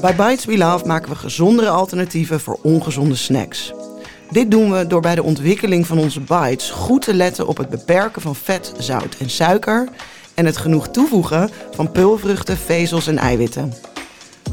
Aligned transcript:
Bij 0.00 0.14
Bites 0.14 0.44
We 0.44 0.58
Love 0.58 0.86
maken 0.86 1.10
we 1.10 1.16
gezondere 1.16 1.68
alternatieven 1.68 2.40
voor 2.40 2.58
ongezonde 2.62 3.14
snacks. 3.14 3.72
Dit 4.30 4.50
doen 4.50 4.72
we 4.72 4.86
door 4.86 5.00
bij 5.00 5.14
de 5.14 5.22
ontwikkeling 5.22 5.86
van 5.86 5.98
onze 5.98 6.20
bites 6.20 6.70
goed 6.70 7.02
te 7.02 7.14
letten 7.14 7.46
op 7.46 7.56
het 7.56 7.68
beperken 7.68 8.22
van 8.22 8.34
vet, 8.34 8.72
zout 8.78 9.16
en 9.18 9.30
suiker 9.30 9.88
en 10.34 10.46
het 10.46 10.56
genoeg 10.56 10.88
toevoegen 10.88 11.50
van 11.70 11.92
pulvruchten, 11.92 12.56
vezels 12.56 13.06
en 13.06 13.18
eiwitten. 13.18 13.72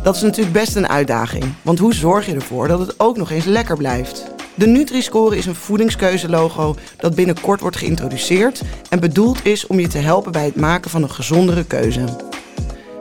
Dat 0.03 0.15
is 0.15 0.21
natuurlijk 0.21 0.53
best 0.53 0.75
een 0.75 0.89
uitdaging, 0.89 1.43
want 1.61 1.79
hoe 1.79 1.93
zorg 1.93 2.25
je 2.25 2.33
ervoor 2.33 2.67
dat 2.67 2.79
het 2.79 2.99
ook 2.99 3.17
nog 3.17 3.31
eens 3.31 3.45
lekker 3.45 3.77
blijft? 3.77 4.25
De 4.55 4.67
Nutri-score 4.67 5.37
is 5.37 5.45
een 5.45 5.55
voedingskeuzelogo 5.55 6.75
dat 6.97 7.15
binnenkort 7.15 7.61
wordt 7.61 7.77
geïntroduceerd 7.77 8.61
en 8.89 8.99
bedoeld 8.99 9.45
is 9.45 9.67
om 9.67 9.79
je 9.79 9.87
te 9.87 9.97
helpen 9.97 10.31
bij 10.31 10.45
het 10.45 10.55
maken 10.55 10.89
van 10.89 11.03
een 11.03 11.11
gezondere 11.11 11.65
keuze. 11.65 12.05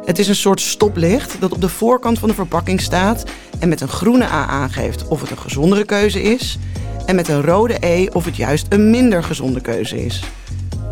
Het 0.04 0.18
is 0.18 0.28
een 0.28 0.34
soort 0.34 0.60
stoplicht 0.60 1.36
dat 1.40 1.52
op 1.52 1.60
de 1.60 1.68
voorkant 1.68 2.18
van 2.18 2.28
de 2.28 2.34
verpakking 2.34 2.80
staat 2.80 3.24
en 3.58 3.68
met 3.68 3.80
een 3.80 3.88
groene 3.88 4.24
A 4.24 4.46
aangeeft 4.46 5.08
of 5.08 5.20
het 5.20 5.30
een 5.30 5.38
gezondere 5.38 5.84
keuze 5.84 6.22
is 6.22 6.58
en 7.06 7.14
met 7.14 7.28
een 7.28 7.42
rode 7.42 7.76
E 7.80 8.08
of 8.12 8.24
het 8.24 8.36
juist 8.36 8.66
een 8.68 8.90
minder 8.90 9.22
gezonde 9.24 9.60
keuze 9.60 10.04
is. 10.04 10.24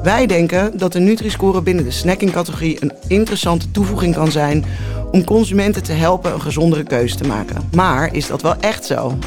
Wij 0.02 0.26
denken 0.26 0.78
dat 0.78 0.92
de 0.92 0.98
Nutri-score 0.98 1.62
binnen 1.62 1.84
de 1.84 1.90
snackingcategorie 1.90 2.76
een 2.80 2.92
interessante 3.06 3.70
toevoeging 3.70 4.14
kan 4.14 4.30
zijn 4.30 4.64
om 5.10 5.24
consumenten 5.24 5.82
te 5.82 5.92
helpen 5.92 6.32
een 6.32 6.40
gezondere 6.40 6.82
keuze 6.82 7.16
te 7.16 7.26
maken. 7.26 7.68
Maar 7.72 8.14
is 8.14 8.26
dat 8.26 8.42
wel 8.42 8.56
echt 8.60 8.84
zo? 8.84 9.18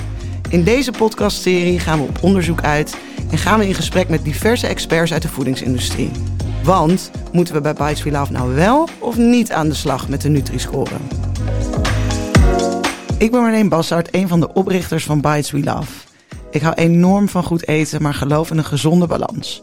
In 0.49 0.63
deze 0.63 0.91
podcastserie 0.91 1.79
gaan 1.79 1.99
we 1.99 2.07
op 2.07 2.17
onderzoek 2.21 2.62
uit 2.62 2.95
en 3.31 3.38
gaan 3.38 3.59
we 3.59 3.67
in 3.67 3.73
gesprek 3.73 4.09
met 4.09 4.23
diverse 4.23 4.67
experts 4.67 5.13
uit 5.13 5.21
de 5.21 5.27
voedingsindustrie. 5.27 6.11
Want 6.63 7.11
moeten 7.31 7.53
we 7.53 7.61
bij 7.61 7.73
Bites 7.73 8.03
We 8.03 8.11
Love 8.11 8.31
nou 8.31 8.55
wel 8.55 8.89
of 8.99 9.17
niet 9.17 9.51
aan 9.51 9.67
de 9.67 9.73
slag 9.73 10.09
met 10.09 10.21
de 10.21 10.29
Nutri-score? 10.29 10.95
Ik 13.18 13.31
ben 13.31 13.41
Marleen 13.41 13.70
Bassard, 13.70 14.15
een 14.15 14.27
van 14.27 14.40
de 14.40 14.53
oprichters 14.53 15.03
van 15.03 15.21
Bites 15.21 15.51
We 15.51 15.63
Love. 15.63 15.91
Ik 16.51 16.62
hou 16.62 16.76
enorm 16.76 17.29
van 17.29 17.43
goed 17.43 17.68
eten, 17.68 18.01
maar 18.01 18.13
geloof 18.13 18.51
in 18.51 18.57
een 18.57 18.65
gezonde 18.65 19.07
balans. 19.07 19.62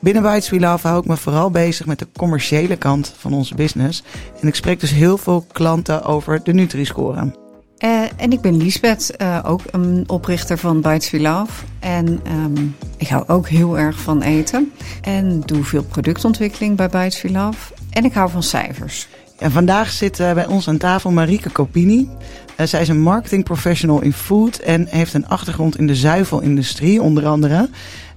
Binnen 0.00 0.22
Bites 0.22 0.50
We 0.50 0.60
Love 0.60 0.86
hou 0.86 1.00
ik 1.00 1.06
me 1.06 1.16
vooral 1.16 1.50
bezig 1.50 1.86
met 1.86 1.98
de 1.98 2.08
commerciële 2.16 2.76
kant 2.76 3.14
van 3.16 3.32
onze 3.32 3.54
business. 3.54 4.02
En 4.40 4.48
ik 4.48 4.54
spreek 4.54 4.80
dus 4.80 4.90
heel 4.90 5.18
veel 5.18 5.46
klanten 5.52 6.04
over 6.04 6.40
de 6.42 6.52
Nutri-score. 6.52 7.43
Uh, 7.84 8.02
en 8.16 8.32
ik 8.32 8.40
ben 8.40 8.56
Liesbeth, 8.56 9.14
uh, 9.18 9.38
ook 9.42 9.60
een 9.70 10.04
oprichter 10.06 10.58
van 10.58 10.80
Bites 10.80 11.10
We 11.10 11.20
Love. 11.20 11.64
En 11.78 12.20
um, 12.32 12.76
ik 12.96 13.08
hou 13.08 13.24
ook 13.26 13.48
heel 13.48 13.78
erg 13.78 14.00
van 14.00 14.22
eten. 14.22 14.72
En 15.02 15.40
doe 15.40 15.64
veel 15.64 15.82
productontwikkeling 15.82 16.76
bij 16.76 16.88
Bites 16.88 17.22
We 17.22 17.30
Love. 17.30 17.72
En 17.90 18.04
ik 18.04 18.12
hou 18.12 18.30
van 18.30 18.42
cijfers. 18.42 19.08
En 19.38 19.50
vandaag 19.50 19.90
zit 19.90 20.20
uh, 20.20 20.32
bij 20.32 20.46
ons 20.46 20.68
aan 20.68 20.76
tafel 20.76 21.10
Marieke 21.10 21.52
Copini. 21.52 22.08
zij 22.56 22.80
is 22.80 22.88
een 22.88 23.00
marketing 23.00 23.44
professional 23.44 24.02
in 24.02 24.12
food 24.12 24.56
en 24.56 24.86
heeft 24.90 25.14
een 25.14 25.28
achtergrond 25.28 25.78
in 25.78 25.86
de 25.86 25.96
zuivelindustrie 25.96 27.02
onder 27.02 27.26
andere. 27.26 27.68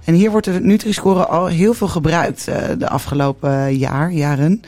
En 0.04 0.14
hier 0.14 0.30
wordt 0.30 0.46
de 0.46 0.60
Nutri-score 0.60 1.26
al 1.26 1.46
heel 1.46 1.74
veel 1.74 1.88
gebruikt 1.88 2.44
de 2.78 2.88
afgelopen 2.88 3.76
jaar, 3.76 4.12
jaren. 4.12 4.62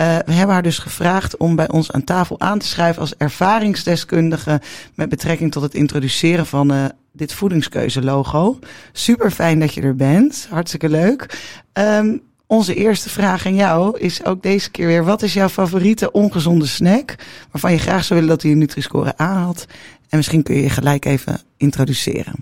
Uh, 0.00 0.16
we 0.26 0.32
hebben 0.32 0.54
haar 0.54 0.62
dus 0.62 0.78
gevraagd 0.78 1.36
om 1.36 1.56
bij 1.56 1.70
ons 1.70 1.92
aan 1.92 2.04
tafel 2.04 2.40
aan 2.40 2.58
te 2.58 2.66
schrijven 2.66 3.00
als 3.00 3.16
ervaringsdeskundige 3.16 4.60
met 4.94 5.08
betrekking 5.08 5.52
tot 5.52 5.62
het 5.62 5.74
introduceren 5.74 6.46
van 6.46 6.72
uh, 6.72 6.84
dit 7.12 7.32
voedingskeuze-logo. 7.32 8.58
Super 8.92 9.30
fijn 9.30 9.60
dat 9.60 9.74
je 9.74 9.80
er 9.80 9.96
bent. 9.96 10.46
Hartstikke 10.50 10.88
leuk. 10.88 11.38
Um, 11.72 12.22
onze 12.46 12.74
eerste 12.74 13.08
vraag 13.08 13.46
aan 13.46 13.54
jou 13.54 13.98
is 13.98 14.24
ook 14.24 14.42
deze 14.42 14.70
keer 14.70 14.86
weer: 14.86 15.04
wat 15.04 15.22
is 15.22 15.32
jouw 15.32 15.48
favoriete 15.48 16.10
ongezonde 16.10 16.66
snack 16.66 17.14
waarvan 17.50 17.72
je 17.72 17.78
graag 17.78 18.04
zou 18.04 18.20
willen 18.20 18.34
dat 18.34 18.42
hij 18.42 18.52
een 18.52 18.58
Nutri-score 18.58 19.16
aanhaalt? 19.16 19.66
En 20.08 20.16
misschien 20.16 20.42
kun 20.42 20.54
je 20.54 20.62
je 20.62 20.70
gelijk 20.70 21.04
even 21.04 21.40
introduceren. 21.56 22.34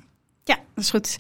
Ja, 0.45 0.59
dat 0.75 0.85
is 0.85 0.91
goed. 0.91 1.17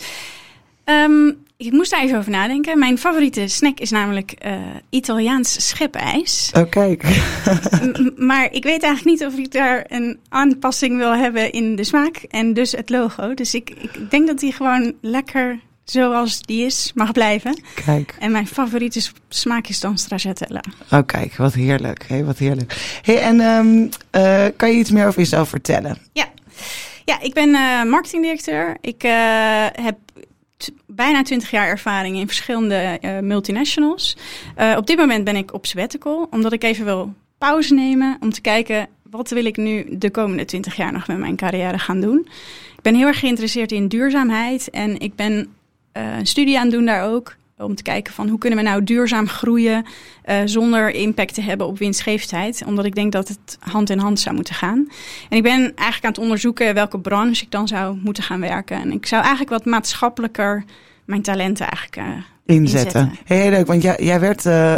Um, 0.89 1.45
ik 1.57 1.73
moest 1.73 1.91
daar 1.91 2.03
even 2.03 2.19
over 2.19 2.31
nadenken. 2.31 2.79
Mijn 2.79 2.99
favoriete 2.99 3.49
snack 3.49 3.79
is 3.81 3.91
namelijk 3.91 4.35
uh, 4.47 4.53
Italiaans 4.91 5.69
schepijs. 5.69 6.51
Oh, 6.53 6.71
kijk. 6.71 7.03
maar 8.17 8.53
ik 8.53 8.63
weet 8.63 8.83
eigenlijk 8.83 9.05
niet 9.05 9.25
of 9.25 9.39
ik 9.39 9.53
daar 9.53 9.85
een 9.89 10.19
aanpassing 10.29 10.97
wil 10.97 11.15
hebben 11.15 11.53
in 11.53 11.77
de 11.77 11.85
smaak 11.85 12.17
en 12.17 12.55
dus 12.55 12.73
het 12.73 12.91
logo. 12.91 13.35
Dus 13.35 13.55
ik, 13.55 13.71
ik 13.71 14.11
denk 14.11 14.27
dat 14.27 14.39
die 14.39 14.53
gewoon 14.53 14.95
lekker 15.01 15.61
zoals 15.85 16.43
die 16.43 16.65
is 16.65 16.93
mag 16.95 17.13
blijven. 17.13 17.61
Kijk. 17.85 18.15
En 18.19 18.33
mijn 18.33 18.47
favoriete 18.47 19.01
smaak 19.29 19.67
is 19.67 19.81
dan 19.81 19.99
stracciatella. 19.99 20.63
Oh, 20.91 21.07
kijk, 21.07 21.37
wat 21.37 21.55
heerlijk. 21.55 22.05
Hey, 22.09 22.25
wat 22.25 22.39
heerlijk. 22.39 23.01
Hey, 23.03 23.21
en 23.21 23.41
um, 23.41 23.89
uh, 24.13 24.45
kan 24.57 24.71
je 24.71 24.79
iets 24.79 24.91
meer 24.91 25.07
over 25.07 25.21
jezelf 25.21 25.49
vertellen? 25.49 25.99
Ja. 26.13 26.29
Ja, 27.05 27.21
ik 27.21 27.35
ben 27.35 27.49
uh, 27.49 27.83
marketingdirecteur. 27.85 28.77
Ik 28.81 29.03
heb 29.73 29.97
bijna 30.97 31.23
20 31.23 31.51
jaar 31.51 31.69
ervaring 31.69 32.17
in 32.17 32.27
verschillende 32.27 32.99
uh, 33.01 33.19
multinationals. 33.19 34.17
Uh, 34.59 34.75
op 34.77 34.87
dit 34.87 34.97
moment 34.97 35.25
ben 35.25 35.37
ik 35.37 35.55
op 35.55 35.67
sabbatical, 35.67 36.29
omdat 36.31 36.53
ik 36.53 36.65
even 36.65 36.85
wil 36.85 37.15
pauze 37.39 37.75
nemen 37.75 38.17
om 38.21 38.31
te 38.33 38.41
kijken 38.41 38.89
wat 39.11 39.31
wil 39.31 39.45
ik 39.45 39.57
nu 39.57 39.87
de 39.99 40.11
komende 40.11 40.45
20 40.45 40.77
jaar 40.77 40.93
nog 40.93 41.07
met 41.07 41.19
mijn 41.19 41.37
carrière 41.37 41.79
gaan 41.79 42.01
doen. 42.01 42.29
Ik 42.77 42.83
ben 42.83 42.95
heel 42.95 43.07
erg 43.07 43.19
geïnteresseerd 43.19 43.73
in 43.73 43.89
duurzaamheid 43.89 44.71
en 44.71 44.99
ik 44.99 45.15
ben 45.15 45.33
uh, 45.33 46.17
een 46.17 46.27
studie 46.27 46.57
aan 46.57 46.67
het 46.67 46.73
doen 46.73 46.85
daar 46.85 47.05
ook. 47.05 47.37
Om 47.59 47.75
te 47.75 47.83
kijken 47.83 48.13
van 48.13 48.29
hoe 48.29 48.39
kunnen 48.39 48.59
we 48.59 48.65
nou 48.65 48.85
duurzaam 48.85 49.29
groeien 49.29 49.85
uh, 50.27 50.37
zonder 50.45 50.91
impact 50.91 51.35
te 51.35 51.41
hebben 51.41 51.67
op 51.67 51.79
winstgevendheid. 51.79 52.63
Omdat 52.67 52.85
ik 52.85 52.95
denk 52.95 53.13
dat 53.13 53.29
het 53.29 53.59
hand 53.61 53.91
in 53.91 53.99
hand 53.99 54.21
zou 54.21 54.35
moeten 54.35 54.55
gaan. 54.55 54.89
En 55.29 55.37
ik 55.37 55.43
ben 55.43 55.61
eigenlijk 55.61 56.05
aan 56.05 56.11
het 56.11 56.19
onderzoeken 56.19 56.75
welke 56.75 56.99
branche 56.99 57.45
ik 57.45 57.51
dan 57.51 57.69
zou 57.69 57.99
moeten 58.03 58.23
gaan 58.23 58.41
werken. 58.41 58.81
En 58.81 58.93
ik 58.93 59.07
zou 59.07 59.21
eigenlijk 59.23 59.51
wat 59.51 59.65
maatschappelijker 59.65 60.65
mijn 61.07 61.23
talenten 61.23 61.67
eigenlijk 61.69 61.97
uh, 61.97 62.57
inzetten. 62.57 63.01
inzetten. 63.01 63.19
Heel 63.37 63.51
leuk, 63.51 63.67
want 63.67 63.83
jij, 63.83 63.97
jij 64.01 64.21
werd 64.21 64.45
uh, 64.45 64.75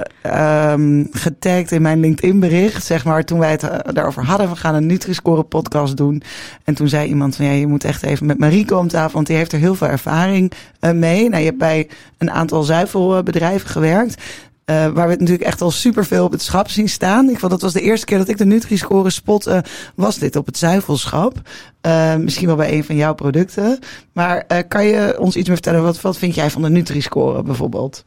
um, 0.72 1.09
getagd 1.11 1.72
in 1.72 1.83
mijn 1.83 2.00
LinkedIn-bericht, 2.00 2.84
zeg 2.84 3.05
maar, 3.05 3.25
toen 3.25 3.39
wij 3.39 3.50
het 3.50 3.62
uh, 3.62 3.71
daarover 3.93 4.25
hadden. 4.25 4.49
We 4.49 4.56
gaan 4.56 4.75
een 4.75 4.87
Nutri-Score-podcast 4.87 5.97
doen. 5.97 6.22
En 6.65 6.75
toen 6.75 6.88
zei 6.88 7.09
iemand 7.09 7.37
van, 7.37 7.44
ja, 7.44 7.53
je 7.53 7.67
moet 7.67 7.84
echt 7.84 8.03
even 8.03 8.27
met 8.27 8.38
Marieke 8.38 8.77
om 8.77 8.88
tafel, 8.88 9.15
want 9.15 9.27
die 9.27 9.37
heeft 9.37 9.53
er 9.53 9.59
heel 9.59 9.75
veel 9.75 9.88
ervaring 9.88 10.53
mee. 10.81 11.28
Nou, 11.28 11.38
je 11.38 11.47
hebt 11.47 11.59
bij 11.59 11.88
een 12.19 12.31
aantal 12.31 12.62
zuivelbedrijven 12.62 13.69
gewerkt. 13.69 14.22
Uh, 14.71 14.87
waar 14.87 15.09
we 15.09 15.17
natuurlijk 15.17 15.49
echt 15.49 15.61
al 15.61 15.71
superveel 15.71 16.25
op 16.25 16.33
het 16.33 16.43
schap 16.43 16.71
zien 16.71 16.89
staan. 16.89 17.29
Ik 17.29 17.39
vond 17.39 17.53
dat 17.53 17.62
was 17.62 17.73
de 17.73 17.81
eerste 17.81 18.06
keer 18.06 18.19
dat 18.19 18.29
ik 18.29 18.39
de 18.39 18.45
Nutri-score 18.45 19.11
spotte, 19.11 19.65
was 19.95 20.19
dit 20.19 20.37
op 20.37 20.47
het 20.47 20.59
zuivelschap. 20.59 21.41
Uh, 21.87 22.17
misschien 22.17 22.47
wel 22.47 22.56
bij 22.56 22.73
een 22.73 22.84
van 22.84 22.97
jouw 22.97 23.15
producten. 23.15 23.79
Maar 24.12 24.65
kan 24.69 24.87
je 24.87 25.17
ons 25.19 25.37
iets 25.37 25.47
meer 25.47 25.56
vertellen? 25.56 25.83
Wat, 25.83 26.01
wat 26.01 26.19
vind 26.19 26.34
jij 26.34 26.51
van 26.51 26.62
de 26.62 26.71
Nutri-score 26.71 27.43
bijvoorbeeld? 27.43 28.05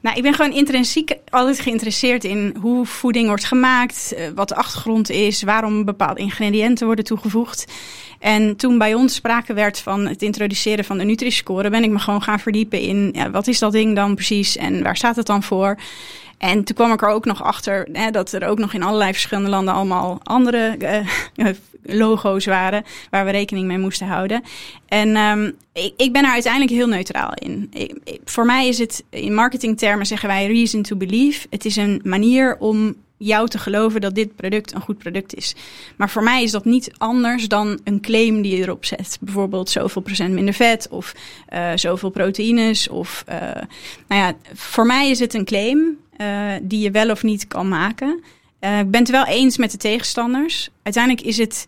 Nou, 0.00 0.16
ik 0.16 0.22
ben 0.22 0.34
gewoon 0.34 0.52
intrinsiek 0.52 1.14
altijd 1.28 1.60
geïnteresseerd 1.60 2.24
in 2.24 2.56
hoe 2.60 2.86
voeding 2.86 3.26
wordt 3.26 3.44
gemaakt, 3.44 4.14
wat 4.34 4.48
de 4.48 4.54
achtergrond 4.54 5.10
is, 5.10 5.42
waarom 5.42 5.84
bepaalde 5.84 6.20
ingrediënten 6.20 6.86
worden 6.86 7.04
toegevoegd. 7.04 7.64
En 8.18 8.56
toen 8.56 8.78
bij 8.78 8.94
ons 8.94 9.14
sprake 9.14 9.54
werd 9.54 9.80
van 9.80 10.06
het 10.06 10.22
introduceren 10.22 10.84
van 10.84 10.98
de 10.98 11.04
Nutri-score, 11.04 11.70
ben 11.70 11.82
ik 11.82 11.90
me 11.90 11.98
gewoon 11.98 12.22
gaan 12.22 12.40
verdiepen 12.40 12.80
in 12.80 13.10
ja, 13.12 13.30
wat 13.30 13.46
is 13.46 13.58
dat 13.58 13.72
ding 13.72 13.94
dan 13.94 14.14
precies 14.14 14.56
en 14.56 14.82
waar 14.82 14.96
staat 14.96 15.16
het 15.16 15.26
dan 15.26 15.42
voor? 15.42 15.76
En 16.38 16.64
toen 16.64 16.76
kwam 16.76 16.92
ik 16.92 17.02
er 17.02 17.08
ook 17.08 17.24
nog 17.24 17.42
achter 17.42 17.88
hè, 17.92 18.10
dat 18.10 18.32
er 18.32 18.46
ook 18.46 18.58
nog 18.58 18.74
in 18.74 18.82
allerlei 18.82 19.12
verschillende 19.12 19.50
landen 19.50 19.74
allemaal 19.74 20.20
andere 20.22 20.76
uh, 21.36 21.46
logo's 21.98 22.46
waren 22.46 22.84
waar 23.10 23.24
we 23.24 23.30
rekening 23.30 23.66
mee 23.66 23.78
moesten 23.78 24.06
houden. 24.06 24.42
En 24.88 25.16
um, 25.16 25.56
ik, 25.96 26.12
ben 26.12 26.24
er 26.24 26.30
uiteindelijk 26.30 26.72
heel 26.72 26.86
neutraal 26.86 27.32
in. 27.34 27.70
Voor 28.24 28.46
mij 28.46 28.68
is 28.68 28.78
het 28.78 29.04
in 29.10 29.34
marketingtermen 29.34 30.06
zeggen 30.06 30.28
wij 30.28 30.46
reason 30.46 30.82
to 30.82 30.96
believe. 30.96 31.46
Het 31.50 31.64
is 31.64 31.76
een 31.76 32.00
manier 32.04 32.56
om 32.58 32.94
jou 33.18 33.48
te 33.48 33.58
geloven 33.58 34.00
dat 34.00 34.14
dit 34.14 34.36
product 34.36 34.74
een 34.74 34.80
goed 34.80 34.98
product 34.98 35.34
is. 35.34 35.54
Maar 35.96 36.10
voor 36.10 36.22
mij 36.22 36.42
is 36.42 36.50
dat 36.50 36.64
niet 36.64 36.90
anders 36.98 37.48
dan 37.48 37.80
een 37.84 38.00
claim 38.00 38.42
die 38.42 38.56
je 38.56 38.62
erop 38.62 38.84
zet. 38.84 39.18
Bijvoorbeeld 39.20 39.70
zoveel 39.70 40.02
procent 40.02 40.34
minder 40.34 40.54
vet 40.54 40.88
of 40.90 41.14
uh, 41.52 41.70
zoveel 41.74 42.10
proteïnes. 42.10 42.88
Of, 42.88 43.24
uh, 43.28 43.34
nou 44.08 44.22
ja, 44.22 44.34
voor 44.54 44.86
mij 44.86 45.10
is 45.10 45.18
het 45.18 45.34
een 45.34 45.44
claim 45.44 45.98
uh, 46.20 46.52
die 46.62 46.80
je 46.80 46.90
wel 46.90 47.10
of 47.10 47.22
niet 47.22 47.46
kan 47.46 47.68
maken. 47.68 48.22
ik 48.60 48.90
ben 48.90 49.00
het 49.00 49.10
wel 49.10 49.26
eens 49.26 49.56
met 49.56 49.70
de 49.70 49.76
tegenstanders. 49.76 50.70
Uiteindelijk 50.82 51.26
is 51.26 51.38
het 51.38 51.66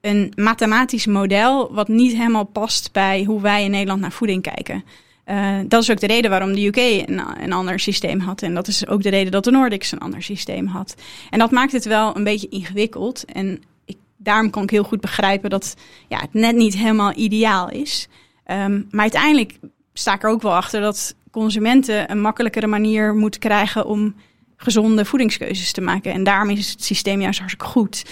een 0.00 0.32
mathematisch 0.36 1.06
model 1.06 1.72
wat 1.72 1.88
niet 1.88 2.16
helemaal 2.16 2.44
past 2.44 2.92
bij 2.92 3.24
hoe 3.24 3.40
wij 3.40 3.64
in 3.64 3.70
Nederland 3.70 4.00
naar 4.00 4.12
voeding 4.12 4.42
kijken. 4.42 4.84
Uh, 5.30 5.58
dat 5.66 5.82
is 5.82 5.90
ook 5.90 6.00
de 6.00 6.06
reden 6.06 6.30
waarom 6.30 6.52
de 6.52 6.66
UK 6.66 7.08
een, 7.40 7.52
ander 7.52 7.80
systeem 7.80 8.20
had. 8.20 8.42
En 8.42 8.54
dat 8.54 8.68
is 8.68 8.86
ook 8.86 9.02
de 9.02 9.08
reden 9.08 9.32
dat 9.32 9.44
de 9.44 9.50
Nordics 9.50 9.92
een 9.92 9.98
ander 9.98 10.22
systeem 10.22 10.66
had. 10.66 10.94
En 11.30 11.38
dat 11.38 11.50
maakt 11.50 11.72
het 11.72 11.84
wel 11.84 12.16
een 12.16 12.24
beetje 12.24 12.48
ingewikkeld. 12.48 13.24
En 13.24 13.62
ik, 13.84 13.96
daarom 14.16 14.50
kan 14.50 14.62
ik 14.62 14.70
heel 14.70 14.82
goed 14.82 15.00
begrijpen 15.00 15.50
dat 15.50 15.76
ja, 16.08 16.20
het 16.20 16.32
net 16.32 16.56
niet 16.56 16.76
helemaal 16.76 17.12
ideaal 17.16 17.70
is. 17.70 18.08
Um, 18.46 18.86
maar 18.90 19.00
uiteindelijk 19.00 19.58
sta 19.92 20.14
ik 20.14 20.22
er 20.22 20.30
ook 20.30 20.42
wel 20.42 20.54
achter 20.54 20.80
dat 20.80 21.14
consumenten 21.30 22.10
een 22.10 22.20
makkelijkere 22.20 22.66
manier 22.66 23.14
moeten 23.14 23.40
krijgen 23.40 23.86
om 23.86 24.14
gezonde 24.56 25.04
voedingskeuzes 25.04 25.72
te 25.72 25.80
maken. 25.80 26.12
En 26.12 26.24
daarom 26.24 26.50
is 26.50 26.70
het 26.70 26.84
systeem 26.84 27.20
juist 27.20 27.38
hartstikke 27.38 27.72
goed. 27.72 28.04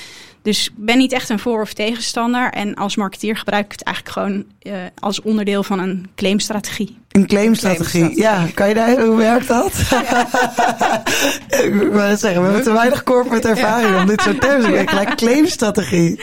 Dus 0.49 0.67
ik 0.67 0.73
ben 0.77 0.99
niet 0.99 1.13
echt 1.13 1.29
een 1.29 1.39
voor- 1.39 1.61
of 1.61 1.73
tegenstander. 1.73 2.51
En 2.51 2.75
als 2.75 2.97
marketeer 2.97 3.37
gebruik 3.37 3.65
ik 3.65 3.73
het 3.73 3.83
eigenlijk 3.83 4.17
gewoon 4.17 4.45
uh, 4.63 4.73
als 4.99 5.21
onderdeel 5.23 5.63
van 5.63 5.79
een 5.79 6.07
claimstrategie. 6.15 6.97
Een 7.11 7.27
claimstrategie, 7.27 8.17
ja. 8.17 8.47
Kan 8.55 8.69
je 8.69 8.75
daar, 8.75 9.01
hoe 9.01 9.17
werkt 9.17 9.49
dat? 9.49 9.73
ik 11.65 11.73
wil 11.91 12.17
zeggen, 12.17 12.41
we 12.41 12.47
hebben 12.47 12.63
te 12.63 12.73
weinig 12.73 13.03
corporate 13.03 13.49
ervaring 13.49 13.97
om 13.97 14.07
dit 14.07 14.21
soort 14.21 14.41
termen 14.41 14.65
te 14.65 14.71
werken. 14.71 14.89
Gelijk 14.89 15.17
claimstrategie. 15.17 16.21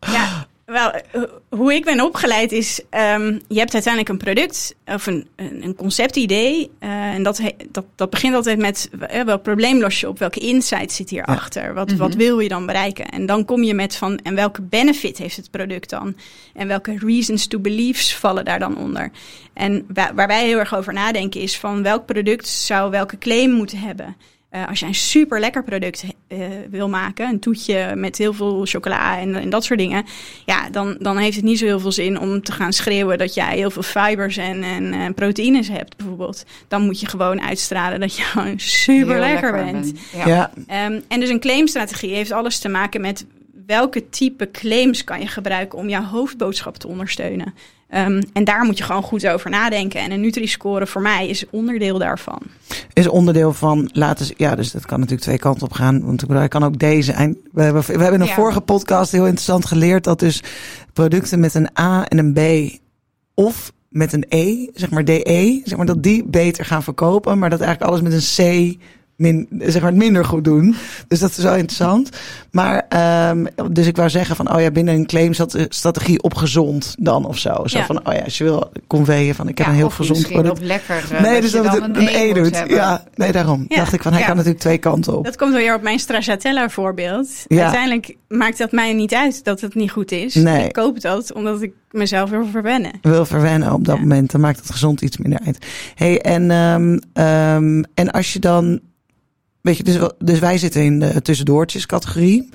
ja, 0.00 0.33
wel, 0.74 0.90
eh, 0.90 1.22
hoe 1.48 1.74
ik 1.74 1.84
ben 1.84 2.00
opgeleid 2.00 2.52
is, 2.52 2.80
um, 2.80 3.40
je 3.48 3.58
hebt 3.58 3.74
uiteindelijk 3.74 4.08
een 4.08 4.34
product 4.34 4.74
of 4.86 5.06
een, 5.06 5.26
een 5.36 5.74
conceptidee. 5.76 6.70
Uh, 6.80 6.90
en 6.90 7.22
dat, 7.22 7.40
dat, 7.70 7.84
dat 7.94 8.10
begint 8.10 8.34
altijd 8.34 8.58
met 8.58 8.90
uh, 9.14 9.22
welk 9.22 9.42
probleem 9.42 9.80
los 9.80 10.00
je 10.00 10.08
op, 10.08 10.18
welke 10.18 10.40
insight 10.40 10.92
zit 10.92 11.10
hierachter, 11.10 11.74
wat, 11.74 11.86
mm 11.86 11.96
-hmm. 11.96 12.06
wat 12.08 12.14
wil 12.14 12.38
je 12.38 12.48
dan 12.48 12.66
bereiken? 12.66 13.08
En 13.08 13.26
dan 13.26 13.44
kom 13.44 13.62
je 13.62 13.74
met 13.74 13.96
van, 13.96 14.18
en 14.18 14.34
welke 14.34 14.62
benefit 14.62 15.18
heeft 15.18 15.36
het 15.36 15.50
product 15.50 15.90
dan? 15.90 16.16
En 16.54 16.68
welke 16.68 16.96
reasons 16.98 17.46
to 17.46 17.58
beliefs 17.58 18.16
vallen 18.16 18.44
daar 18.44 18.58
dan 18.58 18.76
onder? 18.76 19.10
En 19.52 19.86
waar 20.14 20.26
wij 20.26 20.44
heel 20.44 20.58
erg 20.58 20.74
over 20.74 20.92
nadenken 20.92 21.40
is 21.40 21.58
van 21.58 21.82
welk 21.82 22.06
product 22.06 22.48
zou 22.48 22.90
welke 22.90 23.18
claim 23.18 23.50
moeten 23.50 23.78
hebben? 23.78 24.16
Uh, 24.54 24.68
als 24.68 24.80
je 24.80 24.86
een 24.86 24.94
super 24.94 25.40
lekker 25.40 25.64
product 25.64 26.04
uh, 26.28 26.38
wil 26.70 26.88
maken, 26.88 27.28
een 27.28 27.40
toetje 27.40 27.92
met 27.96 28.18
heel 28.18 28.32
veel 28.32 28.66
chocola 28.66 29.18
en, 29.18 29.34
en, 29.34 29.50
dat 29.50 29.64
soort 29.64 29.78
dingen, 29.78 30.04
ja, 30.44 30.70
dan, 30.70 30.96
dan 30.98 31.16
heeft 31.16 31.36
het 31.36 31.44
niet 31.44 31.58
zo 31.58 31.64
heel 31.64 31.80
veel 31.80 31.92
zin 31.92 32.20
om 32.20 32.42
te 32.42 32.52
gaan 32.52 32.72
schreeuwen 32.72 33.18
dat 33.18 33.34
jij 33.34 33.56
heel 33.56 33.70
veel 33.70 33.82
fibers 33.82 34.36
en, 34.36 34.62
en 34.62 34.94
uh, 34.94 35.06
proteïnes 35.14 35.68
hebt, 35.68 35.96
bijvoorbeeld. 35.96 36.44
Dan 36.68 36.82
moet 36.82 37.00
je 37.00 37.06
gewoon 37.06 37.40
uitstralen 37.40 38.00
dat 38.00 38.16
je 38.16 38.22
gewoon 38.32 38.58
super 38.60 39.18
lekker, 39.18 39.52
lekker, 39.52 39.72
bent. 39.72 39.92
Ben. 39.92 40.28
Ja. 40.28 40.50
Um, 40.86 41.02
en 41.08 41.20
dus 41.20 41.28
een 41.28 41.40
claimstrategie 41.40 42.14
heeft 42.14 42.32
alles 42.32 42.58
te 42.58 42.68
maken 42.68 43.00
met 43.00 43.26
welke 43.66 44.08
type 44.08 44.50
claims 44.50 45.04
kan 45.04 45.20
je 45.20 45.26
gebruiken 45.26 45.78
om 45.78 45.88
jouw 45.88 46.04
hoofdboodschap 46.04 46.76
te 46.76 46.88
ondersteunen. 46.88 47.54
Um, 47.96 48.22
en 48.32 48.44
daar 48.44 48.64
moet 48.64 48.78
je 48.78 48.84
gewoon 48.84 49.02
goed 49.02 49.26
over 49.26 49.50
nadenken. 49.50 50.00
En 50.00 50.10
een 50.10 50.20
Nutri-score 50.20 50.86
voor 50.86 51.02
mij 51.02 51.28
is 51.28 51.44
onderdeel 51.50 51.98
daarvan. 51.98 52.42
Is 52.92 53.08
onderdeel 53.08 53.52
van, 53.52 53.90
laten 53.92 54.26
ja, 54.36 54.54
dus 54.54 54.70
dat 54.70 54.86
kan 54.86 54.98
natuurlijk 54.98 55.26
twee 55.26 55.38
kanten 55.38 55.66
op 55.66 55.72
gaan. 55.72 56.04
Want 56.04 56.22
ik 56.22 56.28
bedoel, 56.28 56.42
ik 56.42 56.50
kan 56.50 56.64
ook 56.64 56.78
deze. 56.78 57.12
En 57.12 57.38
we 57.52 57.62
hebben, 57.62 57.82
we 57.82 57.92
hebben 57.92 58.12
in 58.12 58.20
een 58.20 58.26
ja. 58.26 58.34
vorige 58.34 58.60
podcast 58.60 59.12
heel 59.12 59.24
interessant 59.24 59.66
geleerd 59.66 60.04
dat 60.04 60.18
dus 60.18 60.42
producten 60.92 61.40
met 61.40 61.54
een 61.54 61.68
A 61.78 62.06
en 62.06 62.18
een 62.18 62.32
B 62.32 62.72
of 63.34 63.72
met 63.88 64.12
een 64.12 64.24
E, 64.28 64.66
zeg 64.72 64.90
maar 64.90 65.04
DE, 65.04 65.60
zeg 65.64 65.76
maar 65.76 65.86
dat 65.86 66.02
die 66.02 66.24
beter 66.24 66.64
gaan 66.64 66.82
verkopen. 66.82 67.38
Maar 67.38 67.50
dat 67.50 67.60
eigenlijk 67.60 67.90
alles 67.90 68.02
met 68.02 68.12
een 68.12 68.74
C 68.74 68.78
min, 69.16 69.48
zeg 69.58 69.82
maar, 69.82 69.94
minder 69.94 70.24
goed 70.24 70.44
doen. 70.44 70.74
Dus 71.08 71.18
dat 71.20 71.30
is 71.30 71.36
wel 71.44 71.54
interessant. 71.54 72.08
Maar, 72.50 72.86
um, 73.30 73.46
dus 73.72 73.86
ik 73.86 73.96
wou 73.96 74.08
zeggen 74.10 74.36
van, 74.36 74.54
oh 74.54 74.60
ja, 74.60 74.70
binnen 74.70 74.94
een 74.94 75.06
claimstrategie 75.06 76.22
op 76.22 76.34
gezond 76.34 76.94
dan 76.98 77.24
of 77.24 77.38
zo. 77.38 77.62
Zo 77.66 77.78
Ja. 77.78 77.84
van, 77.86 78.06
oh 78.06 78.14
ja, 78.14 78.20
als 78.20 78.38
je 78.38 78.44
wil 78.44 78.72
conveyen 78.86 79.34
van, 79.34 79.48
ik 79.48 79.58
heb 79.58 79.66
Ja, 79.66 79.72
een 79.72 79.78
heel 79.78 79.90
gezond 79.90 80.18
misschien 80.18 80.40
product. 80.40 80.58
op 80.60 80.64
lekker. 80.66 81.04
eh, 81.12 81.20
Nee, 81.22 81.32
dat 81.32 81.42
dus 81.42 81.52
dat 81.52 81.64
het 81.64 81.96
een 81.96 82.08
E 82.08 82.32
doet. 82.32 82.56
hebben. 82.56 82.76
Ja, 82.76 83.04
nee, 83.14 83.32
daarom 83.32 83.64
Ja. 83.68 83.76
dacht 83.76 83.92
ik 83.92 84.02
van, 84.02 84.12
hij 84.12 84.20
kan 84.22 84.30
natuurlijk 84.36 84.60
twee 84.60 84.78
kanten 84.78 85.16
op. 85.18 85.24
Dat 85.24 85.36
komt 85.36 85.54
weer 85.54 85.74
op 85.74 85.82
mijn 85.82 85.98
stracciatella 85.98 86.68
voorbeeld. 86.70 87.28
Ja. 87.46 87.62
Uiteindelijk 87.62 88.16
maakt 88.28 88.58
dat 88.58 88.72
mij 88.72 88.92
niet 88.92 89.14
uit 89.14 89.44
dat 89.44 89.60
het 89.60 89.74
niet 89.74 89.90
goed 89.90 90.12
is. 90.12 90.34
Nee. 90.34 90.64
Ik 90.64 90.72
koop 90.72 91.00
dat 91.00 91.32
omdat 91.32 91.62
ik 91.62 91.72
mezelf 91.90 92.30
wil 92.30 92.46
verwennen. 92.46 92.92
wil 93.02 93.26
verwennen 93.26 93.72
op 93.72 93.84
dat 93.84 93.98
moment, 93.98 94.30
dan 94.30 94.40
maakt 94.40 94.58
het 94.58 94.70
gezond 94.70 95.00
iets 95.00 95.16
minder 95.18 95.40
uit. 95.46 95.66
Hey, 95.94 96.20
en, 96.20 96.50
um, 96.50 97.00
um, 97.24 97.84
en 97.94 98.10
als 98.10 98.32
je 98.32 98.38
dan, 98.38 98.80
weet 99.64 99.76
je, 99.76 99.82
dus, 99.82 100.10
dus 100.18 100.38
wij 100.38 100.58
zitten 100.58 100.82
in 100.82 100.98
de 100.98 101.22
tussendoortjes 101.22 101.86
categorie, 101.86 102.48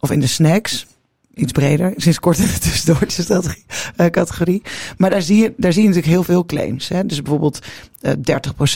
of 0.00 0.10
in 0.10 0.20
de 0.20 0.26
snacks, 0.26 0.86
iets 1.34 1.52
breder, 1.52 1.92
sinds 1.96 2.20
kort 2.20 2.38
in 2.38 2.46
de 2.46 2.58
tussendoortjes 2.58 3.26
categorie. 3.26 3.64
eh. 4.10 4.62
Maar 4.96 5.10
daar 5.10 5.22
zie, 5.22 5.42
je, 5.42 5.52
daar 5.56 5.72
zie 5.72 5.82
je 5.82 5.88
natuurlijk 5.88 6.14
heel 6.14 6.24
veel 6.24 6.44
claims. 6.44 6.88
Hè? 6.88 7.06
Dus 7.06 7.22
bijvoorbeeld 7.22 7.58
eh 8.00 8.12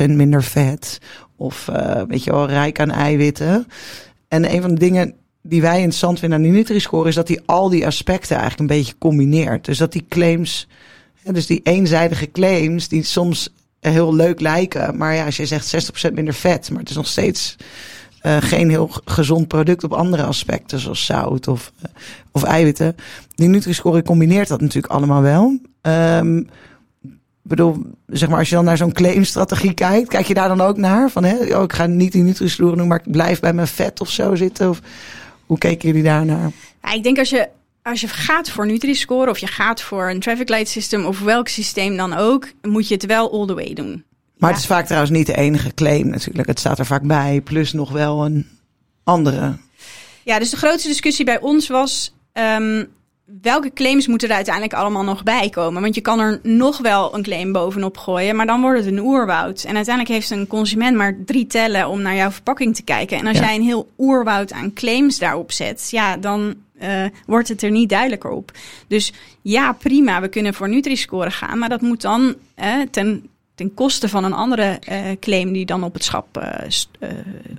30% 0.06 0.10
minder 0.10 0.42
vet, 0.42 0.98
of 1.36 1.68
eh, 1.68 2.02
weet 2.08 2.24
je 2.24 2.30
wel, 2.30 2.46
rijk 2.46 2.80
aan 2.80 2.90
eiwitten. 2.90 3.66
En 4.28 4.54
een 4.54 4.60
van 4.60 4.70
de 4.74 4.80
dingen 4.80 5.14
die 5.42 5.60
wij 5.60 5.76
interessant 5.76 6.18
vinden 6.18 6.38
aan 6.38 6.44
die 6.44 6.52
Nutri-score 6.52 7.08
is 7.08 7.14
dat 7.14 7.26
die 7.26 7.40
al 7.46 7.68
die 7.68 7.86
aspecten 7.86 8.36
eigenlijk 8.36 8.70
een 8.70 8.76
beetje 8.76 8.98
combineert. 8.98 9.64
Dus 9.64 9.78
dat 9.78 9.92
die 9.92 10.06
claims, 10.08 10.68
dus 11.22 11.46
die 11.46 11.60
eenzijdige 11.62 12.30
claims, 12.30 12.88
die 12.88 13.02
soms 13.02 13.52
heel 13.80 14.14
leuk 14.14 14.40
lijken. 14.40 14.96
Maar 14.96 15.14
ja, 15.14 15.24
als 15.24 15.36
je 15.36 15.46
zegt 15.46 15.90
60% 16.10 16.12
minder 16.12 16.34
vet, 16.34 16.70
maar 16.70 16.80
het 16.80 16.90
is 16.90 16.96
nog 16.96 17.06
steeds 17.06 17.56
eh, 18.20 18.36
geen 18.40 18.70
heel 18.70 18.90
gezond 19.04 19.48
product 19.48 19.84
op 19.84 19.92
andere 19.92 20.22
aspecten, 20.22 20.78
zoals 20.78 21.04
zout 21.04 21.48
of, 21.48 21.72
eh, 21.82 21.90
of 22.32 22.42
eiwitten. 22.42 22.96
Die 23.34 23.48
Nutri-score 23.48 24.02
combineert 24.02 24.48
dat 24.48 24.60
natuurlijk 24.60 24.92
allemaal 24.92 25.22
wel. 25.22 25.58
Ik 27.02 27.54
bedoel, 27.56 27.82
zeg 28.06 28.28
maar, 28.28 28.38
als 28.38 28.48
je 28.48 28.54
dan 28.54 28.64
naar 28.64 28.76
zo'n 28.76 28.92
claimstrategie 28.92 29.74
kijkt, 29.74 30.08
kijk 30.08 30.26
je 30.26 30.34
daar 30.34 30.48
dan 30.48 30.60
ook 30.60 30.76
naar? 30.76 31.10
Van, 31.10 31.24
hè, 31.24 31.56
oh, 31.56 31.62
ik 31.62 31.72
ga 31.72 31.86
niet 31.86 32.12
die 32.12 32.22
Nutri-score 32.22 32.76
doen, 32.76 32.86
maar 32.86 33.02
ik 33.04 33.12
blijf 33.12 33.40
bij 33.40 33.52
mijn 33.52 33.66
vet 33.66 34.00
of 34.00 34.10
zo 34.10 34.34
zitten. 34.34 34.68
Of 34.68 34.80
hoe 35.46 35.58
keken 35.58 35.88
jullie 35.88 36.02
daar 36.02 36.24
naar? 36.24 36.50
Ja, 36.82 36.92
ik 36.92 37.02
denk 37.02 37.18
als 37.18 37.30
je, 37.30 37.48
als 37.88 38.00
je 38.00 38.08
gaat 38.08 38.50
voor 38.50 38.66
Nutri-score 38.66 39.30
of 39.30 39.38
je 39.38 39.46
gaat 39.46 39.82
voor 39.82 40.10
een 40.10 40.20
traffic 40.20 40.48
light 40.48 40.68
system 40.68 41.04
of 41.04 41.20
welk 41.20 41.48
systeem 41.48 41.96
dan 41.96 42.12
ook, 42.14 42.48
moet 42.62 42.88
je 42.88 42.94
het 42.94 43.06
wel 43.06 43.32
all 43.32 43.46
the 43.46 43.54
way 43.54 43.72
doen. 43.74 44.04
Maar 44.36 44.48
Ja. 44.50 44.54
het 44.56 44.64
is 44.64 44.66
vaak 44.70 44.84
trouwens 44.86 45.12
niet 45.12 45.26
de 45.26 45.36
enige 45.36 45.74
claim 45.74 46.08
natuurlijk. 46.08 46.48
Het 46.48 46.58
staat 46.58 46.78
er 46.78 46.86
vaak 46.86 47.02
bij, 47.02 47.40
plus 47.44 47.72
nog 47.72 47.90
wel 47.90 48.24
een 48.24 48.46
andere. 49.04 49.56
Ja, 50.24 50.38
dus 50.38 50.50
de 50.50 50.56
grootste 50.56 50.88
discussie 50.88 51.24
bij 51.24 51.40
ons 51.40 51.68
was. 51.68 52.12
ehm, 52.32 52.84
welke 53.42 53.72
claims 53.72 54.06
moeten 54.06 54.28
er 54.28 54.34
uiteindelijk 54.34 54.74
allemaal 54.74 55.02
nog 55.02 55.22
bij 55.22 55.48
komen? 55.50 55.82
Want 55.82 55.94
je 55.94 56.00
kan 56.00 56.20
er 56.20 56.40
nog 56.42 56.78
wel 56.78 57.14
een 57.14 57.22
claim 57.22 57.52
bovenop 57.52 57.96
gooien, 57.96 58.36
maar 58.36 58.46
dan 58.46 58.60
wordt 58.60 58.78
het 58.84 58.86
een 58.92 59.00
oerwoud. 59.00 59.64
En 59.64 59.74
uiteindelijk 59.76 60.14
heeft 60.14 60.30
een 60.30 60.46
consument 60.46 60.96
maar 60.96 61.16
drie 61.24 61.46
tellen 61.46 61.88
om 61.88 62.02
naar 62.02 62.14
jouw 62.14 62.30
verpakking 62.30 62.74
te 62.74 62.82
kijken. 62.82 63.18
En 63.18 63.26
als 63.26 63.38
Ja. 63.38 63.44
jij 63.44 63.54
een 63.54 63.62
heel 63.62 63.90
oerwoud 63.98 64.52
aan 64.52 64.72
claims 64.72 65.18
daarop 65.18 65.52
zet, 65.52 65.88
ja, 65.90 66.16
dan 66.16 66.54
eh, 66.78 67.04
wordt 67.26 67.48
het 67.48 67.62
er 67.62 67.70
niet 67.70 67.88
duidelijker 67.88 68.30
op. 68.30 68.52
Dus 68.86 69.12
ja, 69.42 69.72
prima, 69.72 70.20
we 70.20 70.28
kunnen 70.28 70.54
voor 70.54 70.68
Nutri-score 70.68 71.30
gaan, 71.30 71.58
maar 71.58 71.68
dat 71.68 71.80
moet 71.80 72.00
dan 72.00 72.34
eh, 72.54 72.80
ten, 72.90 73.28
ten 73.54 73.74
koste 73.74 74.08
van 74.08 74.24
een 74.24 74.32
andere 74.32 74.78
eh, 74.80 75.00
claim 75.20 75.52
die 75.52 75.66
dan 75.66 75.84
op 75.84 75.94
het 75.94 76.04
schap 76.04 76.46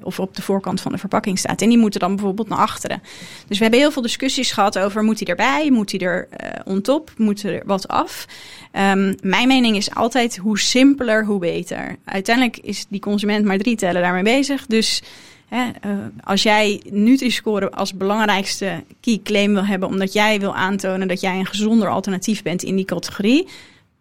of 0.03 0.19
op 0.19 0.35
de 0.35 0.41
voorkant 0.41 0.81
van 0.81 0.91
de 0.91 0.97
verpakking 0.97 1.39
staat. 1.39 1.61
En 1.61 1.69
die 1.69 1.77
moeten 1.77 1.99
dan 1.99 2.15
bijvoorbeeld 2.15 2.49
naar 2.49 2.57
achteren. 2.57 3.01
Dus 3.47 3.57
we 3.57 3.63
hebben 3.63 3.79
heel 3.79 3.91
veel 3.91 4.01
discussies 4.01 4.51
gehad 4.51 4.79
over 4.79 5.03
moet 5.03 5.19
hij 5.19 5.27
erbij, 5.27 5.71
moet 5.71 5.91
hij 5.91 5.99
er 5.99 6.27
eh 6.29 6.47
on 6.65 6.81
top, 6.81 7.11
moet 7.17 7.43
er 7.43 7.61
wat 7.65 7.87
af. 7.87 8.25
Ehm, 8.71 9.13
mijn 9.21 9.47
mening 9.47 9.75
is 9.75 9.95
altijd 9.95 10.37
hoe 10.37 10.59
simpeler, 10.59 11.25
hoe 11.25 11.39
beter. 11.39 11.95
Uiteindelijk 12.05 12.57
is 12.57 12.85
die 12.89 12.99
consument 12.99 13.45
maar 13.45 13.57
drie 13.57 13.75
tellen 13.75 14.01
daarmee 14.01 14.23
bezig. 14.23 14.65
Dus 14.65 15.01
hè, 15.49 15.69
eh, 15.81 15.91
als 16.23 16.43
jij 16.43 16.81
Nutri-score 16.89 17.71
als 17.71 17.93
belangrijkste 17.93 18.83
key 19.01 19.19
claim 19.23 19.53
wil 19.53 19.65
hebben, 19.65 19.89
omdat 19.89 20.13
jij 20.13 20.39
wil 20.39 20.55
aantonen 20.55 21.07
dat 21.07 21.21
jij 21.21 21.39
een 21.39 21.45
gezonder 21.45 21.89
alternatief 21.89 22.43
bent 22.43 22.63
in 22.63 22.75
die 22.75 22.85
categorie, 22.85 23.47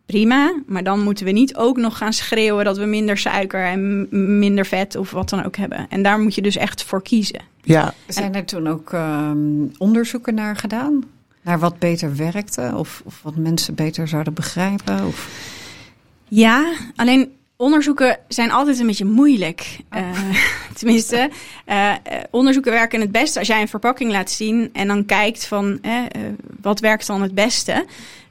prima. 0.06 0.54
Maar 0.66 0.84
dan 0.84 1.02
moeten 1.02 1.24
we 1.24 1.30
niet 1.30 1.56
ook 1.56 1.76
nog 1.76 1.96
gaan 1.98 2.12
schreeuwen 2.12 2.64
dat 2.64 2.78
we 2.78 2.84
minder 2.84 3.18
suiker 3.18 3.64
en 3.64 4.06
minder 4.38 4.66
vet 4.66 4.96
of 4.96 5.10
wat 5.10 5.28
dan 5.28 5.44
ook 5.44 5.56
hebben. 5.56 5.86
En 5.88 6.02
daar 6.02 6.20
moet 6.20 6.34
je 6.34 6.42
dus 6.42 6.56
echt 6.56 6.82
voor 6.82 7.02
kiezen. 7.02 7.40
Ja, 7.62 7.94
Zijn 8.06 8.34
er 8.34 8.44
toen 8.44 8.68
ook 8.68 8.92
ehm, 8.92 9.38
onderzoeken 9.78 10.34
naar 10.34 10.56
gedaan? 10.56 11.04
Naar 11.42 11.58
wat 11.58 11.78
beter 11.78 12.16
werkte? 12.16 12.72
Of, 12.74 13.02
of 13.04 13.20
wat 13.22 13.36
mensen 13.36 13.74
beter 13.74 14.08
zouden 14.08 14.34
begrijpen? 14.34 15.06
Of... 15.06 15.28
Ja, 16.28 16.72
alleen 16.96 17.32
onderzoeken 17.62 18.18
zijn 18.28 18.50
altijd 18.50 18.78
een 18.78 18.86
beetje 18.86 19.04
moeilijk. 19.04 19.76
Eh, 19.88 20.02
tenminste, 20.78 21.30
eh, 21.64 21.90
eh, 21.90 21.96
onderzoeken 22.30 22.72
werken 22.72 23.00
het 23.00 23.12
beste 23.12 23.38
als 23.38 23.48
jij 23.48 23.60
een 23.60 23.68
verpakking 23.68 24.10
laat 24.12 24.30
zien 24.30 24.70
en 24.72 24.86
dan 24.88 25.04
kijkt 25.04 25.46
van 25.46 25.78
eh, 25.82 25.92
wat 26.60 26.80
werkt 26.80 27.06
dan 27.06 27.22
het 27.22 27.34
beste. 27.34 27.86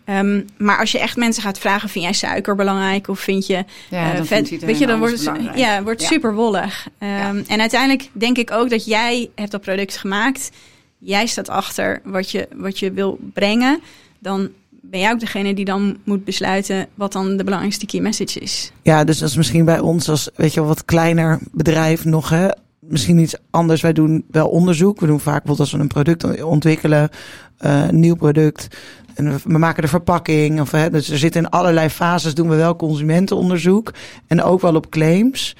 Ehm, 0.05 0.41
maar 0.57 0.79
als 0.79 0.91
je 0.91 0.99
echt 0.99 1.15
mensen 1.17 1.43
gaat 1.43 1.59
vragen, 1.59 1.89
vind 1.89 2.03
jij 2.03 2.13
suiker 2.13 2.55
belangrijk 2.55 3.07
of 3.07 3.19
vind 3.19 3.47
je 3.47 3.65
Ja, 3.89 4.25
vet? 4.25 4.59
Weet 4.59 4.77
je, 4.79 4.85
dan 4.87 4.99
wordt 4.99 5.25
het, 5.25 5.39
ja, 5.55 5.83
wordt 5.83 6.01
Ja. 6.01 6.07
super 6.07 6.33
wollig. 6.33 6.87
Ehm, 6.97 7.43
En 7.47 7.59
uiteindelijk 7.59 8.09
denk 8.13 8.37
ik 8.37 8.51
ook 8.51 8.69
dat 8.69 8.85
jij 8.85 9.29
hebt 9.35 9.51
dat 9.51 9.61
product 9.61 9.97
gemaakt. 9.97 10.49
Jij 10.97 11.25
staat 11.27 11.49
achter 11.49 12.01
wat 12.03 12.31
je, 12.31 12.47
wat 12.55 12.79
je 12.79 12.91
wil 12.91 13.19
brengen. 13.33 13.79
Dan 14.19 14.49
ben 14.89 14.99
jij 14.99 15.11
ook 15.11 15.19
degene 15.19 15.53
die 15.53 15.65
dan 15.65 15.97
moet 16.03 16.23
besluiten 16.25 16.87
wat 16.95 17.11
dan 17.11 17.37
de 17.37 17.43
belangrijkste 17.43 17.85
key 17.85 18.01
message 18.01 18.39
is. 18.39 18.71
Ja, 18.81 19.03
dus 19.03 19.17
dat 19.17 19.29
is 19.29 19.35
misschien 19.37 19.65
bij 19.65 19.79
ons 19.79 20.09
als, 20.09 20.29
weet 20.35 20.53
je 20.53 20.63
wat 20.63 20.85
kleiner 20.85 21.39
bedrijf 21.51 22.05
nog, 22.05 22.29
hè. 22.29 22.47
Misschien 22.79 23.17
iets 23.17 23.35
anders. 23.49 23.81
Wij 23.81 23.93
doen 23.93 24.25
wel 24.31 24.47
onderzoek. 24.47 24.99
We 24.99 25.05
doen 25.07 25.19
vaak 25.19 25.43
bijvoorbeeld 25.43 25.59
als 25.59 25.71
we 25.71 25.79
een 25.79 25.87
product 25.87 26.43
ontwikkelen, 26.43 27.09
eh, 27.57 27.87
een 27.87 27.99
nieuw 27.99 28.15
product. 28.15 28.67
En 29.15 29.31
we- 29.31 29.39
we 29.43 29.57
maken 29.57 29.81
de 29.81 29.87
verpakking. 29.87 30.61
Of, 30.61 30.71
hè, 30.71 30.89
dus 30.89 31.09
er 31.09 31.17
zitten 31.17 31.41
in 31.43 31.49
allerlei 31.49 31.89
fases 31.89 32.33
doen 32.33 32.49
we 32.49 32.55
wel 32.55 32.75
consumentenonderzoek. 32.75 33.93
En 34.27 34.43
ook 34.43 34.61
wel 34.61 34.75
op 34.75 34.89
claims. 34.89 35.55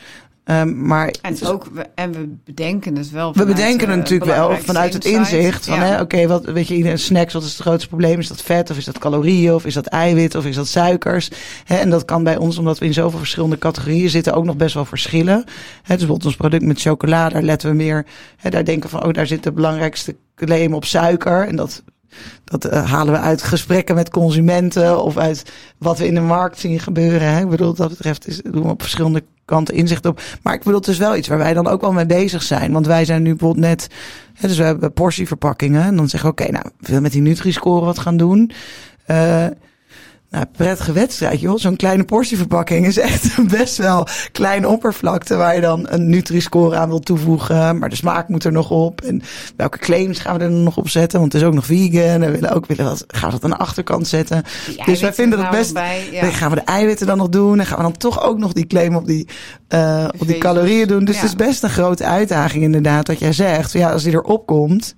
Um, 0.50 0.86
maar 0.86 1.14
en, 1.22 1.46
ook, 1.46 1.68
we, 1.74 1.86
en 1.96 2.12
we 2.12 2.30
bedenken 2.44 2.96
het 2.96 3.12
wel. 3.12 3.34
We 3.34 3.46
bedenken 3.46 3.90
het 3.90 3.98
natuurlijk 3.98 4.32
wel 4.32 4.58
vanuit 4.58 4.94
het 4.94 5.06
inzicht 5.06 5.66
van, 5.66 5.80
ja. 5.80 6.02
oké, 6.02 6.28
wat 6.28 6.46
weet 6.46 6.68
je, 6.68 6.78
in 6.78 7.00
snacks, 7.00 7.34
wat 7.34 7.44
is 7.44 7.52
het 7.52 7.62
grootste 7.62 7.88
probleem? 7.88 8.20
Is 8.20 8.28
dat 8.28 8.42
vet 8.42 8.70
of 8.70 8.78
is 8.78 8.86
dat 8.86 8.98
calorieën 8.98 9.54
of 9.54 9.66
is 9.66 9.74
dat 9.74 9.86
eiwit 9.86 10.36
of 10.36 10.46
is 10.46 10.56
dat 10.56 10.68
suikers? 10.68 11.30
Hè, 11.64 11.76
en 11.76 11.90
dat 11.90 12.06
kan 12.06 12.24
bij 12.24 12.38
ons, 12.38 12.58
omdat 12.58 12.78
we 12.78 12.86
in 12.86 12.94
zoveel 12.94 13.20
verschillende 13.20 13.58
categorieën 13.58 14.10
zitten, 14.10 14.34
ook 14.34 14.46
nog 14.46 14.56
best 14.56 14.74
wel 14.74 14.86
verschillen. 14.86 15.36
Hè, 15.36 15.44
dus 15.44 15.98
bijvoorbeeld 15.98 16.26
ons 16.26 16.36
product 16.36 16.64
met 16.64 16.82
chocolade, 16.82 17.34
daar 17.34 17.44
letten 17.44 17.70
we 17.70 17.76
meer, 17.76 18.06
hè, 18.38 18.50
daar 18.50 18.66
denken 18.66 18.90
van, 18.90 19.06
oh, 19.06 19.14
daar 19.14 19.28
zit 19.28 19.44
de 19.44 19.52
belangrijkste 19.52 20.16
claim 20.36 20.74
op 20.74 20.86
suiker. 20.86 21.48
En 21.48 21.56
dat 21.56 21.84
dat 22.44 22.66
uh, 22.66 22.92
halen 22.92 23.14
we 23.14 23.20
uit 23.20 23.44
gesprekken 23.44 23.96
met 23.96 24.10
consumenten 24.10 25.04
of 25.04 25.18
uit 25.18 25.44
wat 25.78 25.98
we 25.98 26.08
in 26.08 26.14
de 26.14 26.22
markt 26.22 26.60
zien 26.60 26.80
gebeuren. 26.80 27.34
Hè. 27.34 27.42
Ik 27.42 27.50
bedoel, 27.50 27.74
dat 27.74 27.90
betreft 27.90 28.28
is, 28.28 28.42
doen 28.42 28.64
we 28.64 28.70
op 28.70 28.82
verschillende 28.82 29.24
kanten 29.46 29.76
inzicht 29.76 30.06
op. 30.06 30.22
Maar 30.42 30.54
ik 30.54 30.64
bedoel, 30.64 30.80
het 30.80 30.88
is 30.88 30.98
wel 30.98 31.16
iets 31.16 31.28
waar 31.28 31.38
wij 31.38 31.54
dan 31.54 31.68
ook 31.68 31.82
wel 31.82 31.94
mee 31.94 32.06
bezig 32.06 32.44
zijn. 32.44 32.72
Want 32.72 32.86
wij 32.86 33.06
zijn 33.06 33.24
nu 33.24 33.30
bijvoorbeeld 33.30 33.66
net, 33.66 33.88
hè, 34.34 34.48
dus 34.48 34.58
we 34.58 34.64
hebben 34.64 34.94
portieverpakkingen. 34.94 35.84
En 35.84 35.96
dan 35.96 36.10
zeggen 36.10 36.30
we, 36.30 36.42
oké, 36.42 36.52
nou, 36.52 36.66
we 36.66 36.86
willen 36.88 37.02
met 37.02 37.12
die 37.12 37.22
Nutri-score 37.22 37.86
wat 37.86 38.00
gaan 38.00 38.18
doen. 38.18 38.52
Uh, 39.08 39.46
nou, 40.30 40.46
prettige 40.52 40.92
wedstrijd, 40.92 41.40
joh. 41.40 41.58
Zo'n 41.58 41.76
kleine 41.76 42.04
portieverpakking 42.04 42.86
is 42.86 42.98
echt 42.98 43.38
best 43.58 43.78
wel 43.78 44.08
kleine 44.32 44.68
oppervlakte 44.68 45.36
waar 45.36 45.56
je 45.56 45.62
dan 45.62 45.86
een 45.90 46.10
Nutri-score 46.10 46.76
aan 46.76 46.90
wil 46.90 47.00
toevoegen. 47.00 47.78
Maar 47.78 47.90
de 47.90 47.96
smaak 47.96 48.28
moet 48.28 48.44
er 48.44 48.52
nog 48.52 48.72
op. 48.72 49.02
En 49.02 49.22
welke 49.56 49.78
claims 49.78 50.20
gaan 50.20 50.38
we 50.38 50.44
er 50.44 50.52
nog 50.52 50.78
op 50.78 50.90
zetten? 50.90 51.20
Want 51.20 51.34
het 51.34 51.42
is 51.42 51.48
ook 51.48 51.54
nog 51.54 51.66
vegan. 51.66 52.02
En 52.02 52.20
we 52.20 52.32
willen 52.32 52.54
ook 52.54 52.66
willen 52.66 52.86
wat, 52.86 53.04
gaan 53.08 53.30
we 53.30 53.32
dat 53.32 53.44
aan 53.44 53.58
de 53.58 53.58
achterkant 53.58 54.08
zetten. 54.08 54.44
Dus 54.86 55.02
wij 55.02 55.14
vinden 55.14 55.40
het 55.40 55.50
best. 55.50 55.74
Bij, 55.74 56.08
ja. 56.12 56.30
Gaan 56.30 56.50
we 56.50 56.56
de 56.56 56.62
eiwitten 56.62 57.08
dan 57.08 57.18
nog 57.18 57.30
doen? 57.30 57.60
En 57.60 57.66
gaan 57.66 57.78
we 57.78 57.84
dan 57.84 57.98
toch 57.98 58.22
ook 58.22 58.38
nog 58.38 58.54
die 58.54 58.68
claim 58.68 58.96
op 58.96 59.08
die, 59.08 59.28
uh, 59.70 60.08
op 60.20 60.28
die 60.28 60.38
calorieën 60.38 60.88
doen? 60.88 61.06
Dus 61.06 61.16
ja. 61.16 61.22
het 61.22 61.30
is 61.30 61.36
best 61.36 61.64
een 61.64 61.70
grote 61.70 62.06
uitdaging, 62.06 62.64
inderdaad, 62.64 63.08
wat 63.08 63.20
jij 63.20 63.34
zegt. 63.34 63.72
Ja, 63.72 63.92
als 63.92 64.04
die 64.04 64.14
erop 64.14 64.46
komt 64.46 64.96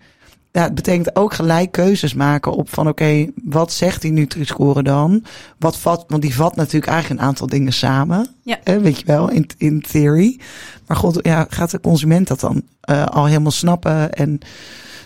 ja, 0.51 0.61
het 0.61 0.75
betekent 0.75 1.15
ook 1.15 1.33
gelijk 1.33 1.71
keuzes 1.71 2.13
maken 2.13 2.51
op 2.51 2.69
van 2.69 2.87
oké, 2.87 3.27
wat 3.43 3.71
zegt 3.71 4.01
die 4.01 4.11
Nutri-score 4.11 4.83
dan? 4.83 5.23
Wat 5.59 5.77
vat, 5.77 6.05
want 6.07 6.21
die 6.21 6.35
vat 6.35 6.55
natuurlijk 6.55 6.91
eigenlijk 6.91 7.21
een 7.21 7.27
aantal 7.27 7.47
dingen 7.47 7.73
samen. 7.73 8.35
Ja. 8.43 8.57
weet 8.63 8.99
je 8.99 9.05
wel, 9.05 9.29
in, 9.29 9.49
in 9.57 9.81
theory. 9.81 10.39
Maar 10.87 10.97
god, 10.97 11.19
ja, 11.21 11.45
gaat 11.49 11.71
de 11.71 11.79
consument 11.79 12.27
dat 12.27 12.39
dan 12.39 12.61
uh, 12.89 13.05
al 13.05 13.25
helemaal 13.25 13.51
snappen? 13.51 14.13
En 14.13 14.39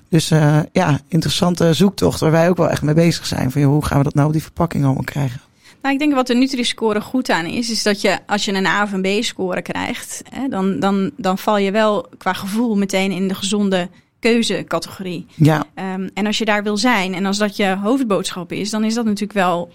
dus 0.10 0.32
uh, 0.32 0.60
ja, 0.72 1.00
interessante 1.08 1.74
zoektocht 1.74 2.20
waar 2.20 2.32
wij 2.32 2.50
ook 2.50 2.58
wel 2.58 2.70
echt 2.70 2.82
mee 2.82 2.96
bezig 2.96 3.26
zijn. 3.26 3.52
Van 3.52 3.62
hoe 3.62 3.86
gaan 3.86 3.98
we 3.98 4.04
dat 4.04 4.14
nou 4.14 4.28
op 4.28 4.34
die 4.34 4.42
verpakking 4.42 4.84
allemaal 4.84 5.04
krijgen? 5.04 5.42
Nou, 5.82 5.94
ik 5.94 6.02
denk 6.02 6.14
wat 6.14 6.28
de 6.28 6.36
Nutri-score 6.36 7.02
goed 7.02 7.30
aan 7.30 7.46
is, 7.46 7.70
is 7.70 7.84
dat 7.84 8.02
je 8.02 8.20
als 8.28 8.46
je 8.46 8.54
een 8.54 8.66
A 8.66 8.84
of 8.84 8.92
een 8.92 9.02
B-score 9.02 9.62
krijgt, 9.62 10.22
hè, 10.30 10.48
dan, 10.48 10.80
dan, 10.80 11.12
dan 11.18 11.38
val 11.38 11.58
je 11.58 11.72
wel 11.72 12.08
qua 12.18 12.34
gevoel 12.34 12.76
meteen 12.76 13.12
in 13.12 13.28
de 13.28 13.36
gezonde 13.36 13.90
keuzecategorie. 14.24 15.26
Ja. 15.36 15.66
Um, 15.76 16.10
en 16.14 16.26
als 16.26 16.38
je 16.38 16.46
daar 16.46 16.64
wil 16.64 16.78
zijn 16.78 17.14
en 17.14 17.26
als 17.26 17.38
dat 17.38 17.56
je 17.56 17.76
hoofdboodschap 17.76 18.52
is, 18.52 18.70
dan 18.70 18.84
is 18.84 18.94
dat 18.94 19.06
natuurlijk 19.06 19.34
wel 19.34 19.72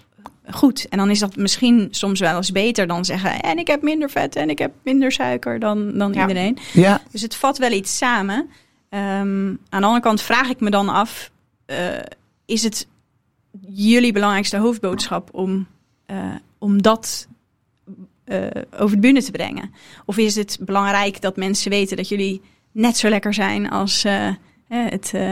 goed. 0.51 0.87
En 0.89 0.97
dan 0.97 1.09
is 1.09 1.19
dat 1.19 1.35
misschien 1.35 1.87
soms 1.91 2.19
wel 2.19 2.35
eens 2.35 2.51
beter 2.51 2.87
dan 2.87 3.05
zeggen: 3.05 3.41
en 3.41 3.57
ik 3.57 3.67
heb 3.67 3.81
minder 3.81 4.09
vet 4.09 4.35
en 4.35 4.49
ik 4.49 4.59
heb 4.59 4.71
minder 4.83 5.11
suiker 5.11 5.59
dan, 5.59 5.97
dan 5.97 6.13
iedereen. 6.13 6.57
Ja. 6.73 7.01
Dus 7.11 7.21
het 7.21 7.35
vat 7.35 7.57
wel 7.57 7.71
iets 7.71 7.97
samen. 7.97 8.37
Um, 8.37 9.59
aan 9.69 9.81
de 9.81 9.87
andere 9.87 10.01
kant 10.01 10.21
vraag 10.21 10.49
ik 10.49 10.59
me 10.59 10.69
dan 10.69 10.89
af: 10.89 11.31
uh, 11.67 11.75
is 12.45 12.63
het 12.63 12.87
jullie 13.67 14.13
belangrijkste 14.13 14.57
hoofdboodschap 14.57 15.29
om, 15.31 15.67
uh, 16.11 16.17
om 16.57 16.81
dat 16.81 17.27
uh, 18.25 18.47
over 18.77 18.95
de 18.95 19.01
bühne 19.01 19.23
te 19.23 19.31
brengen? 19.31 19.71
Of 20.05 20.17
is 20.17 20.35
het 20.35 20.57
belangrijk 20.61 21.21
dat 21.21 21.35
mensen 21.35 21.71
weten 21.71 21.97
dat 21.97 22.07
jullie 22.07 22.41
net 22.71 22.97
zo 22.97 23.09
lekker 23.09 23.33
zijn 23.33 23.69
als 23.69 24.05
uh, 24.05 24.29
het, 24.67 25.11
uh, 25.15 25.31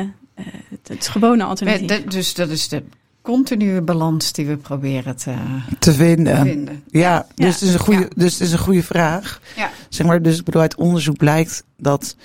het, 0.69 0.87
het, 0.87 1.07
gewone 1.07 1.43
alternatief. 1.43 2.03
dus 2.03 2.33
dat 2.33 2.49
is 2.49 2.67
de 2.67 2.83
continue 3.21 3.81
balans 3.81 4.31
die 4.31 4.45
we 4.45 4.57
proberen 4.57 5.15
te, 5.15 5.35
te, 5.79 5.93
vinden. 5.93 6.35
te 6.35 6.49
vinden. 6.49 6.83
Ja, 6.87 7.27
dus, 7.35 7.53
Het 7.53 7.61
is 7.61 7.73
een 7.73 7.79
goede, 7.79 8.01
ja. 8.01 8.07
dus 8.15 8.33
het 8.33 8.41
is 8.41 8.51
een 8.51 8.59
goede 8.59 8.83
vraag. 8.83 9.41
Ja. 9.55 9.69
Zeg 9.89 10.07
maar, 10.07 10.21
dus 10.21 10.43
bedoel, 10.43 10.61
uit 10.61 10.75
onderzoek 10.75 11.17
blijkt 11.17 11.63
dat, 11.77 12.15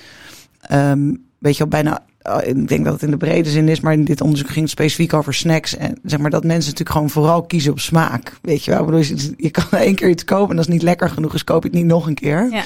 um, 0.72 1.24
weet 1.38 1.56
je 1.56 1.58
wel, 1.58 1.68
bijna 1.68 2.02
ik 2.42 2.68
denk 2.68 2.84
dat 2.84 2.92
het 2.92 3.02
in 3.02 3.10
de 3.10 3.16
brede 3.16 3.50
zin 3.50 3.68
is, 3.68 3.80
maar 3.80 3.92
in 3.92 4.04
dit 4.04 4.20
onderzoek 4.20 4.48
ging 4.48 4.60
het 4.60 4.70
specifiek 4.70 5.12
over 5.12 5.34
snacks. 5.34 5.76
En 5.76 5.98
zeg 6.04 6.18
maar 6.18 6.30
dat 6.30 6.44
mensen 6.44 6.70
natuurlijk 6.70 6.90
gewoon 6.90 7.10
vooral 7.10 7.42
kiezen 7.42 7.72
op 7.72 7.80
smaak. 7.80 8.38
Weet 8.42 8.64
je 8.64 8.70
wel, 8.70 8.84
bedoel, 8.84 9.04
je 9.36 9.50
kan 9.50 9.64
één 9.78 9.94
keer 9.94 10.08
iets 10.08 10.24
kopen 10.24 10.50
en 10.50 10.56
als 10.56 10.66
het 10.66 10.74
niet 10.74 10.84
lekker 10.84 11.10
genoeg 11.10 11.34
is, 11.34 11.44
koop 11.44 11.62
je 11.62 11.68
het 11.68 11.78
niet 11.78 11.86
nog 11.86 12.06
een 12.06 12.14
keer. 12.14 12.64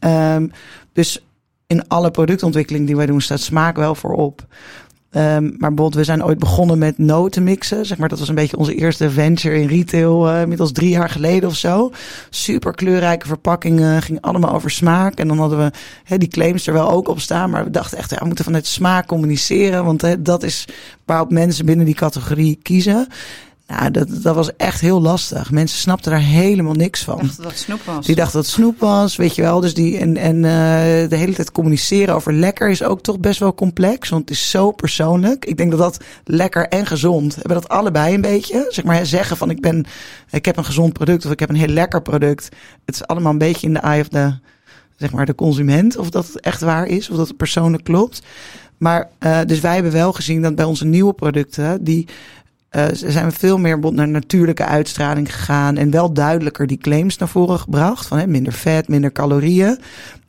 Ja. 0.00 0.34
Um, 0.34 0.50
dus 0.92 1.24
in 1.74 1.88
alle 1.88 2.10
productontwikkeling 2.10 2.86
die 2.86 2.96
wij 2.96 3.06
doen 3.06 3.20
staat 3.20 3.40
smaak 3.40 3.76
wel 3.76 3.94
voorop. 3.94 4.46
Um, 5.16 5.20
maar 5.22 5.56
bijvoorbeeld, 5.58 5.94
we 5.94 6.04
zijn 6.04 6.24
ooit 6.24 6.38
begonnen 6.38 6.78
met 6.78 6.98
noten 6.98 7.42
mixen. 7.42 7.86
Zeg 7.86 7.98
maar, 7.98 8.08
dat 8.08 8.18
was 8.18 8.28
een 8.28 8.34
beetje 8.34 8.56
onze 8.56 8.74
eerste 8.74 9.10
venture 9.10 9.60
in 9.60 9.68
retail, 9.68 10.28
uh, 10.28 10.40
inmiddels 10.40 10.72
drie 10.72 10.88
jaar 10.88 11.08
geleden 11.08 11.48
of 11.48 11.56
zo. 11.56 11.90
Super 12.30 12.74
kleurrijke 12.74 13.26
verpakkingen, 13.26 14.02
ging 14.02 14.20
allemaal 14.20 14.54
over 14.54 14.70
smaak. 14.70 15.18
En 15.18 15.28
dan 15.28 15.38
hadden 15.38 15.72
we 16.04 16.18
die 16.18 16.28
claims 16.28 16.66
er 16.66 16.72
wel 16.72 16.90
ook 16.90 17.08
op 17.08 17.20
staan. 17.20 17.50
Maar 17.50 17.64
we 17.64 17.70
dachten 17.70 17.98
echt, 17.98 18.10
ja, 18.10 18.18
we 18.18 18.26
moeten 18.26 18.44
vanuit 18.44 18.66
smaak 18.66 19.06
communiceren. 19.06 19.84
Want 19.84 20.24
dat 20.24 20.42
is 20.42 20.64
waarop 21.04 21.30
mensen 21.30 21.66
binnen 21.66 21.86
die 21.86 21.94
categorie 21.94 22.58
kiezen. 22.62 23.08
Nou, 23.66 23.90
dat, 23.90 24.08
dat 24.22 24.34
was 24.34 24.56
echt 24.56 24.80
heel 24.80 25.00
lastig. 25.00 25.50
Mensen 25.50 25.78
snapten 25.78 26.10
daar 26.10 26.20
helemaal 26.20 26.74
niks 26.74 27.02
van. 27.02 27.18
Die 27.18 27.26
dachten 27.26 27.42
dat 27.42 27.52
het 27.52 27.60
snoep 27.60 27.82
was. 27.84 28.06
Die 28.06 28.14
dachten 28.14 28.36
dat 28.36 28.46
het 28.46 28.54
snoep 28.54 28.78
was, 28.80 29.16
weet 29.16 29.34
je 29.34 29.42
wel. 29.42 29.60
Dus 29.60 29.74
die, 29.74 29.98
en, 29.98 30.16
en 30.16 30.36
uh, 30.36 30.42
de 31.08 31.16
hele 31.16 31.32
tijd 31.32 31.52
communiceren 31.52 32.14
over 32.14 32.32
lekker 32.32 32.70
is 32.70 32.82
ook 32.82 33.00
toch 33.00 33.18
best 33.20 33.38
wel 33.38 33.54
complex. 33.54 34.08
Want 34.08 34.28
het 34.28 34.38
is 34.38 34.50
zo 34.50 34.70
persoonlijk. 34.70 35.44
Ik 35.44 35.56
denk 35.56 35.70
dat 35.70 35.80
dat 35.80 36.04
lekker 36.24 36.68
en 36.68 36.86
gezond, 36.86 37.34
hebben 37.34 37.54
dat 37.54 37.68
allebei 37.68 38.14
een 38.14 38.20
beetje. 38.20 38.66
Zeg 38.68 38.84
maar 38.84 39.06
zeggen 39.06 39.36
van 39.36 39.50
ik 39.50 39.60
ben, 39.60 39.84
ik 40.30 40.44
heb 40.44 40.56
een 40.56 40.64
gezond 40.64 40.92
product 40.92 41.24
of 41.24 41.32
ik 41.32 41.40
heb 41.40 41.48
een 41.48 41.56
heel 41.56 41.66
lekker 41.68 42.02
product. 42.02 42.48
Het 42.84 42.94
is 42.94 43.06
allemaal 43.06 43.32
een 43.32 43.38
beetje 43.38 43.66
in 43.66 43.72
de 43.72 43.78
eye 43.80 44.00
of 44.00 44.08
de, 44.08 44.38
zeg 44.96 45.12
maar, 45.12 45.26
de 45.26 45.34
consument. 45.34 45.96
Of 45.96 46.10
dat 46.10 46.26
het 46.26 46.40
echt 46.40 46.60
waar 46.60 46.86
is, 46.86 47.10
of 47.10 47.16
dat 47.16 47.28
het 47.28 47.36
persoonlijk 47.36 47.84
klopt. 47.84 48.22
Maar 48.78 49.08
uh, 49.20 49.40
dus 49.46 49.60
wij 49.60 49.74
hebben 49.74 49.92
wel 49.92 50.12
gezien 50.12 50.42
dat 50.42 50.54
bij 50.54 50.64
onze 50.64 50.84
nieuwe 50.84 51.12
producten, 51.12 51.84
die 51.84 52.08
uh, 52.76 52.84
zijn 52.92 53.28
we 53.28 53.32
veel 53.32 53.58
meer 53.58 53.78
naar 53.92 54.08
natuurlijke 54.08 54.64
uitstraling 54.64 55.34
gegaan. 55.34 55.76
En 55.76 55.90
wel 55.90 56.12
duidelijker 56.12 56.66
die 56.66 56.78
claims 56.78 57.18
naar 57.18 57.28
voren 57.28 57.58
gebracht. 57.58 58.06
Van 58.06 58.18
hè, 58.18 58.26
minder 58.26 58.52
vet, 58.52 58.88
minder 58.88 59.12
calorieën. 59.12 59.78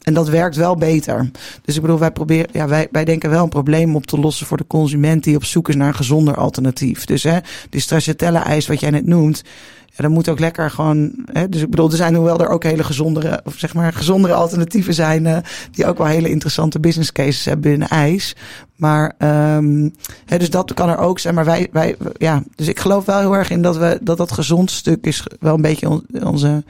En 0.06 0.14
dat 0.14 0.30
werkt 0.30 0.56
wel 0.56 0.76
beter. 0.76 1.30
Dus 1.62 1.76
ik 1.76 1.82
bedoel, 1.82 2.00
wij 2.00 2.12
proberen, 2.12 2.48
ja, 2.52 2.68
wij, 2.68 2.88
wij 2.92 3.06
denken 3.06 3.30
wel 3.30 3.44
een 3.44 3.50
probleem 3.50 3.96
op 3.96 4.06
te 4.06 4.20
lossen 4.20 4.46
voor 4.46 4.58
de 4.58 4.68
consument 4.68 5.24
die 5.24 5.36
op 5.36 5.44
zoek 5.44 5.70
is 5.70 5.76
naar 5.76 5.88
een 5.88 5.96
gezonder 5.96 6.36
alternatief. 6.36 7.06
Dus 7.06 7.24
hè, 7.24 7.38
die 7.70 7.82
stracciatella-ijs 7.82 8.68
wat 8.68 8.80
jij 8.80 8.90
net 8.90 9.06
noemt. 9.06 9.44
Ja, 9.86 10.04
dan 10.04 10.12
moet 10.12 10.30
ook 10.30 10.40
lekker 10.40 10.72
gewoon. 10.72 11.12
Hè, 11.32 11.50
dus 11.50 11.62
ik 11.62 11.70
bedoel, 11.70 11.90
er 11.90 11.98
zijn 11.98 12.16
hoewel 12.16 12.40
er 12.40 12.48
ook 12.48 12.64
hele 12.64 12.84
gezondere, 12.84 13.42
of 13.44 13.54
zeg 13.58 13.74
maar, 13.74 13.94
gezondere 13.94 14.34
alternatieven 14.34 14.94
zijn. 14.94 15.26
Uh, 15.26 15.38
die 15.72 15.86
ook 15.86 15.98
wel 15.98 16.08
hele 16.08 16.30
interessante 16.30 16.80
business 16.80 17.12
cases 17.12 17.46
hebben 17.46 17.70
binnen 17.70 17.88
ijs. 17.88 18.36
Maar, 18.76 19.14
um, 19.58 19.94
hè, 20.26 20.38
dus 20.38 20.50
dat 20.50 20.74
kan 20.74 20.90
er 20.90 20.98
ook 20.98 21.20
zijn. 21.20 21.36
Maar 21.36 21.46
wij, 21.46 21.68
wij, 21.72 21.96
ja. 22.18 22.44
Dus 22.56 22.68
ik 22.68 22.80
geloof 22.80 23.06
wel 23.06 23.20
heel 23.20 23.36
erg 23.36 23.50
in 23.50 23.62
dat 23.62 23.78
we, 23.78 24.00
dat 24.02 24.18
dat 24.18 24.32
gezond 24.32 24.72
stuk 24.72 25.06
is 25.06 25.28
wel 25.40 25.54
een 25.56 25.62
beetje 25.62 25.90
on, 25.90 26.06
onze 26.24 26.64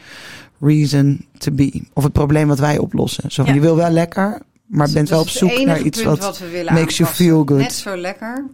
reason 0.65 1.25
to 1.37 1.51
be. 1.51 1.81
Of 1.93 2.03
het 2.03 2.13
probleem 2.13 2.47
wat 2.47 2.59
wij 2.59 2.77
oplossen. 2.77 3.31
Zo 3.31 3.43
van, 3.43 3.53
ja. 3.53 3.59
je 3.59 3.65
wil 3.65 3.75
wel 3.75 3.89
lekker, 3.89 4.41
maar 4.65 4.85
dus 4.85 4.95
bent 4.95 5.09
wel 5.09 5.19
op 5.19 5.29
zoek 5.29 5.65
naar 5.65 5.81
iets 5.81 6.03
wat, 6.03 6.19
wat 6.19 6.39
makes 6.39 6.67
aanpassen. 6.67 7.05
you 7.05 7.15
feel 7.15 7.43
good. 7.45 7.57
Net 7.57 7.73
zo 7.73 7.97
lekker, 7.97 8.45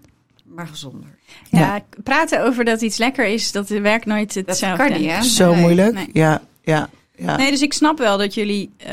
maar 0.44 0.68
gezonder. 0.68 1.10
Ja, 1.50 1.60
ja, 1.60 1.84
praten 2.04 2.46
over 2.46 2.66
dat 2.66 2.82
iets 2.82 2.98
lekker 2.98 3.26
is, 3.26 3.52
dat 3.52 3.68
werkt 3.70 4.06
nooit 4.06 4.34
hetzelfde. 4.34 4.84
Dat 4.84 4.92
kan 4.92 5.02
niet, 5.02 5.12
hè? 5.12 5.24
Zo 5.24 5.52
nee, 5.52 5.62
moeilijk. 5.62 5.94
Nee. 5.94 6.10
Ja, 6.14 6.42
ja, 6.64 6.90
ja. 7.16 7.36
Nee, 7.38 7.52
dus 7.52 7.62
ik 7.62 7.74
snap 7.74 7.98
wel 7.98 8.18
dat 8.18 8.34
jullie... 8.34 8.70
Uh, 8.88 8.90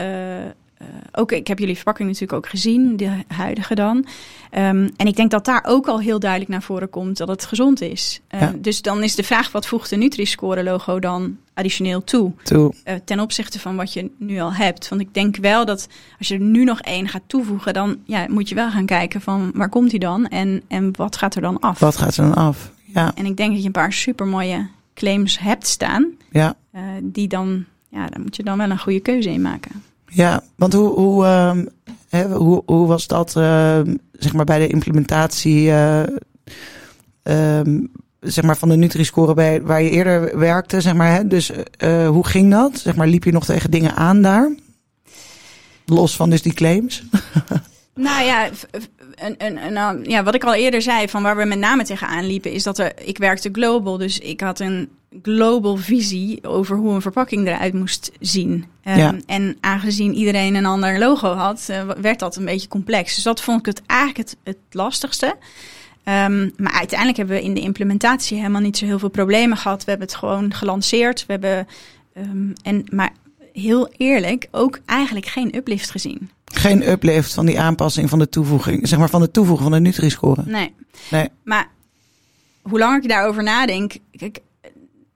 uh, 0.82 0.88
ook, 1.12 1.32
ik 1.32 1.46
heb 1.46 1.58
jullie 1.58 1.74
verpakking 1.74 2.08
natuurlijk 2.08 2.38
ook 2.38 2.48
gezien, 2.48 2.96
de 2.96 3.10
huidige 3.28 3.74
dan. 3.74 3.96
Um, 3.96 4.90
en 4.96 5.06
ik 5.06 5.16
denk 5.16 5.30
dat 5.30 5.44
daar 5.44 5.64
ook 5.66 5.86
al 5.86 6.00
heel 6.00 6.18
duidelijk 6.18 6.50
naar 6.50 6.62
voren 6.62 6.90
komt 6.90 7.16
dat 7.16 7.28
het 7.28 7.44
gezond 7.44 7.80
is. 7.80 8.20
Uh, 8.34 8.40
ja. 8.40 8.54
Dus 8.58 8.82
dan 8.82 9.02
is 9.02 9.14
de 9.14 9.22
vraag, 9.22 9.52
wat 9.52 9.66
voegt 9.66 9.90
de 9.90 9.96
Nutri-score 9.96 10.62
logo 10.62 10.98
dan 10.98 11.36
additioneel 11.54 12.04
toe? 12.04 12.32
toe. 12.42 12.74
Uh, 12.84 12.94
ten 13.04 13.20
opzichte 13.20 13.60
van 13.60 13.76
wat 13.76 13.92
je 13.92 14.10
nu 14.18 14.38
al 14.40 14.54
hebt. 14.54 14.88
Want 14.88 15.00
ik 15.00 15.14
denk 15.14 15.36
wel 15.36 15.64
dat 15.64 15.88
als 16.18 16.28
je 16.28 16.34
er 16.34 16.40
nu 16.40 16.64
nog 16.64 16.80
één 16.80 17.08
gaat 17.08 17.22
toevoegen, 17.26 17.72
dan 17.74 17.96
ja, 18.04 18.26
moet 18.28 18.48
je 18.48 18.54
wel 18.54 18.70
gaan 18.70 18.86
kijken 18.86 19.20
van 19.20 19.50
waar 19.54 19.68
komt 19.68 19.90
die 19.90 20.00
dan 20.00 20.26
en, 20.26 20.62
en 20.68 20.96
wat 20.96 21.16
gaat 21.16 21.34
er 21.34 21.42
dan 21.42 21.58
af? 21.60 21.78
Wat 21.78 21.96
gaat 21.96 22.16
er 22.16 22.24
dan 22.24 22.34
af? 22.34 22.72
Ja. 22.84 23.12
En 23.14 23.26
ik 23.26 23.36
denk 23.36 23.50
dat 23.50 23.60
je 23.60 23.66
een 23.66 23.72
paar 23.72 23.92
supermooie 23.92 24.68
claims 24.94 25.38
hebt 25.38 25.66
staan. 25.66 26.12
Ja. 26.30 26.56
Die 27.02 27.28
dan, 27.28 27.64
ja, 27.88 28.06
daar 28.06 28.20
moet 28.20 28.36
je 28.36 28.42
dan 28.42 28.58
wel 28.58 28.70
een 28.70 28.78
goede 28.78 29.00
keuze 29.00 29.30
in 29.30 29.42
maken. 29.42 29.82
Ja, 30.08 30.42
want 30.56 30.72
hoe, 30.72 30.88
hoe, 30.88 31.24
uh, 31.24 31.56
hè, 32.08 32.28
hoe, 32.28 32.62
hoe 32.66 32.86
was 32.86 33.06
dat 33.06 33.34
uh, 33.36 33.80
zeg 34.12 34.32
maar 34.32 34.44
bij 34.44 34.58
de 34.58 34.66
implementatie 34.66 35.66
uh, 35.66 36.02
zeg 38.20 38.44
maar 38.44 38.56
van 38.56 38.68
de 38.68 38.76
Nutri-score 38.76 39.34
bij, 39.34 39.62
waar 39.62 39.82
je 39.82 39.90
eerder 39.90 40.38
werkte? 40.38 40.80
Zeg 40.80 40.94
maar, 40.94 41.12
hè? 41.12 41.26
Dus 41.26 41.50
hoe 42.08 42.26
ging 42.26 42.50
dat? 42.50 42.78
Zeg 42.78 42.96
maar, 42.96 43.06
liep 43.06 43.24
je 43.24 43.32
nog 43.32 43.44
tegen 43.44 43.70
dingen 43.70 43.94
aan 43.94 44.22
daar? 44.22 44.54
Los 45.84 46.16
van 46.16 46.30
dus 46.30 46.42
die 46.42 46.54
claims? 46.54 47.02
Nou 47.98 48.24
ja, 48.24 48.48
een, 49.14 49.34
een, 49.38 49.76
een, 49.76 50.04
ja, 50.04 50.22
wat 50.22 50.34
ik 50.34 50.44
al 50.44 50.54
eerder 50.54 50.82
zei, 50.82 51.08
van 51.08 51.22
waar 51.22 51.36
we 51.36 51.44
met 51.44 51.58
name 51.58 51.84
tegenaan 51.84 52.26
liepen, 52.26 52.52
is 52.52 52.62
dat 52.62 52.78
er, 52.78 52.92
ik 53.04 53.18
werkte 53.18 53.48
global. 53.52 53.96
Dus 53.96 54.18
ik 54.18 54.40
had 54.40 54.60
een 54.60 54.88
global 55.22 55.76
visie 55.76 56.44
over 56.44 56.76
hoe 56.76 56.94
een 56.94 57.02
verpakking 57.02 57.46
eruit 57.46 57.74
moest 57.74 58.10
zien. 58.20 58.64
Um, 58.84 58.96
ja. 58.96 59.14
En 59.26 59.56
aangezien 59.60 60.14
iedereen 60.14 60.54
een 60.54 60.66
ander 60.66 60.98
logo 60.98 61.32
had, 61.32 61.66
uh, 61.70 61.82
werd 62.00 62.18
dat 62.18 62.36
een 62.36 62.44
beetje 62.44 62.68
complex. 62.68 63.14
Dus 63.14 63.24
dat 63.24 63.40
vond 63.40 63.58
ik 63.58 63.66
het 63.66 63.82
eigenlijk 63.86 64.18
het, 64.18 64.36
het 64.44 64.58
lastigste. 64.70 65.26
Um, 66.04 66.52
maar 66.56 66.72
uiteindelijk 66.72 67.18
hebben 67.18 67.36
we 67.36 67.42
in 67.42 67.54
de 67.54 67.60
implementatie 67.60 68.36
helemaal 68.36 68.60
niet 68.60 68.76
zo 68.76 68.84
heel 68.84 68.98
veel 68.98 69.08
problemen 69.08 69.56
gehad. 69.56 69.84
We 69.84 69.90
hebben 69.90 70.08
het 70.08 70.16
gewoon 70.16 70.54
gelanceerd. 70.54 71.26
We 71.26 71.32
hebben, 71.32 71.66
um, 72.16 72.52
en, 72.62 72.84
maar 72.90 73.10
heel 73.52 73.88
eerlijk, 73.96 74.48
ook 74.50 74.80
eigenlijk 74.86 75.26
geen 75.26 75.56
uplift 75.56 75.90
gezien. 75.90 76.30
Geen 76.44 76.90
uplift 76.90 77.34
van 77.34 77.46
die 77.46 77.60
aanpassing 77.60 78.08
van 78.08 78.18
de 78.18 78.28
toevoeging, 78.28 78.88
zeg 78.88 78.98
maar 78.98 79.10
van 79.10 79.20
de 79.20 79.30
toevoeging 79.30 79.70
van 79.70 79.82
de 79.82 79.88
Nutri-score. 79.88 80.42
Nee. 80.46 80.74
nee. 81.10 81.28
Maar 81.44 81.68
hoe 82.62 82.78
langer 82.78 83.02
ik 83.02 83.08
daarover 83.08 83.42
nadenk, 83.42 83.96
kijk, 84.10 84.38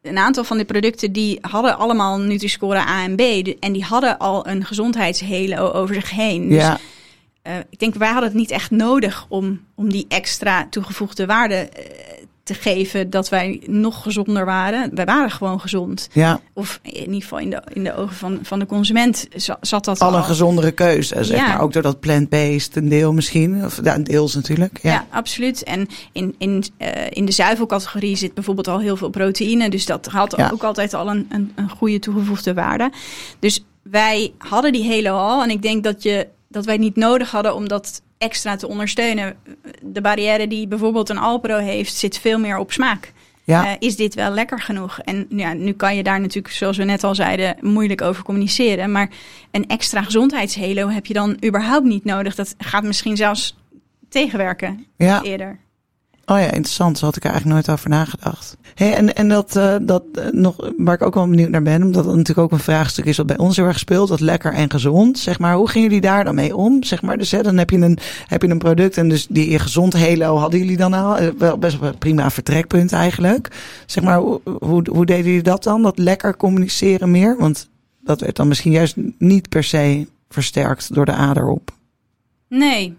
een 0.02 0.18
aantal 0.18 0.44
van 0.44 0.56
die 0.56 0.66
producten 0.66 1.12
die 1.12 1.38
hadden 1.40 1.78
allemaal 1.78 2.18
Nutri-score 2.18 2.78
A 2.78 3.02
en 3.02 3.16
B 3.16 3.20
en 3.60 3.72
die 3.72 3.84
hadden 3.84 4.18
al 4.18 4.46
een 4.48 4.64
gezondheidshalo 4.64 5.70
over 5.70 5.94
zich 5.94 6.10
heen. 6.10 6.48
Dus 6.48 6.62
ja. 6.62 6.78
Uh, 7.46 7.52
ik 7.70 7.78
denk, 7.78 7.94
wij 7.94 8.08
hadden 8.08 8.28
het 8.28 8.38
niet 8.38 8.50
echt 8.50 8.70
nodig 8.70 9.26
om, 9.28 9.64
om 9.74 9.90
die 9.90 10.04
extra 10.08 10.66
toegevoegde 10.70 11.26
waarde 11.26 11.68
uh, 11.78 11.84
te 12.44 12.54
geven 12.54 13.10
dat 13.10 13.28
wij 13.28 13.62
nog 13.66 14.02
gezonder 14.02 14.44
waren. 14.44 14.94
Wij 14.94 15.04
waren 15.04 15.30
gewoon 15.30 15.60
gezond. 15.60 16.08
Ja. 16.12 16.40
Of 16.52 16.78
in 16.82 16.92
ieder 17.00 17.22
geval 17.22 17.38
in 17.38 17.50
de, 17.50 17.62
in 17.72 17.84
de 17.84 17.94
ogen 17.96 18.16
van, 18.16 18.38
van 18.42 18.58
de 18.58 18.66
consument 18.66 19.26
zat 19.60 19.84
dat 19.84 20.00
al. 20.00 20.08
al 20.10 20.16
een 20.16 20.24
gezondere 20.24 20.72
keuze, 20.72 21.24
zeg 21.24 21.38
Ja. 21.38 21.46
maar. 21.46 21.60
Ook 21.60 21.72
door 21.72 21.82
dat 21.82 22.00
plant-based, 22.00 22.76
een 22.76 22.88
deel 22.88 23.12
misschien. 23.12 23.64
Of 23.64 23.80
ja, 23.84 23.98
deels 23.98 24.34
natuurlijk. 24.34 24.78
Ja. 24.82 24.92
Ja, 24.92 25.06
absoluut. 25.10 25.62
En 25.62 25.88
in, 26.12 26.34
in, 26.38 26.64
uh, 26.78 26.88
in 27.10 27.24
de 27.24 27.32
zuivelcategorie 27.32 28.16
zit 28.16 28.34
bijvoorbeeld 28.34 28.68
al 28.68 28.78
heel 28.80 28.96
veel 28.96 29.10
proteïne. 29.10 29.70
Dus 29.70 29.86
dat 29.86 30.06
had 30.06 30.34
Ja. 30.36 30.50
ook 30.52 30.62
altijd 30.62 30.94
al 30.94 31.10
een, 31.10 31.26
een, 31.30 31.52
een 31.54 31.70
goede 31.70 31.98
toegevoegde 31.98 32.54
waarde. 32.54 32.92
Dus 33.38 33.64
wij 33.82 34.32
hadden 34.38 34.72
die 34.72 34.84
hele 34.84 35.10
al. 35.10 35.42
En 35.42 35.50
ik 35.50 35.62
denk 35.62 35.84
dat, 35.84 36.02
je, 36.02 36.28
dat 36.48 36.64
wij 36.64 36.74
het 36.74 36.82
niet 36.82 36.96
nodig 36.96 37.30
hadden 37.30 37.54
om 37.54 37.68
dat 37.68 38.02
extra 38.22 38.56
te 38.56 38.68
ondersteunen. 38.68 39.36
De 39.82 40.00
barrière 40.00 40.46
die 40.46 40.66
bijvoorbeeld 40.66 41.08
een 41.08 41.18
Alpro 41.18 41.56
heeft, 41.56 41.94
zit 41.94 42.18
veel 42.18 42.38
meer 42.38 42.58
op 42.58 42.72
smaak. 42.72 43.12
Ja. 43.44 43.64
Uh, 43.64 43.70
is 43.78 43.96
dit 43.96 44.14
wel 44.14 44.30
lekker 44.30 44.60
genoeg? 44.60 44.98
En 44.98 45.26
ja, 45.28 45.52
nu 45.52 45.72
kan 45.72 45.96
je 45.96 46.02
daar 46.02 46.20
natuurlijk, 46.20 46.54
zoals 46.54 46.76
we 46.76 46.84
net 46.84 47.04
al 47.04 47.14
zeiden, 47.14 47.56
moeilijk 47.60 48.02
over 48.02 48.24
communiceren. 48.24 48.92
Maar 48.92 49.10
een 49.50 49.68
extra 49.68 50.02
gezondheidshalo 50.02 50.88
heb 50.88 51.06
je 51.06 51.14
dan 51.14 51.36
überhaupt 51.44 51.86
niet 51.86 52.04
nodig. 52.04 52.34
Dat 52.34 52.54
gaat 52.58 52.82
misschien 52.82 53.16
zelfs 53.16 53.56
tegenwerken 54.08 54.86
ja. 54.96 55.22
eerder. 55.22 55.58
Oh 56.32 56.38
ja, 56.38 56.44
interessant. 56.44 56.98
Zo 56.98 57.04
had 57.04 57.16
ik 57.16 57.24
er 57.24 57.30
eigenlijk 57.30 57.66
nooit 57.66 57.78
over 57.78 57.90
nagedacht. 57.90 58.56
Hey, 58.74 58.94
en 58.94 59.14
en 59.14 59.28
dat, 59.28 59.56
uh, 59.56 59.76
dat 59.82 60.02
uh, 60.12 60.24
nog, 60.30 60.70
waar 60.76 60.94
ik 60.94 61.02
ook 61.02 61.14
wel 61.14 61.28
benieuwd 61.28 61.50
naar 61.50 61.62
ben, 61.62 61.82
omdat 61.82 62.04
dat 62.04 62.16
natuurlijk 62.16 62.38
ook 62.38 62.52
een 62.52 62.64
vraagstuk 62.64 63.04
is 63.04 63.16
wat 63.16 63.26
bij 63.26 63.38
ons 63.38 63.56
heel 63.56 63.64
erg 63.64 63.78
speelt, 63.78 64.08
dat 64.08 64.20
lekker 64.20 64.52
en 64.52 64.70
gezond. 64.70 65.18
Zeg 65.18 65.38
maar, 65.38 65.54
hoe 65.54 65.68
gingen 65.68 65.88
jullie 65.88 66.02
daar 66.02 66.24
dan 66.24 66.34
mee 66.34 66.56
om? 66.56 66.82
Zeg 66.82 67.02
maar, 67.02 67.18
dus 67.18 67.30
hè, 67.30 67.42
dan 67.42 67.56
heb 67.56 67.70
je 67.70 67.78
een, 67.78 67.98
heb 68.26 68.42
je 68.42 68.48
een 68.48 68.58
product 68.58 68.96
en 68.96 69.08
dus 69.08 69.26
die 69.26 69.58
gezond 69.58 69.92
halo 69.92 70.36
hadden 70.36 70.60
jullie 70.60 70.76
dan 70.76 70.92
al. 70.92 71.22
Uh, 71.22 71.28
wel 71.38 71.58
best 71.58 71.78
wel 71.78 71.96
prima 71.96 72.30
vertrekpunt 72.30 72.92
eigenlijk. 72.92 73.48
Zeg 73.86 74.04
maar, 74.04 74.18
hoe, 74.18 74.40
hoe, 74.44 74.86
hoe 74.90 75.06
deden 75.06 75.24
jullie 75.24 75.42
dat 75.42 75.62
dan? 75.62 75.82
Dat 75.82 75.98
lekker 75.98 76.36
communiceren 76.36 77.10
meer? 77.10 77.36
Want 77.38 77.68
dat 78.00 78.20
werd 78.20 78.36
dan 78.36 78.48
misschien 78.48 78.72
juist 78.72 78.96
niet 79.18 79.48
per 79.48 79.64
se 79.64 80.06
versterkt 80.28 80.94
door 80.94 81.04
de 81.04 81.12
ader 81.12 81.48
op. 81.48 81.70
Nee, 82.48 82.96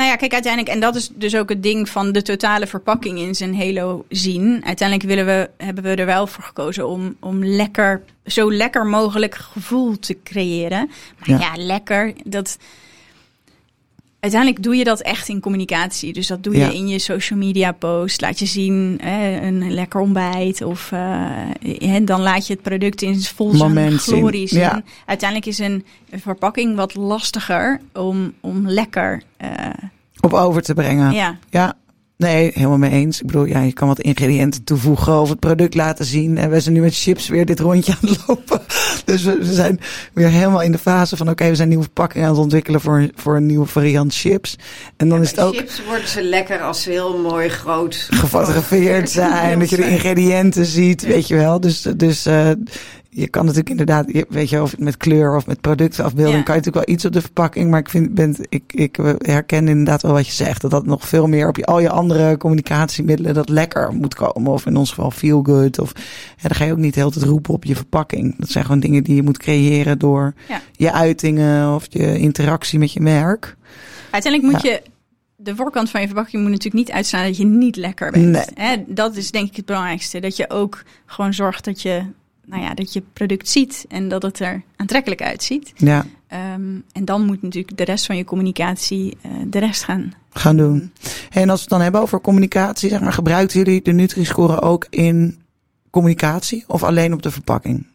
nou 0.00 0.12
ja, 0.12 0.18
kijk, 0.18 0.32
uiteindelijk, 0.32 0.74
en 0.74 0.80
dat 0.80 0.96
is 0.96 1.10
dus 1.14 1.36
ook 1.36 1.48
het 1.48 1.62
ding 1.62 1.88
van 1.88 2.12
de 2.12 2.22
totale 2.22 2.66
verpakking 2.66 3.18
in 3.18 3.34
zijn 3.34 3.56
halo 3.56 4.04
zien. 4.08 4.64
Uiteindelijk 4.64 5.08
willen 5.08 5.26
we, 5.26 5.50
hebben 5.64 5.84
we 5.84 5.94
er 5.94 6.06
wel 6.06 6.26
voor 6.26 6.44
gekozen 6.44 6.88
om, 6.88 7.16
om 7.20 7.44
lekker, 7.44 8.02
zo 8.26 8.52
lekker 8.52 8.86
mogelijk 8.86 9.34
gevoel 9.34 9.98
te 9.98 10.18
creëren. 10.24 10.90
Maar 11.18 11.28
ja, 11.28 11.38
ja 11.38 11.52
lekker, 11.56 12.12
dat. 12.24 12.58
Uiteindelijk 14.20 14.62
doe 14.62 14.76
je 14.76 14.84
dat 14.84 15.00
echt 15.00 15.28
in 15.28 15.40
communicatie. 15.40 16.12
Dus 16.12 16.26
dat 16.26 16.42
doe 16.42 16.52
je 16.54 16.58
Ja. 16.60 16.70
in 16.70 16.88
je 16.88 16.98
social 16.98 17.38
media 17.38 17.72
post. 17.72 18.20
Laat 18.20 18.38
je 18.38 18.46
zien 18.46 18.98
hè, 19.02 19.40
een 19.46 19.72
lekker 19.72 20.00
ontbijt. 20.00 20.62
Of 20.62 20.90
hè, 21.78 22.04
dan 22.04 22.20
laat 22.20 22.46
je 22.46 22.52
het 22.52 22.62
product 22.62 23.02
in 23.02 23.20
vol 23.20 23.54
zijn 23.54 23.98
glorie 23.98 24.46
zien. 24.48 24.58
Ja. 24.60 24.82
Uiteindelijk 25.06 25.48
is 25.48 25.58
een, 25.58 25.84
een 26.10 26.20
verpakking 26.20 26.76
wat 26.76 26.94
lastiger 26.94 27.80
om, 27.94 28.32
om 28.40 28.68
lekker. 28.68 29.22
eh, 29.36 29.50
Op 30.20 30.32
over 30.32 30.62
te 30.62 30.74
brengen. 30.74 31.12
ja, 31.12 31.38
Ja, 31.50 31.74
nee, 32.20 32.50
helemaal 32.54 32.78
mee 32.78 32.90
eens. 32.90 33.20
Ik 33.20 33.26
bedoel, 33.26 33.44
ja, 33.44 33.60
je 33.60 33.72
kan 33.72 33.88
wat 33.88 34.00
ingrediënten 34.00 34.64
toevoegen 34.64 35.20
of 35.20 35.28
het 35.28 35.38
product 35.38 35.74
laten 35.74 36.04
zien. 36.04 36.38
En 36.38 36.50
we 36.50 36.60
zijn 36.60 36.74
nu 36.74 36.80
met 36.80 36.96
chips 36.96 37.28
weer 37.28 37.46
dit 37.46 37.60
rondje 37.60 37.92
aan 37.92 38.08
het 38.08 38.24
lopen. 38.26 38.60
Dus 39.04 39.22
we, 39.22 39.36
we 39.38 39.52
zijn 39.52 39.80
weer 40.12 40.28
helemaal 40.28 40.62
in 40.62 40.72
de 40.72 40.78
fase 40.78 41.16
van, 41.16 41.30
oké, 41.30 41.48
we 41.48 41.54
zijn 41.54 41.68
nieuwe 41.68 41.84
verpakking 41.84 42.24
aan 42.24 42.30
het 42.30 42.38
ontwikkelen 42.38 42.80
voor, 42.80 43.08
voor 43.14 43.36
een 43.36 43.46
nieuwe 43.46 43.66
variant 43.66 44.14
chips. 44.14 44.56
En 44.96 45.08
dan 45.08 45.20
is 45.20 45.30
het 45.30 45.40
ook 45.40 45.54
Chips 45.54 45.84
worden 45.84 46.08
ze 46.08 46.22
lekker 46.22 46.60
als 46.60 46.82
ze 46.82 46.90
heel 46.90 47.18
mooi 47.18 47.48
groot 47.48 48.08
gefotografeerd 48.10 49.10
zijn, 49.20 49.58
dat 49.58 49.70
je 49.70 49.76
de 49.76 49.90
ingrediënten 49.90 50.66
ziet, 50.66 51.02
weet 51.02 51.28
je 51.28 51.36
wel. 51.36 51.60
Dus, 51.60 51.82
dus 51.96 52.26
uh, 52.26 52.50
je 53.12 53.28
kan 53.28 53.42
natuurlijk 53.42 53.70
inderdaad, 53.70 54.24
weet 54.28 54.48
je, 54.50 54.62
of 54.62 54.78
met 54.78 54.96
kleur 54.96 55.36
of 55.36 55.46
met 55.46 55.60
productafbeelding, 55.60 56.36
Ja. 56.36 56.42
kan 56.42 56.54
je 56.54 56.60
natuurlijk 56.60 56.86
wel 56.86 56.94
iets 56.94 57.04
op 57.04 57.12
de 57.12 57.20
verpakking. 57.20 57.70
Maar 57.70 57.80
ik 57.80 57.88
vind, 57.88 58.14
ben, 58.14 58.36
ik, 58.48 58.62
ik 58.72 58.96
herken 59.18 59.68
inderdaad 59.68 60.02
wel 60.02 60.12
wat 60.12 60.26
je 60.26 60.32
zegt. 60.32 60.60
Dat 60.60 60.70
dat 60.70 60.86
nog 60.86 61.08
veel 61.08 61.26
meer 61.26 61.48
op 61.48 61.56
je, 61.56 61.64
al 61.64 61.80
je 61.80 61.90
andere 61.90 62.36
communicatiemiddelen 62.36 63.34
dat 63.34 63.48
lekker 63.48 63.92
moet 63.92 64.14
komen. 64.14 64.52
Of 64.52 64.66
in 64.66 64.76
ons 64.76 64.88
geval 64.88 65.10
feel 65.10 65.42
good. 65.42 65.78
Of 65.78 65.92
ja, 66.36 66.48
dan 66.48 66.54
ga 66.56 66.64
je 66.64 66.72
ook 66.72 66.78
niet 66.78 66.94
de 66.94 67.00
hele 67.00 67.12
tijd 67.12 67.24
roepen 67.24 67.54
op 67.54 67.64
je 67.64 67.76
verpakking. 67.76 68.34
Dat 68.38 68.50
zijn 68.50 68.64
gewoon 68.64 68.80
dingen 68.80 69.04
die 69.04 69.14
je 69.14 69.22
moet 69.22 69.38
creëren 69.38 69.98
door 69.98 70.34
Ja. 70.48 70.60
je 70.72 70.92
uitingen 70.92 71.74
of 71.74 71.86
je 71.88 72.18
interactie 72.18 72.78
met 72.78 72.92
je 72.92 73.00
merk. 73.00 73.56
uiteindelijk 74.10 74.52
moet 74.52 74.62
je. 74.62 74.82
De 75.42 75.56
voorkant 75.56 75.90
van 75.90 76.00
je 76.00 76.06
verpakking 76.06 76.42
moet 76.42 76.50
natuurlijk 76.50 76.86
niet 76.86 76.94
uitstaan 76.96 77.24
dat 77.24 77.36
je 77.36 77.44
niet 77.44 77.76
lekker 77.76 78.10
bent. 78.10 78.24
Nee. 78.24 78.44
Hè, 78.54 78.76
dat 78.86 79.16
is 79.16 79.30
denk 79.30 79.48
ik 79.48 79.56
het 79.56 79.64
belangrijkste. 79.64 80.20
Dat 80.20 80.36
je 80.36 80.50
ook 80.50 80.82
gewoon 81.06 81.34
zorgt 81.34 81.64
dat 81.64 81.82
je, 81.82 82.02
nou 82.46 82.62
ja, 82.62 82.74
dat 82.74 82.92
je 82.92 83.02
product 83.12 83.48
ziet 83.48 83.84
en 83.88 84.08
dat 84.08 84.22
het 84.22 84.38
er 84.38 84.62
aantrekkelijk 84.76 85.22
uitziet. 85.22 85.72
Ja, 85.76 86.06
Ehm, 86.30 86.78
en 86.92 87.04
dan 87.04 87.24
moet 87.24 87.42
natuurlijk 87.42 87.76
de 87.76 87.84
rest 87.84 88.06
van 88.06 88.16
je 88.16 88.24
communicatie 88.24 89.16
eh, 89.22 89.30
de 89.46 89.58
rest 89.58 89.84
gaan. 89.84 90.12
gaan 90.32 90.56
doen. 90.56 90.92
En 91.30 91.50
als 91.50 91.58
we 91.58 91.60
het 91.60 91.68
dan 91.68 91.80
hebben 91.80 92.00
over 92.00 92.20
communicatie, 92.20 92.88
zeg 92.88 93.00
maar, 93.00 93.12
gebruiken 93.12 93.58
jullie 93.58 93.82
de 93.82 93.92
Nutri-score 93.92 94.60
ook 94.60 94.86
in 94.90 95.42
communicatie 95.90 96.64
of 96.66 96.82
alleen 96.82 97.12
op 97.12 97.22
de 97.22 97.30
verpakking? 97.30 97.86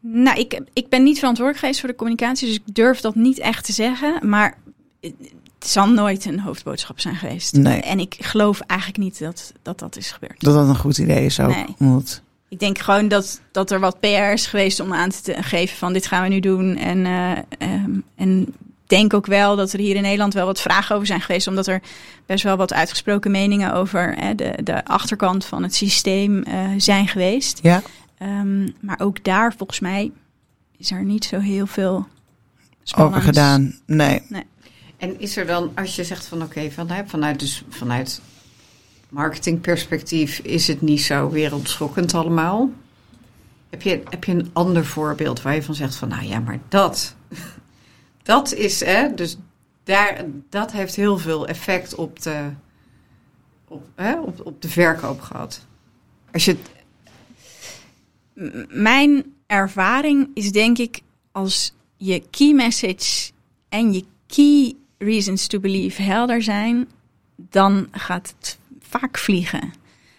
Nou, 0.00 0.38
ik, 0.38 0.60
ik 0.72 0.88
ben 0.88 1.02
niet 1.02 1.18
verantwoordelijk 1.18 1.64
geweest 1.64 1.80
voor 1.80 1.88
de 1.88 1.94
communicatie, 1.94 2.46
dus 2.46 2.56
ik 2.56 2.74
durf 2.74 3.00
dat 3.00 3.14
niet 3.14 3.38
echt 3.38 3.64
te 3.64 3.72
zeggen. 3.72 4.28
Maar 4.28 4.58
het 5.00 5.14
zal 5.58 5.88
nooit 5.90 6.24
een 6.24 6.40
hoofdboodschap 6.40 7.00
zijn 7.00 7.16
geweest. 7.16 7.52
Nee. 7.52 7.80
En 7.80 8.00
ik 8.00 8.16
geloof 8.20 8.60
eigenlijk 8.60 9.00
niet 9.00 9.18
dat 9.18 9.52
dat, 9.62 9.78
dat 9.78 9.96
is 9.96 10.10
gebeurd. 10.10 10.40
Dat 10.40 10.54
dat 10.54 10.68
een 10.68 10.76
goed 10.76 10.98
idee 10.98 11.24
is 11.24 11.40
ook. 11.40 11.54
Nee. 11.54 11.74
Omdat, 11.78 12.22
Ik 12.48 12.58
denk 12.58 12.78
gewoon 12.78 13.08
dat, 13.08 13.40
dat 13.52 13.70
er 13.70 13.80
wat 13.80 14.00
PR 14.00 14.06
is 14.06 14.46
geweest 14.46 14.80
om 14.80 14.94
aan 14.94 15.10
te 15.10 15.42
geven 15.42 15.76
van 15.76 15.92
dit 15.92 16.06
gaan 16.06 16.22
we 16.22 16.28
nu 16.28 16.40
doen. 16.40 16.76
En, 16.76 17.06
eh, 17.06 17.30
ehm, 17.58 17.90
en 18.16 18.54
denk 18.86 19.14
ook 19.14 19.26
wel 19.26 19.56
dat 19.56 19.72
er 19.72 19.78
hier 19.78 19.96
in 19.96 20.02
Nederland 20.02 20.34
wel 20.34 20.46
wat 20.46 20.60
vragen 20.60 20.94
over 20.94 21.06
zijn 21.06 21.20
geweest. 21.20 21.46
Omdat 21.46 21.66
er 21.66 21.82
best 22.26 22.44
wel 22.44 22.56
wat 22.56 22.72
uitgesproken 22.72 23.30
meningen 23.30 23.72
over 23.72 24.14
hè, 24.16 24.34
de, 24.34 24.58
de 24.62 24.84
achterkant 24.84 25.44
van 25.44 25.62
het 25.62 25.74
systeem 25.74 26.42
eh, 26.42 26.68
zijn 26.76 27.08
geweest. 27.08 27.58
ja, 27.62 27.82
Ehm, 28.18 28.68
maar 28.80 29.00
ook 29.00 29.24
daar 29.24 29.54
volgens 29.56 29.80
mij 29.80 30.12
is 30.76 30.90
er 30.90 31.04
niet 31.04 31.24
zo 31.24 31.38
heel 31.38 31.66
veel 31.66 32.06
over 32.96 33.22
gedaan. 33.22 33.78
Nee. 33.86 34.22
En 34.96 35.20
is 35.20 35.36
er 35.36 35.46
dan, 35.46 35.72
als 35.74 35.96
je 35.96 36.04
zegt 36.04 36.26
van 36.26 36.42
oké, 36.42 36.70
van, 36.70 36.90
hè, 36.90 37.06
vanuit, 37.06 37.40
dus, 37.40 37.64
vanuit 37.68 38.20
marketingperspectief 39.08 40.38
is 40.38 40.68
het 40.68 40.80
niet 40.80 41.00
zo 41.00 41.30
wereldschokkend 41.30 42.14
allemaal. 42.14 42.70
Heb 43.70 43.82
je, 43.82 44.02
heb 44.08 44.24
je 44.24 44.32
een 44.32 44.50
ander 44.52 44.86
voorbeeld 44.86 45.42
waar 45.42 45.54
je 45.54 45.62
van 45.62 45.74
zegt 45.74 45.94
van 45.94 46.08
nou 46.08 46.24
ja, 46.26 46.40
maar 46.40 46.58
dat, 46.68 47.14
dat 48.22 48.52
is, 48.52 48.80
hè, 48.80 49.14
dus 49.14 49.36
daar, 49.84 50.24
dat 50.48 50.72
heeft 50.72 50.96
heel 50.96 51.18
veel 51.18 51.46
effect 51.46 51.94
op 51.94 52.22
de, 52.22 52.50
op, 53.68 53.86
hè, 53.94 54.20
op, 54.20 54.46
op 54.46 54.62
de 54.62 54.68
verkoop 54.68 55.20
gehad. 55.20 55.66
Als 56.32 56.44
je, 56.44 56.56
Mijn 58.68 59.24
ervaring 59.46 60.30
is 60.34 60.52
denk 60.52 60.78
ik 60.78 61.00
als 61.32 61.74
je 61.96 62.22
key 62.30 62.52
message 62.52 63.30
en 63.68 63.92
je 63.92 64.04
key 64.26 64.74
reasons 64.98 65.46
to 65.46 65.60
believe 65.60 66.02
helder 66.02 66.42
zijn, 66.42 66.88
dan 67.36 67.88
gaat 67.90 68.34
het 68.38 68.58
vaak 68.88 69.18
vliegen. 69.18 69.72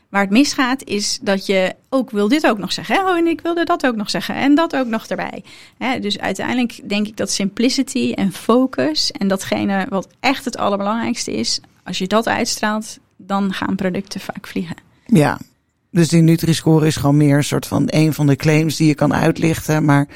Waar 0.09 0.21
het 0.21 0.29
misgaat 0.29 0.83
is 0.83 1.19
dat 1.21 1.45
je 1.45 1.75
ook 1.89 2.11
wil 2.11 2.27
dit 2.27 2.47
ook 2.47 2.57
nog 2.57 2.71
zeggen. 2.71 2.95
Hè? 2.95 3.01
Oh, 3.01 3.17
en 3.17 3.27
ik 3.27 3.41
wilde 3.41 3.65
dat 3.65 3.85
ook 3.85 3.95
nog 3.95 4.09
zeggen. 4.09 4.35
En 4.35 4.55
dat 4.55 4.75
ook 4.75 4.87
nog 4.87 5.05
erbij. 5.05 5.43
Hè? 5.77 5.99
Dus 5.99 6.19
uiteindelijk 6.19 6.89
denk 6.89 7.07
ik 7.07 7.17
dat 7.17 7.31
simplicity 7.31 8.11
en 8.15 8.31
focus 8.31 9.11
en 9.11 9.27
datgene 9.27 9.85
wat 9.89 10.07
echt 10.19 10.45
het 10.45 10.57
allerbelangrijkste 10.57 11.31
is, 11.31 11.61
als 11.83 11.97
je 11.97 12.07
dat 12.07 12.27
uitstraalt, 12.27 12.99
dan 13.17 13.53
gaan 13.53 13.75
producten 13.75 14.19
vaak 14.19 14.47
vliegen. 14.47 14.75
Ja, 15.05 15.39
dus 15.91 16.09
die 16.09 16.21
Nutri-score 16.21 16.87
is 16.87 16.95
gewoon 16.95 17.17
meer 17.17 17.37
een 17.37 17.43
soort 17.43 17.67
van 17.67 17.83
een 17.85 18.13
van 18.13 18.27
de 18.27 18.35
claims 18.35 18.75
die 18.75 18.87
je 18.87 18.95
kan 18.95 19.13
uitlichten, 19.13 19.85
maar 19.85 20.07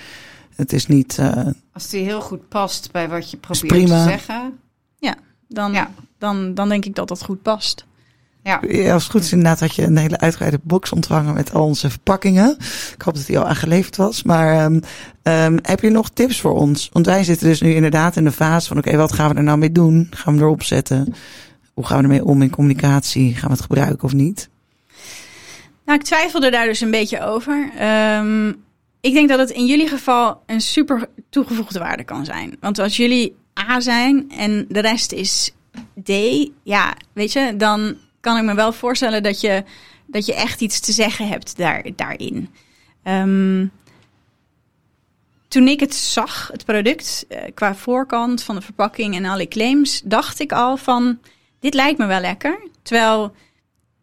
het 0.55 0.73
is 0.73 0.87
niet. 0.87 1.17
Uh, 1.19 1.47
Als 1.73 1.89
die 1.89 2.03
heel 2.03 2.21
goed 2.21 2.47
past 2.47 2.91
bij 2.91 3.09
wat 3.09 3.31
je 3.31 3.37
probeert 3.37 3.87
te 3.87 4.03
zeggen. 4.07 4.59
Ja, 4.97 5.15
dan, 5.47 5.73
ja. 5.73 5.91
Dan, 6.17 6.53
dan 6.53 6.69
denk 6.69 6.85
ik 6.85 6.95
dat 6.95 7.07
dat 7.07 7.23
goed 7.23 7.41
past. 7.41 7.85
Ja. 8.43 8.59
als 8.93 9.03
het 9.03 9.11
goed 9.11 9.23
is 9.23 9.31
inderdaad 9.31 9.59
had 9.59 9.75
je 9.75 9.83
een 9.83 9.97
hele 9.97 10.19
uitgebreide 10.19 10.59
box 10.63 10.91
ontvangen 10.91 11.33
met 11.33 11.53
al 11.53 11.65
onze 11.65 11.89
verpakkingen. 11.89 12.57
Ik 12.93 13.01
hoop 13.01 13.15
dat 13.15 13.25
die 13.25 13.39
al 13.39 13.47
aangeleverd 13.47 13.95
was. 13.95 14.23
Maar 14.23 14.65
um, 14.65 14.81
um, 15.23 15.59
heb 15.61 15.79
je 15.79 15.89
nog 15.89 16.09
tips 16.09 16.41
voor 16.41 16.53
ons? 16.53 16.89
Want 16.91 17.05
wij 17.05 17.23
zitten 17.23 17.47
dus 17.47 17.61
nu 17.61 17.73
inderdaad 17.73 18.15
in 18.15 18.23
de 18.23 18.31
fase 18.31 18.67
van 18.67 18.77
oké, 18.77 18.97
wat 18.97 19.13
gaan 19.13 19.29
we 19.29 19.35
er 19.35 19.43
nou 19.43 19.57
mee 19.57 19.71
doen? 19.71 20.07
Gaan 20.11 20.35
we 20.35 20.41
erop 20.41 20.63
zetten? 20.63 21.13
Hoe 21.73 21.85
gaan 21.85 21.97
we 21.97 22.03
ermee 22.03 22.25
om 22.25 22.41
in 22.41 22.49
communicatie? 22.49 23.35
Gaan 23.35 23.49
we 23.49 23.55
het 23.55 23.61
gebruiken 23.61 24.03
of 24.03 24.13
niet? 24.13 24.49
Nou, 25.85 25.99
ik 25.99 26.05
twijfelde 26.05 26.51
daar 26.51 26.65
dus 26.65 26.81
een 26.81 26.91
beetje 26.91 27.21
over. 27.21 27.71
Um, 28.17 28.63
ik 29.01 29.13
denk 29.13 29.29
dat 29.29 29.39
het 29.39 29.49
in 29.49 29.65
jullie 29.65 29.87
geval 29.87 30.43
een 30.45 30.61
super 30.61 31.09
toegevoegde 31.29 31.79
waarde 31.79 32.03
kan 32.03 32.25
zijn. 32.25 32.57
Want 32.59 32.79
als 32.79 32.97
jullie 32.97 33.35
A 33.69 33.79
zijn 33.79 34.31
en 34.37 34.65
de 34.69 34.79
rest 34.79 35.11
is 35.11 35.51
D, 36.03 36.11
ja, 36.63 36.93
weet 37.13 37.33
je, 37.33 37.53
dan 37.57 37.95
kan 38.23 38.37
ik 38.37 38.43
me 38.43 38.53
wel 38.53 38.73
voorstellen 38.73 39.23
dat 39.23 39.41
je, 39.41 39.63
dat 40.05 40.25
je 40.25 40.33
echt 40.33 40.61
iets 40.61 40.79
te 40.79 40.91
zeggen 40.91 41.27
hebt 41.27 41.57
daar, 41.57 41.83
daarin. 41.95 42.49
Um, 43.03 43.71
toen 45.47 45.67
ik 45.67 45.79
het 45.79 45.93
zag, 45.93 46.49
het 46.51 46.65
product, 46.65 47.25
uh, 47.29 47.37
qua 47.53 47.75
voorkant 47.75 48.43
van 48.43 48.55
de 48.55 48.61
verpakking 48.61 49.15
en 49.15 49.25
alle 49.25 49.47
claims, 49.47 50.01
dacht 50.05 50.39
ik 50.39 50.51
al 50.51 50.77
van, 50.77 51.19
dit 51.59 51.73
lijkt 51.73 51.97
me 51.97 52.05
wel 52.05 52.19
lekker. 52.19 52.67
Terwijl 52.81 53.35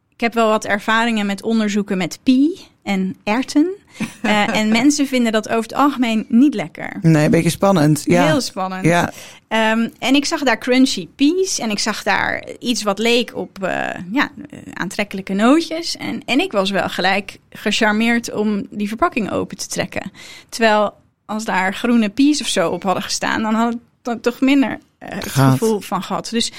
ik 0.09 0.21
heb 0.21 0.35
wel 0.35 0.49
wat 0.49 0.65
ervaringen 0.65 1.27
met 1.27 1.43
onderzoeken 1.43 1.99
met 1.99 2.21
pie 2.23 2.67
en 2.91 3.17
erten. 3.25 3.75
Uh, 4.23 4.57
en 4.59 4.69
mensen 4.69 5.07
vinden 5.07 5.33
dat 5.33 5.49
over 5.49 5.63
het 5.63 5.75
algemeen 5.75 6.27
niet 6.29 6.55
lekker. 6.55 6.97
Nee, 7.01 7.25
een 7.25 7.31
beetje 7.31 7.51
spannend. 7.51 8.03
Ja. 8.05 8.25
Heel 8.25 8.41
spannend. 8.41 8.85
Ja. 8.85 9.13
Um, 9.49 9.93
en 9.99 10.15
ik 10.15 10.25
zag 10.25 10.43
daar 10.43 10.59
crunchy 10.59 11.09
peas 11.17 11.59
en 11.59 11.71
ik 11.71 11.79
zag 11.79 12.03
daar 12.03 12.45
iets 12.59 12.83
wat 12.83 12.99
leek 12.99 13.37
op 13.37 13.59
uh, 13.63 13.89
ja, 14.13 14.31
aantrekkelijke 14.73 15.33
nootjes. 15.33 15.97
En, 15.97 16.23
en 16.25 16.41
ik 16.41 16.53
was 16.53 16.71
wel 16.71 16.89
gelijk 16.89 17.39
gecharmeerd 17.51 18.33
om 18.33 18.67
die 18.71 18.89
verpakking 18.89 19.31
open 19.31 19.57
te 19.57 19.67
trekken. 19.67 20.13
Terwijl 20.49 20.95
als 21.27 21.45
daar 21.45 21.75
groene 21.75 22.09
peas 22.09 22.41
of 22.41 22.47
zo 22.47 22.71
op 22.71 22.83
hadden 22.83 23.03
gestaan, 23.03 23.43
dan 23.43 23.55
had 23.55 23.77
ik 24.03 24.23
toch 24.23 24.41
minder 24.41 24.71
uh, 24.71 25.09
het 25.09 25.29
gevoel 25.29 25.81
van 25.81 26.03
gehad. 26.03 26.29
Dus 26.31 26.53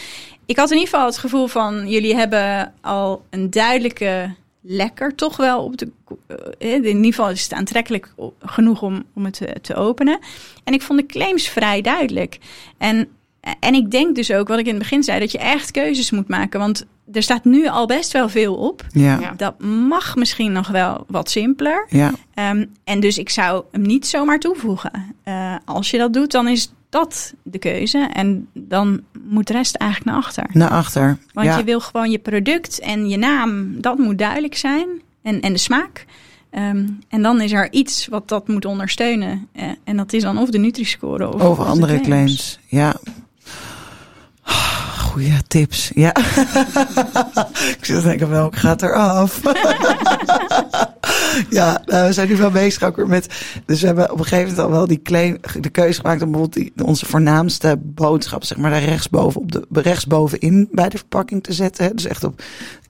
ik 0.46 0.58
had 0.58 0.72
in 0.72 0.78
ieder 0.78 0.90
geval 0.90 1.06
het 1.06 1.18
gevoel 1.18 1.48
van 1.48 1.90
jullie 1.90 2.16
hebben 2.16 2.74
al 2.82 3.26
een 3.30 3.50
duidelijke 3.50 4.36
lekker 4.62 5.16
toch 5.16 5.38
wel 5.38 5.64
op 5.64 5.78
de. 5.78 5.92
Uh, 6.60 6.74
in 6.74 6.86
ieder 6.86 7.04
geval 7.04 7.30
is 7.30 7.44
het 7.44 7.54
aantrekkelijk 7.54 8.14
genoeg 8.40 8.82
om, 8.82 9.04
om 9.14 9.26
het 9.26 9.34
te, 9.34 9.56
te, 9.62 9.76
openen. 9.76 10.20
En 10.64 10.74
ik 10.74 10.82
vond 10.82 11.00
de 11.00 11.06
claims 11.06 11.48
vrij 11.48 11.82
duidelijk. 11.82 12.40
En, 12.78 13.08
en 13.60 13.74
ik 13.74 13.92
denk 13.92 14.16
dus 14.16 14.32
ook, 14.32 14.48
wat 14.48 14.60
ik 14.60 14.66
in 14.66 14.74
het 14.74 14.84
begin 14.84 15.04
zei, 15.04 15.20
dat 15.20 15.32
je 15.32 15.38
echt 15.38 15.72
keuzes 15.72 16.12
moet 16.12 16.28
maken. 16.28 16.60
Want 16.60 16.86
er 17.12 17.24
staat 17.24 17.46
nu 17.46 17.68
al 17.68 17.86
best 17.86 18.12
wel 18.12 18.30
veel 18.30 18.56
op. 18.56 18.86
Ja. 18.92 19.34
Dat 19.38 19.60
mag 19.60 20.16
misschien 20.16 20.52
nog 20.52 20.68
wel 20.68 21.06
wat 21.08 21.30
simpeler. 21.30 21.86
Ja. 21.90 22.14
Um, 22.52 22.72
en 22.84 23.00
dus 23.00 23.18
ik 23.18 23.30
zou 23.30 23.64
hem 23.72 23.82
niet 23.82 24.08
zomaar 24.08 24.40
toevoegen. 24.40 25.16
Uh, 25.26 25.56
als 25.66 25.92
je 25.92 25.98
dat 25.98 26.14
doet, 26.14 26.32
dan 26.32 26.48
is 26.48 26.72
dat 26.90 27.34
de 27.44 27.60
keuze. 27.60 28.10
En 28.14 28.48
dan 28.54 29.02
moet 29.32 29.48
de 29.48 29.54
rest 29.54 29.76
eigenlijk 29.76 30.12
naar 30.12 30.24
achter. 30.24 30.46
Naar 30.52 30.70
achter. 30.70 31.18
Want 31.34 31.56
je 31.56 31.64
wil 31.64 31.80
gewoon 31.80 32.12
je 32.12 32.20
product 32.20 32.80
en 32.80 33.10
je 33.10 33.18
naam, 33.18 33.82
dat 33.82 33.98
moet 33.98 34.18
duidelijk 34.18 34.56
zijn. 34.56 34.88
En, 35.24 35.42
en 35.42 35.54
de 35.54 35.60
smaak. 35.60 36.06
Um, 36.54 37.00
en 37.10 37.22
dan 37.22 37.42
is 37.42 37.52
er 37.52 37.72
iets 37.72 38.08
wat 38.08 38.28
dat 38.28 38.48
moet 38.48 38.66
ondersteunen. 38.66 39.48
Uh, 39.56 39.64
en 39.84 39.98
dat 39.98 40.14
is 40.14 40.22
dan 40.22 40.38
of 40.38 40.50
de 40.50 40.58
Nutri-score 40.58 41.34
of, 41.34 41.42
of, 41.42 41.60
andere 41.60 42.00
claims. 42.00 42.06
claims. 42.06 42.60
Ja, 42.68 42.96
goede 44.98 45.42
tips. 45.48 45.92
Ja. 45.94 46.16
ik 47.78 47.78
zit 47.82 48.04
denken, 48.04 48.30
welk 48.30 48.56
gaat 48.56 48.82
er 48.82 48.94
af? 48.94 49.42
ja, 51.50 51.82
nou, 51.86 52.08
we 52.08 52.14
zijn 52.14 52.28
nu 52.28 52.38
wel 52.38 52.52
bezig 52.52 52.84
ook 52.84 52.96
weer 52.96 53.08
met. 53.08 53.28
Dus 53.66 53.82
we 53.82 53.88
hebben 53.88 54.12
op 54.12 54.20
een 54.20 54.26
gegeven 54.26 54.50
moment 54.50 54.66
al 54.66 54.72
wel 54.72 54.88
die 54.88 55.02
claim, 55.02 55.38
de 55.60 55.70
keuze 55.70 56.00
gemaakt 56.00 56.22
om 56.22 56.32
bijvoorbeeld 56.32 56.74
die, 56.76 56.86
onze 56.86 57.06
voornaamste 57.06 57.80
boodschap, 57.82 58.44
zeg 58.44 58.58
maar, 58.58 58.72
daar 58.72 58.84
rechtsboven 58.84 59.42
op 59.42 59.52
de 59.52 59.82
rechtsbovenin 59.82 60.70
bij 60.72 60.90
de 60.90 60.98
verpakking 60.98 61.44
te 61.44 61.54
zetten. 61.54 61.96
Dus 61.96 62.06
echt 62.06 62.24
op 62.24 62.42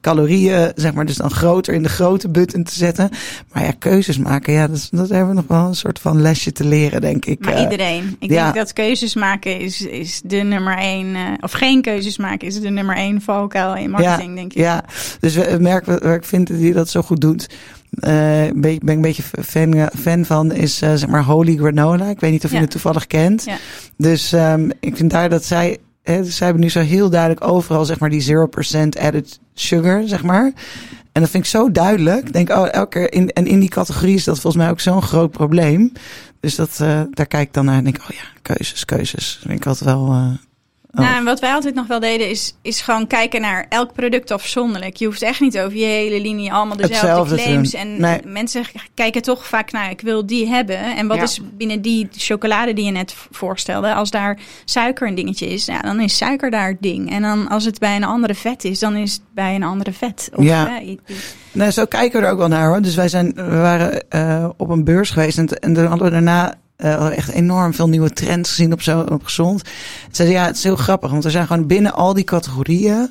calorieën, 0.02 0.72
zeg 0.76 0.94
maar, 0.94 1.06
dus 1.06 1.16
dan 1.16 1.32
groter 1.32 1.74
in 1.74 1.84
de 1.84 1.90
grote 1.90 2.30
button 2.30 2.64
te 2.64 2.74
zetten. 2.74 3.10
Maar 3.52 3.64
ja, 3.64 3.72
keuzes 3.80 4.18
maken, 4.18 4.54
ja, 4.54 4.68
dat, 4.68 4.88
dat 4.92 5.10
hebben 5.10 5.28
we 5.28 5.34
nog 5.34 5.48
wel 5.48 5.68
een 5.68 5.76
soort 5.76 6.00
van 6.00 6.22
lesje 6.22 6.52
te 6.52 6.66
leren, 6.66 7.02
denk 7.02 7.26
ik. 7.26 7.46
Maar 7.46 7.62
iedereen. 7.62 8.16
Ik 8.20 8.30
denk 8.30 8.56
dat 8.56 8.74
keuzes 8.74 9.16
maken 9.16 9.60
is, 9.60 9.82
is 9.82 10.22
de 10.24 10.38
nummer 10.38 10.78
één, 10.78 11.08
uh, 11.08 11.22
of 11.40 11.52
geen 11.52 11.82
keuzes 11.82 12.18
maken 12.18 12.48
is 12.48 12.62
de 12.62 12.70
nummer 12.70 12.96
één 12.96 13.22
valkuil 13.22 13.76
in 13.76 13.90
marketing, 13.90 14.30
ja, 14.30 14.36
denk 14.36 14.54
ik. 14.54 14.58
Ja, 14.58 14.86
dus 15.20 15.36
we 15.36 15.58
merken 15.60 16.04
waar 16.04 16.16
ik 16.16 16.26
vind 16.26 16.48
dat 16.48 16.60
hij 16.60 16.72
dat 16.72 16.90
zo 16.90 17.02
goed 17.02 17.22
doet. 17.22 17.48
Uh, 17.92 18.10
ben, 18.10 18.62
ben 18.62 18.74
ik 18.74 18.82
een 18.90 19.02
beetje 19.02 19.24
fan, 19.24 19.90
fan 20.00 20.26
van, 20.26 20.52
is 20.52 20.82
uh, 20.82 20.94
zeg 20.94 21.08
maar 21.08 21.24
Holy 21.24 21.56
Granola. 21.56 22.06
Ik 22.06 22.20
weet 22.20 22.32
niet 22.32 22.46
of 22.46 22.52
je 22.52 22.58
het 22.58 22.72
toevallig 22.72 23.08
kent. 23.08 23.48
Dus 23.98 24.32
um, 24.32 24.72
ik 24.80 24.98
vind 24.98 25.12
daar 25.12 25.30
dat 25.30 25.46
zij 25.46 25.78
Hè, 26.04 26.22
dus 26.22 26.36
zij 26.36 26.46
hebben 26.46 26.64
nu 26.64 26.70
zo 26.70 26.80
heel 26.80 27.10
duidelijk 27.10 27.44
overal, 27.44 27.86
zeg 27.86 28.00
maar, 28.00 28.10
die 28.10 28.36
0% 28.36 28.38
added 29.00 29.40
sugar, 29.54 30.08
zeg 30.08 30.24
maar. 30.24 30.52
En 31.12 31.22
dat 31.22 31.30
vind 31.30 31.44
ik 31.44 31.50
zo 31.50 31.72
duidelijk. 31.72 32.28
Ik 32.28 32.34
denk, 32.34 32.50
oh, 32.50 32.68
elke 32.72 32.90
keer 32.90 33.14
in, 33.14 33.30
en 33.30 33.48
in 33.48 33.60
die 33.60 33.70
categorie 33.70 34.16
is 34.16 34.24
dat 34.24 34.40
volgens 34.40 34.64
mij 34.64 34.72
ook 34.72 34.80
zo'n 34.80 35.02
groot 35.02 35.32
probleem. 35.32 35.92
Dus 36.40 36.56
dat, 36.56 36.80
uh, 36.82 37.02
daar 37.12 37.26
kijk 37.26 37.48
ik 37.48 37.54
dan 37.54 37.66
naar 37.66 37.78
en 37.78 37.84
denk, 37.84 37.98
oh 38.02 38.16
ja, 38.16 38.24
keuzes, 38.42 38.86
keuzes. 38.86 39.34
Dat 39.40 39.48
vind 39.48 39.60
ik 39.60 39.66
altijd 39.66 39.90
wel, 39.90 40.12
uh, 40.12 40.32
Oh. 40.94 41.02
Nou, 41.02 41.16
en 41.16 41.24
wat 41.24 41.40
wij 41.40 41.54
altijd 41.54 41.76
nog 41.76 41.88
wel 41.88 42.00
deden, 42.00 42.30
is, 42.30 42.56
is 42.62 42.82
gewoon 42.82 43.08
kijken 43.08 43.42
naar 43.42 43.66
elk 43.70 43.94
product 43.94 44.32
afzonderlijk. 44.32 44.96
Je 44.96 45.06
hoeft 45.06 45.22
echt 45.22 45.40
niet 45.40 45.60
over 45.60 45.78
je 45.78 45.86
hele 45.86 46.22
linie 46.22 46.54
allemaal 46.54 46.78
dezelfde 46.78 47.08
Hetzelfde 47.08 47.36
claims. 47.36 47.74
En 47.74 48.02
nee. 48.02 48.20
mensen 48.26 48.64
kijken 48.94 49.22
toch 49.22 49.48
vaak 49.48 49.72
naar, 49.72 49.90
ik 49.90 50.02
wil 50.02 50.26
die 50.26 50.48
hebben. 50.48 50.78
En 50.78 51.08
wat 51.08 51.18
ja. 51.18 51.24
is 51.24 51.42
binnen 51.58 51.82
die 51.82 52.08
chocolade 52.12 52.74
die 52.74 52.86
je 52.86 52.92
net 52.92 53.16
voorstelde, 53.32 53.94
als 53.94 54.12
daar 54.12 54.40
suiker 54.66 55.08
een 55.08 55.16
dingetje 55.16 55.48
is, 55.48 55.66
ja, 55.66 55.82
dan 55.82 56.00
is 56.00 56.18
suiker 56.18 56.52
daar 56.52 56.68
het 56.68 56.82
ding. 56.82 57.12
En 57.12 57.22
dan 57.22 57.48
als 57.48 57.66
het 57.66 57.80
bij 57.80 57.96
een 57.96 58.04
andere 58.04 58.36
vet 58.36 58.64
is, 58.64 58.80
dan 58.80 58.96
is 58.96 59.14
het 59.14 59.22
bij 59.34 59.56
een 59.56 59.64
andere 59.64 59.92
vet. 59.92 60.30
Of, 60.36 60.44
ja. 60.44 60.80
Nou, 61.52 61.72
zo 61.72 61.86
kijken 61.86 62.20
we 62.20 62.26
er 62.26 62.32
ook 62.32 62.40
wel 62.40 62.48
naar 62.48 62.68
hoor. 62.68 62.82
Dus 62.82 62.96
wij 62.96 63.08
zijn, 63.08 63.34
we 63.36 63.58
waren 63.58 64.04
uh, 64.16 64.50
op 64.58 64.70
een 64.70 64.84
beurs 64.84 65.10
geweest 65.10 65.38
en, 65.38 65.48
en 65.48 65.74
dan 65.74 65.86
hadden 65.86 66.06
we 66.06 66.14
daarna 66.14 66.54
uh, 66.84 67.18
echt 67.18 67.30
enorm 67.30 67.74
veel 67.74 67.90
nieuwe 67.90 68.14
trends 68.14 68.50
gezien 68.50 68.74
op, 68.74 68.82
zo, 68.82 69.00
op 69.00 69.24
gezond. 69.24 69.62
Zeiden 70.12 70.38
ja, 70.38 70.46
het 70.46 70.56
is 70.56 70.64
heel 70.64 70.76
grappig, 70.76 71.12
want 71.12 71.26
er 71.26 71.32
zijn 71.32 71.48
gewoon 71.48 71.68
binnen 71.68 71.94
al 71.94 72.14
die 72.14 72.24
categorieën, 72.24 73.10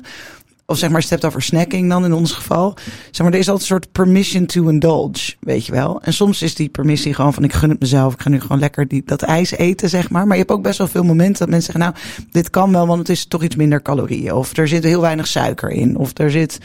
of 0.65 0.77
zeg 0.77 0.89
maar, 0.89 1.05
hebt 1.09 1.25
over 1.25 1.41
snacking 1.41 1.89
dan 1.89 2.05
in 2.05 2.13
ons 2.13 2.31
geval, 2.31 2.73
zeg 3.11 3.25
maar, 3.25 3.33
er 3.33 3.39
is 3.39 3.49
altijd 3.49 3.69
een 3.69 3.75
soort 3.75 3.91
permission 3.91 4.45
to 4.45 4.67
indulge, 4.67 5.35
weet 5.39 5.65
je 5.65 5.71
wel. 5.71 6.01
En 6.01 6.13
soms 6.13 6.41
is 6.41 6.55
die 6.55 6.69
permissie 6.69 7.13
gewoon 7.13 7.33
van, 7.33 7.43
ik 7.43 7.53
gun 7.53 7.69
het 7.69 7.79
mezelf, 7.79 8.13
ik 8.13 8.21
ga 8.21 8.29
nu 8.29 8.39
gewoon 8.41 8.59
lekker 8.59 8.87
die, 8.87 9.03
dat 9.05 9.21
ijs 9.21 9.51
eten, 9.51 9.89
zeg 9.89 10.09
maar. 10.09 10.27
Maar 10.27 10.37
je 10.37 10.41
hebt 10.41 10.53
ook 10.53 10.63
best 10.63 10.77
wel 10.77 10.87
veel 10.87 11.03
momenten 11.03 11.39
dat 11.39 11.49
mensen 11.49 11.73
zeggen, 11.73 11.91
nou, 11.91 12.25
dit 12.31 12.49
kan 12.49 12.71
wel, 12.71 12.87
want 12.87 12.99
het 12.99 13.09
is 13.09 13.25
toch 13.25 13.43
iets 13.43 13.55
minder 13.55 13.81
calorieën. 13.81 14.33
Of 14.33 14.57
er 14.57 14.67
zit 14.67 14.83
heel 14.83 15.01
weinig 15.01 15.27
suiker 15.27 15.69
in, 15.69 15.97
of 15.97 16.17
er 16.17 16.31
zit, 16.31 16.57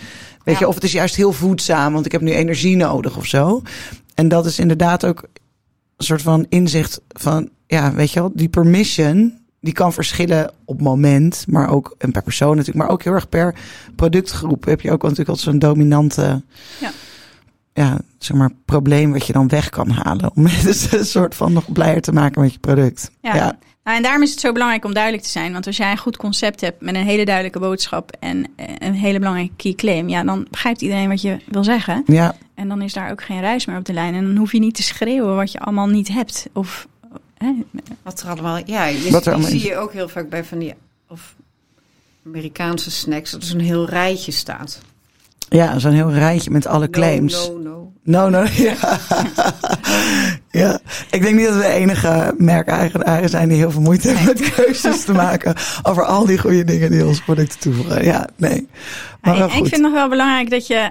weet 0.44 0.54
ja. 0.54 0.60
je, 0.60 0.68
of 0.68 0.74
het 0.74 0.84
is 0.84 0.92
juist 0.92 1.16
heel 1.16 1.32
voedzaam, 1.32 1.92
want 1.92 2.06
ik 2.06 2.12
heb 2.12 2.20
nu 2.20 2.32
energie 2.32 2.76
nodig 2.76 3.16
of 3.16 3.26
zo. 3.26 3.62
En 4.14 4.28
dat 4.28 4.46
is 4.46 4.58
inderdaad 4.58 5.04
ook 5.04 5.28
soort 5.96 6.22
van 6.22 6.46
inzicht 6.48 7.00
van, 7.08 7.48
ja, 7.66 7.92
weet 7.92 8.12
je 8.12 8.20
wel, 8.20 8.30
die 8.34 8.48
permission, 8.48 9.38
die 9.60 9.72
kan 9.72 9.92
verschillen 9.92 10.50
op 10.64 10.80
moment, 10.80 11.44
maar 11.48 11.70
ook, 11.70 11.94
en 11.98 12.12
per 12.12 12.22
persoon 12.22 12.56
natuurlijk, 12.56 12.84
maar 12.84 12.94
ook 12.94 13.02
heel 13.02 13.12
erg 13.12 13.28
per 13.28 13.54
productgroep 13.96 14.64
heb 14.64 14.80
je 14.80 14.90
ook 14.90 15.02
natuurlijk 15.02 15.28
altijd 15.28 15.48
zo'n 15.48 15.58
dominante, 15.58 16.42
ja. 16.80 16.90
ja, 17.72 17.98
zeg 18.18 18.36
maar, 18.36 18.50
probleem 18.64 19.12
wat 19.12 19.26
je 19.26 19.32
dan 19.32 19.48
weg 19.48 19.70
kan 19.70 19.90
halen. 19.90 20.30
Om 20.34 20.46
het 20.50 20.92
een 20.92 21.04
soort 21.04 21.34
van 21.34 21.52
nog 21.52 21.72
blijer 21.72 22.00
te 22.00 22.12
maken 22.12 22.40
met 22.42 22.52
je 22.52 22.58
product. 22.58 23.10
Ja. 23.20 23.34
ja. 23.34 23.58
Nou, 23.84 23.98
en 23.98 24.02
daarom 24.02 24.22
is 24.22 24.30
het 24.30 24.40
zo 24.40 24.52
belangrijk 24.52 24.84
om 24.84 24.94
duidelijk 24.94 25.22
te 25.22 25.28
zijn. 25.28 25.52
Want 25.52 25.66
als 25.66 25.76
jij 25.76 25.90
een 25.90 25.98
goed 25.98 26.16
concept 26.16 26.60
hebt 26.60 26.80
met 26.80 26.94
een 26.94 27.04
hele 27.04 27.24
duidelijke 27.24 27.58
boodschap 27.58 28.16
en 28.20 28.46
een 28.78 28.94
hele 28.94 29.18
belangrijke 29.18 29.54
key 29.56 29.74
claim, 29.74 30.08
ja, 30.08 30.24
dan 30.24 30.46
begrijpt 30.50 30.82
iedereen 30.82 31.08
wat 31.08 31.20
je 31.20 31.36
wil 31.46 31.64
zeggen. 31.64 32.02
Ja. 32.06 32.34
En 32.56 32.68
dan 32.68 32.82
is 32.82 32.92
daar 32.92 33.10
ook 33.10 33.22
geen 33.22 33.40
reis 33.40 33.66
meer 33.66 33.76
op 33.78 33.84
de 33.84 33.92
lijn. 33.92 34.14
En 34.14 34.24
dan 34.24 34.36
hoef 34.36 34.52
je 34.52 34.58
niet 34.58 34.74
te 34.74 34.82
schreeuwen 34.82 35.36
wat 35.36 35.52
je 35.52 35.58
allemaal 35.60 35.86
niet 35.86 36.08
hebt. 36.08 36.46
Of 36.52 36.86
hè. 37.38 37.52
wat 38.02 38.20
er 38.22 38.28
allemaal. 38.28 38.60
Ja, 38.66 38.84
je, 38.86 39.10
wat 39.10 39.26
er 39.26 39.32
allemaal 39.32 39.50
zie 39.50 39.66
je 39.66 39.76
ook 39.76 39.92
heel 39.92 40.08
vaak 40.08 40.28
bij 40.28 40.44
van 40.44 40.58
die 40.58 40.74
of 41.08 41.34
Amerikaanse 42.26 42.90
snacks 42.90 43.30
dat 43.30 43.40
er 43.42 43.46
zo'n 43.48 43.58
heel 43.60 43.88
rijtje 43.88 44.32
staat. 44.32 44.80
Ja, 45.48 45.78
zo'n 45.78 45.92
heel 45.92 46.12
rijtje 46.12 46.50
met 46.50 46.66
alle 46.66 46.90
claims. 46.90 47.48
No, 47.48 47.58
no, 47.58 47.92
No, 48.02 48.28
no, 48.28 48.44
ja. 48.68 48.98
ja. 50.50 50.80
Ik 51.10 51.22
denk 51.22 51.36
niet 51.36 51.46
dat 51.46 51.54
we 51.54 51.60
de 51.60 51.66
enige 51.68 52.34
merkeigenaren 52.38 53.28
zijn 53.28 53.48
die 53.48 53.58
heel 53.58 53.70
veel 53.70 53.80
moeite 53.80 54.08
hebben 54.08 54.42
met 54.42 54.54
keuzes 54.54 55.04
te 55.04 55.12
maken 55.12 55.54
over 55.82 56.04
al 56.04 56.26
die 56.26 56.38
goede 56.38 56.64
dingen 56.64 56.90
die 56.90 57.06
onze 57.06 57.22
producten 57.22 57.58
toevoegen. 57.60 58.04
Ja, 58.04 58.28
nee. 58.36 58.68
Maar 59.20 59.36
Ja, 59.36 59.44
ik 59.44 59.50
goed. 59.50 59.58
vind 59.60 59.70
het 59.70 59.80
nog 59.80 59.92
wel 59.92 60.08
belangrijk 60.08 60.50
dat 60.50 60.66
je 60.66 60.90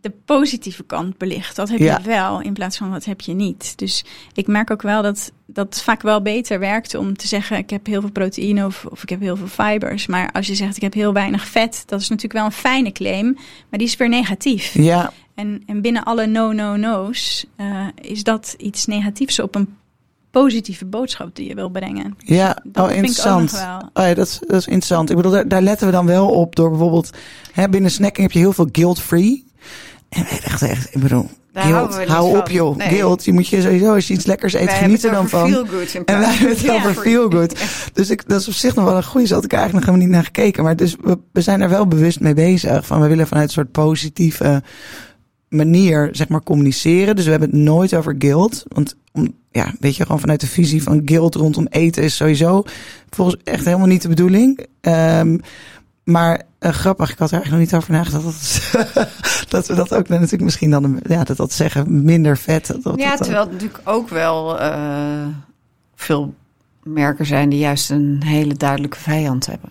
de 0.00 0.12
positieve 0.24 0.84
kant 0.84 1.18
belicht. 1.18 1.56
Dat 1.56 1.68
heb 1.68 1.78
Ja. 1.78 1.98
je 1.98 2.04
wel 2.08 2.40
in 2.40 2.52
plaats 2.52 2.76
van 2.76 2.90
wat 2.90 3.04
heb 3.04 3.20
je 3.20 3.32
niet. 3.32 3.78
Dus 3.78 4.04
ik 4.34 4.46
merk 4.46 4.70
ook 4.70 4.82
wel 4.82 5.02
dat 5.02 5.32
dat 5.46 5.82
vaak 5.82 6.02
wel 6.02 6.22
beter 6.22 6.58
werkt 6.58 6.94
om 6.94 7.16
te 7.16 7.26
zeggen 7.26 7.56
ik 7.56 7.70
heb 7.70 7.86
heel 7.86 8.00
veel 8.00 8.10
proteïne 8.10 8.66
of, 8.66 8.86
of 8.90 9.02
ik 9.02 9.08
heb 9.08 9.20
heel 9.20 9.36
veel 9.36 9.64
fibers. 9.66 10.06
Maar 10.06 10.32
als 10.32 10.46
je 10.46 10.54
zegt 10.54 10.76
ik 10.76 10.82
heb 10.82 10.94
heel 10.94 11.12
weinig 11.12 11.46
vet, 11.46 11.82
dat 11.86 12.00
is 12.00 12.08
natuurlijk 12.08 12.34
wel 12.38 12.44
een 12.44 12.52
fijne 12.52 12.92
claim, 12.92 13.32
maar 13.70 13.78
die 13.78 13.88
is 13.88 13.96
weer 13.96 14.08
negatief. 14.08 14.74
Ja, 14.74 15.12
En, 15.34 15.62
en 15.66 15.80
binnen 15.80 16.04
alle 16.04 16.26
no-no-no's 16.26 17.46
eh, 17.56 17.86
is 18.00 18.22
dat 18.24 18.54
iets 18.58 18.86
negatiefs 18.86 19.40
op 19.40 19.54
een 19.54 19.76
positieve 20.30 20.84
boodschap 20.84 21.36
die 21.36 21.48
je 21.48 21.54
wil 21.54 21.68
brengen. 21.68 22.16
ja. 22.18 22.46
Dat 22.46 22.54
oh, 22.54 22.62
vind 22.62 22.74
ik 22.74 22.80
ook 22.80 22.90
interessant. 22.90 23.52
nog 23.52 23.60
wel. 23.60 23.78
Oh 24.04 24.08
ja, 24.08 24.14
dat, 24.14 24.26
is, 24.26 24.38
dat 24.38 24.56
is 24.56 24.66
interessant. 24.66 25.10
Ik 25.10 25.16
bedoel, 25.16 25.30
daar, 25.32 25.48
daar 25.48 25.62
letten 25.62 25.86
we 25.86 25.92
dan 25.92 26.06
wel 26.06 26.28
op 26.30 26.56
door 26.56 26.70
bijvoorbeeld... 26.70 27.10
Hè, 27.52 27.68
binnen 27.68 27.90
snacking 27.90 28.22
heb 28.26 28.32
je 28.32 28.38
heel 28.38 28.52
veel 28.52 28.68
guilt-free. 28.72 29.45
En 30.16 30.24
wij 30.30 30.40
dachten 30.44 30.68
echt, 30.68 30.94
ik 30.94 31.00
bedoel, 31.02 31.28
Daar 31.52 31.62
guilt, 31.62 32.04
hou 32.06 32.38
op 32.38 32.48
joh. 32.48 32.76
Nee. 32.76 32.88
Guilt, 32.88 33.24
je 33.24 33.32
moet 33.32 33.48
je 33.48 33.62
sowieso, 33.62 33.94
als 33.94 34.08
je 34.08 34.14
iets 34.14 34.26
lekkers 34.26 34.54
eet, 34.54 34.64
Wij 34.64 34.76
geniet 34.76 35.02
hebben 35.02 35.20
dan 35.20 35.28
van. 35.28 35.54
En 36.04 36.18
wij 36.18 36.34
hebben 36.34 36.56
het 36.56 36.70
over 36.70 36.94
feel 36.94 37.30
good. 37.30 37.58
Dus 37.92 38.10
ik, 38.10 38.28
dat 38.28 38.40
is 38.40 38.48
op 38.48 38.54
zich 38.54 38.74
nog 38.74 38.84
wel 38.84 38.96
een 38.96 39.04
goede. 39.04 39.26
Zo 39.26 39.34
had 39.34 39.44
ik 39.44 39.52
eigenlijk 39.52 39.86
nog 39.86 39.94
helemaal 39.94 40.06
niet 40.06 40.24
naar 40.24 40.34
gekeken. 40.34 40.64
Maar 40.64 40.76
dus 40.76 40.96
we, 41.00 41.18
we 41.32 41.40
zijn 41.40 41.60
er 41.60 41.68
wel 41.68 41.86
bewust 41.86 42.20
mee 42.20 42.34
bezig. 42.34 42.86
Van 42.86 43.00
we 43.00 43.08
willen 43.08 43.26
vanuit 43.26 43.46
een 43.46 43.52
soort 43.52 43.72
positieve 43.72 44.62
manier, 45.48 46.08
zeg 46.12 46.28
maar, 46.28 46.42
communiceren. 46.42 47.16
Dus 47.16 47.24
we 47.24 47.30
hebben 47.30 47.50
het 47.50 47.58
nooit 47.58 47.94
over 47.94 48.14
guilt. 48.18 48.64
Want 48.68 48.96
om, 49.12 49.34
ja, 49.50 49.72
weet 49.80 49.96
je, 49.96 50.02
gewoon 50.02 50.20
vanuit 50.20 50.40
de 50.40 50.46
visie 50.46 50.82
van 50.82 51.02
guilt 51.04 51.34
rondom 51.34 51.66
eten 51.70 52.02
is 52.02 52.16
sowieso 52.16 52.62
volgens 53.10 53.36
echt 53.44 53.64
helemaal 53.64 53.86
niet 53.86 54.02
de 54.02 54.08
bedoeling. 54.08 54.66
Ehm, 54.80 55.38
maar 56.06 56.42
eh, 56.58 56.70
grappig, 56.72 57.10
ik 57.10 57.18
had 57.18 57.30
er 57.30 57.34
eigenlijk 57.40 57.70
nog 57.70 57.72
niet 57.72 57.82
over 57.82 57.92
nagedacht. 57.92 58.24
Dat, 58.94 59.08
dat 59.48 59.66
we 59.66 59.74
dat 59.74 59.94
ook 59.94 60.08
natuurlijk 60.08 60.42
misschien 60.42 60.70
dan, 60.70 61.00
ja, 61.08 61.24
dat 61.24 61.36
dat 61.36 61.52
zeggen, 61.52 62.04
minder 62.04 62.38
vet. 62.38 62.66
Dat, 62.66 62.82
dat, 62.82 62.98
Ja, 63.00 63.08
dat- 63.08 63.18
terwijl 63.22 63.46
er 63.46 63.52
natuurlijk 63.52 63.80
ook 63.84 64.08
wel 64.08 64.60
eh, 64.60 65.26
veel 65.94 66.34
merken 66.82 67.26
zijn 67.26 67.48
die 67.48 67.58
juist 67.58 67.90
een 67.90 68.22
hele 68.24 68.54
duidelijke 68.54 68.98
vijand 68.98 69.46
hebben. 69.46 69.70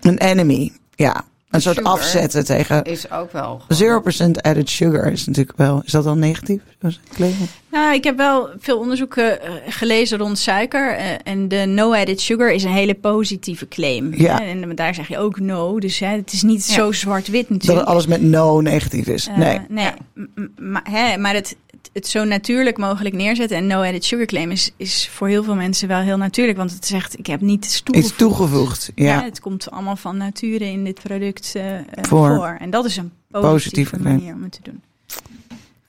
Een 0.00 0.18
enemy, 0.18 0.72
ja. 0.94 1.24
Een 1.52 1.62
soort 1.62 1.76
Sugar. 1.76 1.92
afzetten 1.92 2.44
tegen 2.44 2.82
Is 2.84 3.10
ook 3.10 3.32
wel. 3.32 3.62
gewoon- 3.68 4.02
0% 4.02 4.42
added 4.42 4.70
sugar 4.70 5.12
is 5.12 5.26
natuurlijk 5.26 5.58
wel. 5.58 5.82
Is 5.84 5.92
dat 5.92 6.04
dan 6.04 6.18
negatief? 6.18 6.60
Nou, 7.70 7.94
ik 7.94 8.04
heb 8.04 8.16
wel 8.16 8.48
veel 8.58 8.78
onderzoeken 8.78 9.42
eh, 9.42 9.52
gelezen 9.68 10.18
rond 10.18 10.38
suiker. 10.38 10.94
eh, 10.96 11.04
en 11.24 11.48
de 11.48 11.64
no-added 11.66 12.20
sugar 12.20 12.52
is 12.52 12.64
een 12.64 12.72
hele 12.72 12.94
positieve 12.94 13.68
claim. 13.68 14.14
Ja. 14.16 14.36
Hè, 14.36 14.44
En 14.44 14.74
daar 14.74 14.94
zeg 14.94 15.08
je 15.08 15.18
ook 15.18 15.40
no. 15.40 15.78
Dus 15.80 15.98
hè, 15.98 16.06
het 16.16 16.32
is 16.32 16.42
niet 16.42 16.66
Ja. 16.66 16.74
zo 16.74 16.92
zwart-wit 16.92 17.48
Dat 17.48 17.50
natuurlijk. 17.58 17.86
alles 17.86 18.06
met 18.06 18.22
no 18.22 18.60
negatief 18.60 19.06
is. 19.06 19.26
Eh, 19.26 19.36
nee. 19.36 19.58
nee. 19.68 19.90
Maar, 20.60 20.86
hè, 20.90 21.16
maar 21.16 21.34
het, 21.34 21.56
het, 21.92 22.06
zo 22.08 22.24
natuurlijk 22.24 22.76
mogelijk 22.78 23.14
neerzetten 23.14 23.56
en 23.56 23.66
no-added 23.66 24.04
sugar 24.04 24.26
claim 24.26 24.50
is, 24.50 24.70
is 24.76 25.08
voor 25.12 25.28
heel 25.28 25.44
veel 25.44 25.54
mensen 25.54 25.88
wel 25.88 26.00
heel 26.00 26.16
natuurlijk. 26.16 26.58
Want 26.58 26.72
het 26.72 26.86
zegt, 26.86 27.18
ik 27.18 27.26
heb 27.26 27.40
niet 27.40 27.60
toegevoegd. 27.84 28.08
Iets 28.10 28.16
toegevoegd. 28.18 28.92
Ja, 28.94 29.04
Ja. 29.04 29.24
het 29.24 29.40
komt 29.40 29.70
allemaal 29.70 29.96
van 29.96 30.16
nature 30.16 30.64
in 30.64 30.84
dit 30.84 31.00
product 31.02 31.41
eh, 31.54 31.78
Voor. 32.02 32.34
voor. 32.34 32.56
En 32.60 32.70
dat 32.70 32.84
is 32.84 32.96
een 32.96 33.12
positieve, 33.30 34.00
manier 34.00 34.34
om 34.34 34.42
het 34.42 34.52
te 34.52 34.60
doen. 34.62 34.82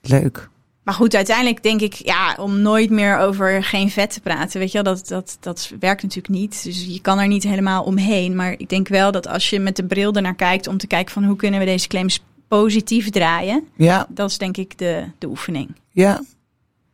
Leuk. 0.01 0.49
Maar 0.83 0.93
goed, 0.93 1.15
uiteindelijk 1.15 1.63
denk 1.63 1.81
ik, 1.81 1.93
ja, 1.93 2.35
om 2.39 2.59
nooit 2.61 2.89
meer 2.89 3.17
over 3.17 3.63
geen 3.63 3.89
vet 3.89 4.13
te 4.13 4.21
praten, 4.21 4.59
weet 4.59 4.71
je 4.71 4.81
wel, 4.83 4.93
dat, 4.95 5.07
dat, 5.07 5.37
dat 5.39 5.71
werkt 5.79 6.01
natuurlijk 6.01 6.33
niet. 6.33 6.63
Dus 6.63 6.85
je 6.85 7.01
kan 7.01 7.19
er 7.19 7.27
niet 7.27 7.43
helemaal 7.43 7.83
omheen. 7.83 8.35
Maar 8.35 8.51
ik 8.57 8.69
denk 8.69 8.87
wel 8.87 9.11
dat 9.11 9.27
als 9.27 9.49
je 9.49 9.59
met 9.59 9.75
de 9.75 9.85
bril 9.85 10.13
ernaar 10.13 10.35
kijkt 10.35 10.67
om 10.67 10.77
te 10.77 10.87
kijken 10.87 11.13
van 11.13 11.23
hoe 11.23 11.35
kunnen 11.35 11.59
we 11.59 11.65
deze 11.65 11.87
claims 11.87 12.23
positief 12.47 13.09
draaien, 13.09 13.67
Ja. 13.75 14.07
dat 14.09 14.29
is 14.29 14.37
denk 14.37 14.57
ik 14.57 14.77
de, 14.77 15.03
de 15.17 15.27
oefening. 15.27 15.75
Ja. 15.89 16.23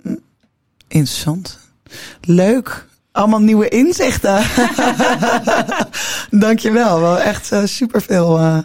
Hm. 0.02 0.16
Interessant. 0.88 1.60
Leuk. 2.22 2.88
Allemaal 3.12 3.40
nieuwe 3.40 3.70
inzichten. 3.70 4.44
Dankjewel. 6.46 7.00
Wel 7.00 7.20
echt 7.20 7.52
uh, 7.52 7.66
superveel 7.66 8.40
uh, 8.40 8.58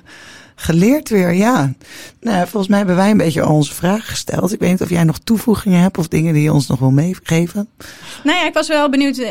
geleerd 0.54 1.08
weer. 1.08 1.34
Ja. 1.34 1.72
Nou, 2.20 2.46
volgens 2.46 2.68
mij 2.68 2.78
hebben 2.78 2.96
wij 2.96 3.10
een 3.10 3.16
beetje 3.16 3.48
onze 3.48 3.74
vragen 3.74 4.02
gesteld. 4.02 4.52
Ik 4.52 4.58
weet 4.58 4.70
niet 4.70 4.82
of 4.82 4.90
jij 4.90 5.04
nog 5.04 5.18
toevoegingen 5.18 5.80
hebt 5.80 5.98
of 5.98 6.08
dingen 6.08 6.32
die 6.32 6.42
je 6.42 6.52
ons 6.52 6.66
nog 6.66 6.78
wil 6.78 6.90
meegeven. 6.90 7.68
Nou 8.24 8.38
ja, 8.38 8.46
ik 8.46 8.54
was 8.54 8.68
wel 8.68 8.90
benieuwd 8.90 9.18
uh, 9.18 9.28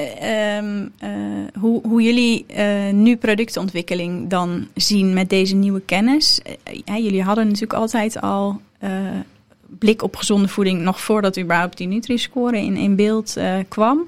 hoe, 1.60 1.82
hoe 1.88 2.02
jullie 2.02 2.46
nu 2.92 3.16
productontwikkeling 3.16 4.30
dan 4.30 4.68
zien 4.76 5.14
met 5.14 5.30
deze 5.30 5.56
nieuwe 5.56 5.82
kennis. 5.82 6.42
Jullie 6.86 7.24
hadden 7.24 7.46
natuurlijk 7.46 7.74
altijd 7.74 8.22
al 8.22 8.62
blik 9.80 10.02
op 10.02 10.16
gezonde 10.16 10.48
voeding 10.48 10.82
nog 10.82 11.02
voordat 11.02 11.40
überhaupt 11.40 11.78
die 11.78 11.88
Nutri-score 11.88 12.58
in, 12.58 12.78
in 12.78 12.96
beeld 12.96 13.38
kwam. 13.68 14.08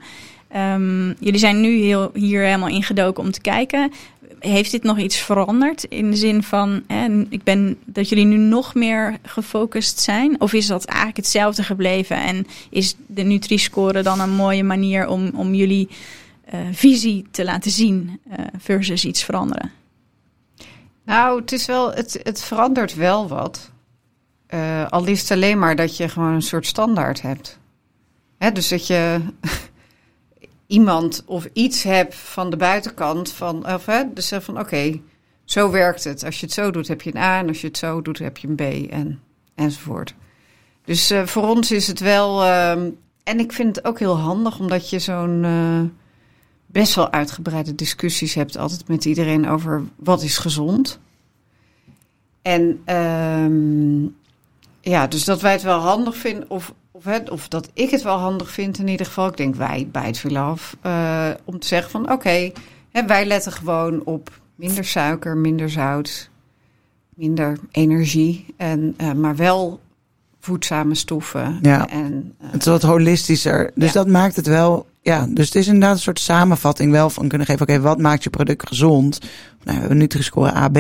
Um, 0.55 1.15
jullie 1.19 1.39
zijn 1.39 1.61
nu 1.61 1.77
heel, 1.77 2.11
hier 2.13 2.43
helemaal 2.43 2.69
ingedoken 2.69 3.23
om 3.23 3.31
te 3.31 3.41
kijken. 3.41 3.91
Heeft 4.39 4.71
dit 4.71 4.83
nog 4.83 4.97
iets 4.97 5.17
veranderd 5.17 5.83
in 5.83 6.11
de 6.11 6.17
zin 6.17 6.43
van, 6.43 6.83
hè, 6.87 7.25
ik 7.29 7.43
ben 7.43 7.77
dat 7.85 8.09
jullie 8.09 8.25
nu 8.25 8.37
nog 8.37 8.73
meer 8.73 9.17
gefocust 9.23 9.99
zijn? 9.99 10.41
Of 10.41 10.53
is 10.53 10.67
dat 10.67 10.85
eigenlijk 10.85 11.17
hetzelfde 11.17 11.63
gebleven 11.63 12.17
en 12.17 12.47
is 12.69 12.95
de 13.07 13.23
Nutri-score 13.23 14.01
dan 14.01 14.19
een 14.19 14.33
mooie 14.35 14.63
manier 14.63 15.07
om, 15.07 15.31
om 15.35 15.53
jullie 15.53 15.89
uh, 16.53 16.59
visie 16.71 17.25
te 17.31 17.43
laten 17.43 17.71
zien 17.71 18.19
uh, 18.29 18.35
versus 18.57 19.05
iets 19.05 19.23
veranderen? 19.23 19.71
Nou, 21.05 21.39
het 21.41 21.51
is 21.51 21.65
wel, 21.65 21.93
het, 21.93 22.19
het 22.23 22.43
verandert 22.43 22.95
wel 22.95 23.27
wat. 23.27 23.71
Uh, 24.49 24.87
al 24.87 25.05
is 25.05 25.21
het 25.21 25.31
alleen 25.31 25.59
maar 25.59 25.75
dat 25.75 25.97
je 25.97 26.09
gewoon 26.09 26.33
een 26.33 26.41
soort 26.41 26.65
standaard 26.65 27.21
hebt. 27.21 27.59
Hè, 28.37 28.51
dus 28.51 28.67
dat 28.67 28.87
je 28.87 29.21
iemand 30.67 31.23
of 31.25 31.47
iets 31.53 31.83
hebt 31.83 32.15
van 32.15 32.49
de 32.49 32.57
buitenkant 32.57 33.31
van, 33.31 33.73
of 33.73 33.85
hè, 33.85 34.03
dus 34.13 34.33
van 34.39 34.59
oké, 34.59 35.01
zo 35.43 35.71
werkt 35.71 36.03
het. 36.03 36.23
Als 36.23 36.39
je 36.39 36.45
het 36.45 36.55
zo 36.55 36.71
doet, 36.71 36.87
heb 36.87 37.01
je 37.01 37.15
een 37.15 37.21
A 37.21 37.39
en 37.39 37.47
als 37.47 37.61
je 37.61 37.67
het 37.67 37.77
zo 37.77 38.01
doet, 38.01 38.19
heb 38.19 38.37
je 38.37 38.47
een 38.47 38.55
B 38.55 38.91
en, 38.91 39.21
enzovoort. 39.55 40.13
Dus 40.85 41.11
uh, 41.11 41.25
voor 41.25 41.47
ons 41.47 41.71
is 41.71 41.87
het 41.87 41.99
wel, 41.99 42.43
uh, 42.43 42.71
en 43.23 43.39
ik 43.39 43.51
vind 43.53 43.75
het 43.75 43.85
ook 43.85 43.99
heel 43.99 44.17
handig 44.17 44.59
omdat 44.59 44.89
je 44.89 44.99
zo'n 44.99 45.43
uh, 45.43 45.81
best 46.65 46.95
wel 46.95 47.11
uitgebreide 47.11 47.75
discussies 47.75 48.33
hebt 48.33 48.57
altijd 48.57 48.87
met 48.87 49.05
iedereen 49.05 49.49
over 49.49 49.83
wat 49.95 50.23
is 50.23 50.37
gezond. 50.37 50.99
En 52.41 52.95
um, 52.95 54.15
ja, 54.81 55.07
dus 55.07 55.23
dat 55.23 55.41
wij 55.41 55.51
het 55.51 55.61
wel 55.61 55.79
handig 55.79 56.15
vinden, 56.15 56.49
of, 56.49 56.73
of, 56.95 57.03
het, 57.05 57.29
of 57.29 57.47
dat 57.47 57.69
ik 57.73 57.89
het 57.89 58.01
wel 58.01 58.17
handig 58.17 58.51
vind 58.51 58.79
in 58.79 58.87
ieder 58.87 59.05
geval. 59.05 59.27
Ik 59.27 59.37
denk 59.37 59.55
wij 59.55 59.87
bij 59.91 60.05
het 60.05 60.17
veel 60.17 60.37
af. 60.37 60.77
Uh, 60.85 61.29
om 61.43 61.59
te 61.59 61.67
zeggen 61.67 61.91
van 61.91 62.03
oké, 62.03 62.13
okay, 62.13 62.53
wij 63.07 63.25
letten 63.25 63.51
gewoon 63.51 64.03
op 64.03 64.39
minder 64.55 64.85
suiker, 64.85 65.37
minder 65.37 65.69
zout, 65.69 66.29
minder 67.15 67.57
energie. 67.71 68.45
En, 68.57 68.95
uh, 69.01 69.11
maar 69.11 69.35
wel 69.35 69.79
voedzame 70.39 70.95
stoffen. 70.95 71.59
Ja, 71.61 71.89
en, 71.89 72.35
uh, 72.41 72.51
het 72.51 72.61
is 72.61 72.67
wat 72.67 72.81
holistischer. 72.81 73.71
Dus 73.75 73.93
ja. 73.93 73.93
dat 73.93 74.07
maakt 74.07 74.35
het 74.35 74.47
wel... 74.47 74.85
Ja, 75.01 75.27
dus 75.29 75.45
het 75.45 75.55
is 75.55 75.67
inderdaad 75.67 75.95
een 75.95 76.01
soort 76.01 76.19
samenvatting 76.19 76.91
wel 76.91 77.09
van 77.09 77.27
kunnen 77.27 77.47
geven... 77.47 77.61
oké, 77.61 77.71
okay, 77.71 77.83
wat 77.83 77.99
maakt 77.99 78.23
je 78.23 78.29
product 78.29 78.67
gezond? 78.67 79.19
Nou, 79.19 79.29
we 79.63 79.79
hebben 79.79 79.97
Nutri-score 79.97 80.51
AB... 80.51 80.77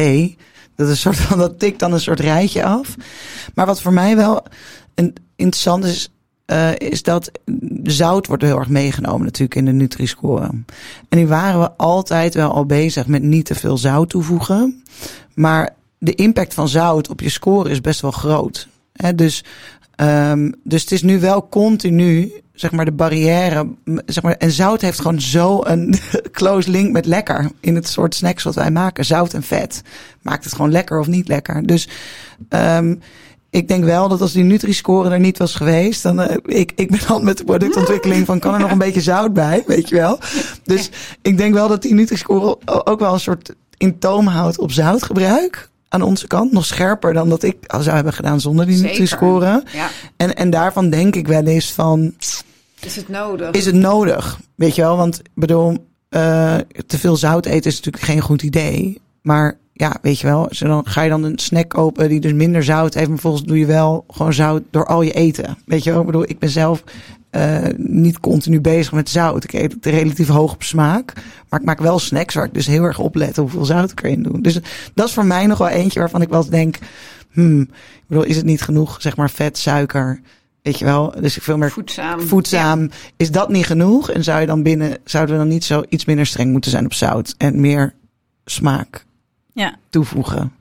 Dat 0.75 0.87
is 0.87 0.91
een 0.91 0.97
soort 1.13 1.17
van, 1.27 1.37
dat 1.37 1.59
tikt 1.59 1.79
dan 1.79 1.93
een 1.93 1.99
soort 1.99 2.19
rijtje 2.19 2.63
af. 2.63 2.95
Maar 3.53 3.65
wat 3.65 3.81
voor 3.81 3.93
mij 3.93 4.15
wel 4.15 4.43
een, 4.95 5.15
interessant 5.35 5.85
is, 5.85 6.09
uh, 6.47 6.75
is 6.75 7.03
dat 7.03 7.31
zout 7.83 8.27
wordt 8.27 8.43
heel 8.43 8.59
erg 8.59 8.69
meegenomen 8.69 9.25
natuurlijk 9.25 9.55
in 9.55 9.65
de 9.65 9.71
Nutri-score. 9.71 10.49
En 11.09 11.17
die 11.17 11.27
waren 11.27 11.61
we 11.61 11.71
altijd 11.71 12.33
wel 12.33 12.51
al 12.51 12.65
bezig 12.65 13.07
met 13.07 13.23
niet 13.23 13.45
te 13.45 13.55
veel 13.55 13.77
zout 13.77 14.09
toevoegen. 14.09 14.83
Maar 15.33 15.75
de 15.97 16.15
impact 16.15 16.53
van 16.53 16.67
zout 16.67 17.09
op 17.09 17.21
je 17.21 17.29
score 17.29 17.69
is 17.69 17.81
best 17.81 18.01
wel 18.01 18.11
groot. 18.11 18.67
Dus, 19.15 19.43
um, 19.95 20.55
dus 20.63 20.81
het 20.81 20.91
is 20.91 21.01
nu 21.01 21.19
wel 21.19 21.49
continu 21.49 22.31
zeg 22.55 22.71
maar 22.71 22.85
de 22.85 22.91
barrière, 22.91 23.67
zeg 24.05 24.23
maar, 24.23 24.35
en 24.35 24.51
zout 24.51 24.81
heeft 24.81 24.99
gewoon 24.99 25.21
zo 25.21 25.59
een 25.63 25.95
close 26.31 26.71
link 26.71 26.91
met 26.91 27.05
lekker 27.05 27.51
in 27.59 27.75
het 27.75 27.87
soort 27.87 28.15
snacks 28.15 28.43
wat 28.43 28.55
wij 28.55 28.71
maken. 28.71 29.05
Zout 29.05 29.33
en 29.33 29.43
vet 29.43 29.81
maakt 30.21 30.43
het 30.43 30.53
gewoon 30.53 30.71
lekker 30.71 30.99
of 30.99 31.07
niet 31.07 31.27
lekker. 31.27 31.67
Dus 31.67 31.89
um, 32.49 32.99
ik 33.55 33.67
denk 33.67 33.83
wel 33.83 34.07
dat 34.07 34.21
als 34.21 34.31
die 34.33 34.43
Nutri-score 34.43 35.09
er 35.09 35.19
niet 35.19 35.37
was 35.37 35.55
geweest, 35.55 36.03
dan 36.03 36.19
uh, 36.19 36.27
ik, 36.45 36.71
ik 36.75 36.89
ben 36.91 37.07
al 37.07 37.21
met 37.21 37.37
de 37.37 37.43
productontwikkeling 37.43 38.25
van 38.25 38.39
kan 38.39 38.53
er 38.53 38.59
nog 38.59 38.71
een 38.71 38.77
beetje 38.77 39.01
zout 39.01 39.33
bij, 39.33 39.63
weet 39.67 39.89
je 39.89 39.95
wel. 39.95 40.19
Dus 40.63 40.89
ik 41.21 41.37
denk 41.37 41.53
wel 41.53 41.67
dat 41.67 41.81
die 41.81 41.93
Nutri-score 41.93 42.57
ook 42.65 42.99
wel 42.99 43.13
een 43.13 43.19
soort 43.19 43.53
in 43.77 43.99
toom 43.99 44.27
houdt 44.27 44.59
op 44.59 44.71
zoutgebruik. 44.71 45.69
aan 45.89 46.01
onze 46.01 46.27
kant. 46.27 46.51
Nog 46.51 46.65
scherper 46.65 47.13
dan 47.13 47.29
dat 47.29 47.43
ik 47.43 47.57
al 47.67 47.81
zou 47.81 47.95
hebben 47.95 48.13
gedaan 48.13 48.39
zonder 48.39 48.65
die. 48.65 48.81
Nutri-score. 48.81 49.63
Ja. 49.73 49.89
En, 50.17 50.35
en 50.35 50.49
daarvan 50.49 50.89
denk 50.89 51.15
ik 51.15 51.27
wel 51.27 51.43
eens 51.43 51.71
van, 51.71 52.13
Is 52.79 52.95
het 52.95 53.09
nodig? 53.09 53.51
is 53.51 53.65
het 53.65 53.75
nodig? 53.75 54.39
Weet 54.55 54.75
je 54.75 54.81
wel, 54.81 54.97
want 54.97 55.19
ik 55.19 55.31
bedoel, 55.33 55.87
eh, 56.09 56.57
te 56.87 56.97
veel 56.97 57.15
zout 57.15 57.45
eten 57.45 57.71
is 57.71 57.75
natuurlijk 57.75 58.03
geen 58.03 58.21
goed 58.21 58.41
idee. 58.41 59.01
Maar 59.21 59.57
ja, 59.77 59.97
weet 60.01 60.19
je 60.19 60.27
wel, 60.27 60.47
zo 60.51 60.67
dan 60.67 60.87
ga 60.87 61.01
je 61.01 61.09
dan 61.09 61.23
een 61.23 61.39
snack 61.39 61.69
kopen 61.69 62.09
die 62.09 62.19
dus 62.19 62.33
minder 62.33 62.63
zout 62.63 62.93
heeft. 62.93 63.09
Maar 63.09 63.17
volgens 63.17 63.43
doe 63.43 63.59
je 63.59 63.65
wel 63.65 64.05
gewoon 64.07 64.33
zout 64.33 64.63
door 64.69 64.85
al 64.85 65.01
je 65.01 65.11
eten. 65.11 65.57
Weet 65.65 65.83
je 65.83 65.91
wel, 65.91 65.99
ik 65.99 66.05
bedoel, 66.05 66.29
ik 66.29 66.39
ben 66.39 66.49
zelf 66.49 66.83
eh, 67.29 67.57
niet 67.77 68.19
continu 68.19 68.61
bezig 68.61 68.91
met 68.91 69.09
zout. 69.09 69.43
Ik 69.43 69.53
eet 69.53 69.73
het 69.73 69.85
relatief 69.85 70.27
hoog 70.27 70.53
op 70.53 70.63
smaak. 70.63 71.13
Maar 71.49 71.59
ik 71.59 71.65
maak 71.65 71.79
wel 71.79 71.99
snacks 71.99 72.33
waar 72.33 72.45
ik 72.45 72.53
dus 72.53 72.67
heel 72.67 72.83
erg 72.83 72.99
oplet 72.99 73.37
hoeveel 73.37 73.65
zout 73.65 73.91
ik 73.91 74.03
erin 74.03 74.23
doe. 74.23 74.41
Dus 74.41 74.59
dat 74.93 75.07
is 75.07 75.13
voor 75.13 75.25
mij 75.25 75.45
nog 75.45 75.57
wel 75.57 75.67
eentje 75.67 75.99
waarvan 75.99 76.21
ik 76.21 76.29
wel 76.29 76.39
eens 76.39 76.49
denk, 76.49 76.77
hmm, 77.31 77.61
ik 77.61 78.03
bedoel, 78.07 78.23
is 78.23 78.35
het 78.35 78.45
niet 78.45 78.61
genoeg, 78.61 79.01
zeg 79.01 79.15
maar, 79.15 79.29
vet, 79.29 79.57
suiker, 79.57 80.21
weet 80.61 80.79
je 80.79 80.85
wel? 80.85 81.13
Dus 81.19 81.37
ik 81.37 81.43
veel 81.43 81.57
meer 81.57 81.71
voedzaam. 81.71 82.21
voedzaam. 82.21 82.89
Is 83.17 83.31
dat 83.31 83.49
niet 83.49 83.65
genoeg? 83.65 84.09
En 84.09 84.23
zou 84.23 84.39
je 84.39 84.47
dan 84.47 84.63
binnen, 84.63 84.97
zouden 85.03 85.35
we 85.35 85.41
dan 85.41 85.51
niet 85.51 85.65
zo 85.65 85.83
iets 85.89 86.05
minder 86.05 86.25
streng 86.25 86.51
moeten 86.51 86.71
zijn 86.71 86.85
op 86.85 86.93
zout 86.93 87.35
en 87.37 87.61
meer 87.61 87.93
smaak 88.45 89.05
Ja. 89.55 89.75
toevoegen? 89.89 90.53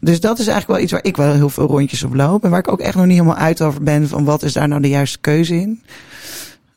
Dus 0.00 0.20
dat 0.20 0.38
is 0.38 0.46
eigenlijk 0.46 0.68
wel 0.78 0.82
iets 0.82 0.92
waar 0.92 1.04
ik 1.04 1.16
wel 1.16 1.32
heel 1.34 1.48
veel 1.48 1.66
rondjes 1.66 2.02
op 2.02 2.14
loop. 2.14 2.44
En 2.44 2.50
waar 2.50 2.58
ik 2.58 2.72
ook 2.72 2.80
echt 2.80 2.94
nog 2.96 3.04
niet 3.06 3.14
helemaal 3.18 3.36
uit 3.36 3.62
over 3.62 3.82
ben 3.82 4.08
van 4.08 4.24
wat 4.24 4.42
is 4.42 4.52
daar 4.52 4.68
nou 4.68 4.80
de 4.82 4.88
juiste 4.88 5.18
keuze 5.18 5.54
in. 5.54 5.82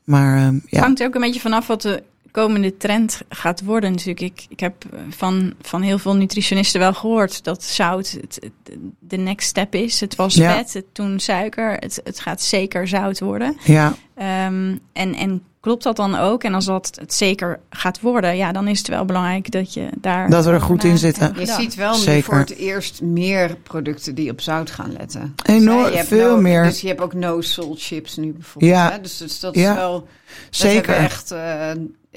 Maar 0.03 0.37
ehm, 0.37 0.53
Het 0.53 0.63
ja, 0.69 0.79
hangt 0.79 0.99
er 0.99 1.07
ook 1.07 1.15
een 1.15 1.21
beetje 1.21 1.39
vanaf 1.39 1.67
wat 1.67 1.81
de 1.81 2.03
komende 2.31 2.77
trend 2.77 3.21
gaat 3.29 3.63
worden 3.63 3.91
natuurlijk. 3.91 4.21
Ik, 4.21 4.45
ik 4.49 4.59
heb 4.59 4.73
van, 5.09 5.53
van 5.61 5.81
heel 5.81 5.99
veel 5.99 6.15
nutritionisten 6.15 6.79
wel 6.79 6.93
gehoord 6.93 7.43
dat 7.43 7.63
zout 7.63 8.11
het, 8.21 8.37
het- 8.41 8.77
de 8.99 9.17
next 9.17 9.47
step 9.47 9.75
is. 9.75 9.99
Het 9.99 10.15
was 10.15 10.35
Ja. 10.35 10.55
vet, 10.55 10.73
het, 10.73 10.85
toen 10.91 11.19
suiker. 11.19 11.71
Het, 11.79 12.01
het 12.03 12.19
gaat 12.19 12.41
zeker 12.41 12.87
zout 12.87 13.19
worden. 13.19 13.57
ja, 13.63 13.95
Ehm, 14.15 14.75
en, 14.93 15.13
en 15.15 15.41
klopt 15.65 15.83
dat 15.83 15.95
dan 15.95 16.15
ook? 16.15 16.43
En 16.43 16.53
als 16.53 16.65
dat 16.65 16.97
het 16.99 17.13
zeker 17.13 17.59
gaat 17.69 18.01
worden, 18.01 18.35
ja, 18.37 18.51
dan 18.51 18.67
is 18.67 18.77
het 18.77 18.87
wel 18.87 19.05
belangrijk 19.05 19.51
dat 19.51 19.73
je 19.73 19.87
daar... 19.97 20.29
Dat 20.29 20.45
we 20.45 20.51
er 20.51 20.61
goed 20.61 20.83
in 20.83 20.97
zitten. 20.97 21.33
Je 21.39 21.45
ziet 21.45 21.75
wel 21.75 21.93
nu 21.93 21.99
Zeker. 21.99 22.23
voor 22.23 22.37
het 22.37 22.55
eerst 22.55 23.01
meer 23.01 23.55
producten 23.63 24.15
die 24.15 24.31
op 24.31 24.41
zout 24.41 24.71
gaan 24.71 24.91
letten. 24.97 25.35
Enorm, 25.45 25.77
Dus, 25.77 25.85
hè, 25.85 25.89
je 25.91 25.95
hebt 25.95 26.07
veel 26.07 26.35
no- 26.35 26.41
meer. 26.41 26.63
Dus 26.63 26.81
je 26.81 26.87
hebt 26.87 27.01
ook 27.01 27.13
no 27.13 27.41
salt 27.41 27.81
chips 27.81 28.15
nu 28.15 28.31
bijvoorbeeld. 28.33 28.73
Ja. 28.73 28.91
Hè? 28.91 29.01
Dus, 29.01 29.17
dus 29.17 29.39
dat 29.39 29.55
is 29.55 29.61
Ja. 29.61 29.75
wel... 29.75 29.91
dat 29.99 30.07
zeker. 30.49 30.89
hebben 30.89 31.05
Echt, 31.05 31.31
eh, 31.31 31.71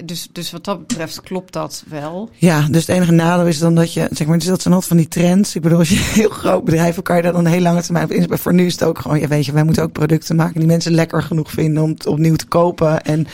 dus, 0.05 0.29
dus 0.33 0.51
wat 0.51 0.65
dat 0.65 0.87
betreft 0.87 1.21
klopt 1.21 1.53
dat 1.53 1.85
wel. 1.89 2.31
Ja, 2.35 2.67
dus 2.71 2.87
het 2.87 2.97
enige 2.97 3.13
nadeel 3.13 3.47
is 3.47 3.59
dan 3.59 3.75
dat 3.75 3.93
je, 3.93 4.09
zeg 4.11 4.27
maar, 4.27 4.39
dat 4.39 4.63
zijn 4.63 4.75
altijd 4.75 4.85
van 4.85 4.97
die 4.97 5.09
trends. 5.09 5.55
Ik 5.55 5.63
bedoel, 5.63 5.79
als 5.79 5.89
je 5.89 5.95
een 5.95 6.21
heel 6.23 6.29
groot 6.29 6.65
bedrijf 6.65 7.03
kan 7.03 7.17
je 7.17 7.23
daar 7.23 7.33
dan 7.33 7.45
een 7.45 7.53
heel 7.53 7.61
lange 7.61 7.83
termijn 7.83 8.05
op 8.05 8.11
inzetten. 8.11 8.39
Voor 8.39 8.55
nu 8.55 8.67
is 8.67 8.73
het 8.73 8.83
ook 8.83 8.99
gewoon, 8.99 9.21
ja, 9.21 9.29
weet 9.29 9.47
je, 9.47 9.53
wij 9.53 9.65
moeten 9.65 9.83
ook 9.83 9.93
producten 9.93 10.37
maken 10.37 10.59
die 10.59 10.69
mensen 10.69 10.93
lekker 10.93 11.23
genoeg 11.23 11.51
vinden 11.51 11.83
om 11.83 11.91
het 11.91 12.07
opnieuw 12.07 12.37
te 12.37 12.47
kopen. 12.47 13.03
En 13.03 13.27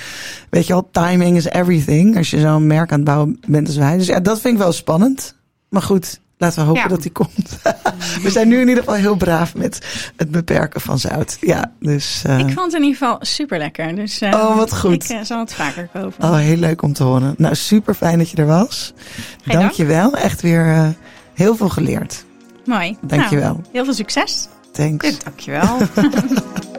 weet 0.50 0.66
je 0.66 0.72
wel, 0.72 0.88
timing 0.90 1.36
is 1.36 1.44
everything. 1.44 2.16
Als 2.16 2.30
je 2.30 2.40
zo'n 2.40 2.66
merk 2.66 2.92
aan 2.92 2.98
het 2.98 3.08
bouwen 3.08 3.40
bent 3.46 3.66
als 3.66 3.76
wij. 3.76 3.96
Dus 3.96 4.06
ja, 4.06 4.20
dat 4.20 4.40
vind 4.40 4.54
ik 4.54 4.60
wel 4.60 4.72
spannend. 4.72 5.36
Maar 5.68 5.82
goed, 5.82 6.20
laten 6.44 6.60
we 6.60 6.66
hopen 6.66 6.82
Ja. 6.82 6.88
dat 6.88 7.02
die 7.02 7.12
komt. 7.12 7.58
we 8.22 8.30
zijn 8.30 8.48
nu 8.48 8.60
in 8.60 8.68
ieder 8.68 8.82
geval 8.84 8.98
heel 8.98 9.16
braaf 9.16 9.54
met 9.54 9.78
het 10.16 10.30
beperken 10.30 10.80
van 10.80 10.98
zout. 10.98 11.36
Ja, 11.40 11.72
dus. 11.80 12.22
eh, 12.26 12.38
Ik 12.38 12.44
vond 12.52 12.72
het 12.72 12.74
in 12.74 12.82
ieder 12.88 12.98
geval 12.98 13.16
super 13.20 13.58
lekker. 13.58 13.94
Dus, 13.94 14.20
eh, 14.20 14.30
Oh, 14.34 14.56
wat 14.56 14.76
goed. 14.78 15.04
Ik 15.04 15.10
eh, 15.10 15.18
zal 15.22 15.38
het 15.38 15.54
vaker 15.54 15.88
kopen. 15.92 16.24
Oh, 16.24 16.36
heel 16.36 16.56
leuk 16.56 16.82
om 16.82 16.92
te 16.92 17.02
horen. 17.04 17.34
Nou, 17.38 17.54
super 17.54 17.94
fijn 17.94 18.18
dat 18.18 18.30
je 18.30 18.36
er 18.36 18.46
was. 18.46 18.92
Geen 19.44 19.58
Dank 19.58 19.70
je 19.70 19.84
wel. 19.84 20.12
Echt 20.16 20.40
weer 20.42 20.94
heel 21.34 21.56
veel 21.56 21.68
geleerd. 21.68 22.24
Mooi. 22.64 22.96
Dankjewel. 23.00 23.52
Nou, 23.52 23.64
heel 23.72 23.84
veel 23.84 23.94
succes. 23.94 24.48
Thanks. 24.72 25.18
Dankjewel. 25.18 25.78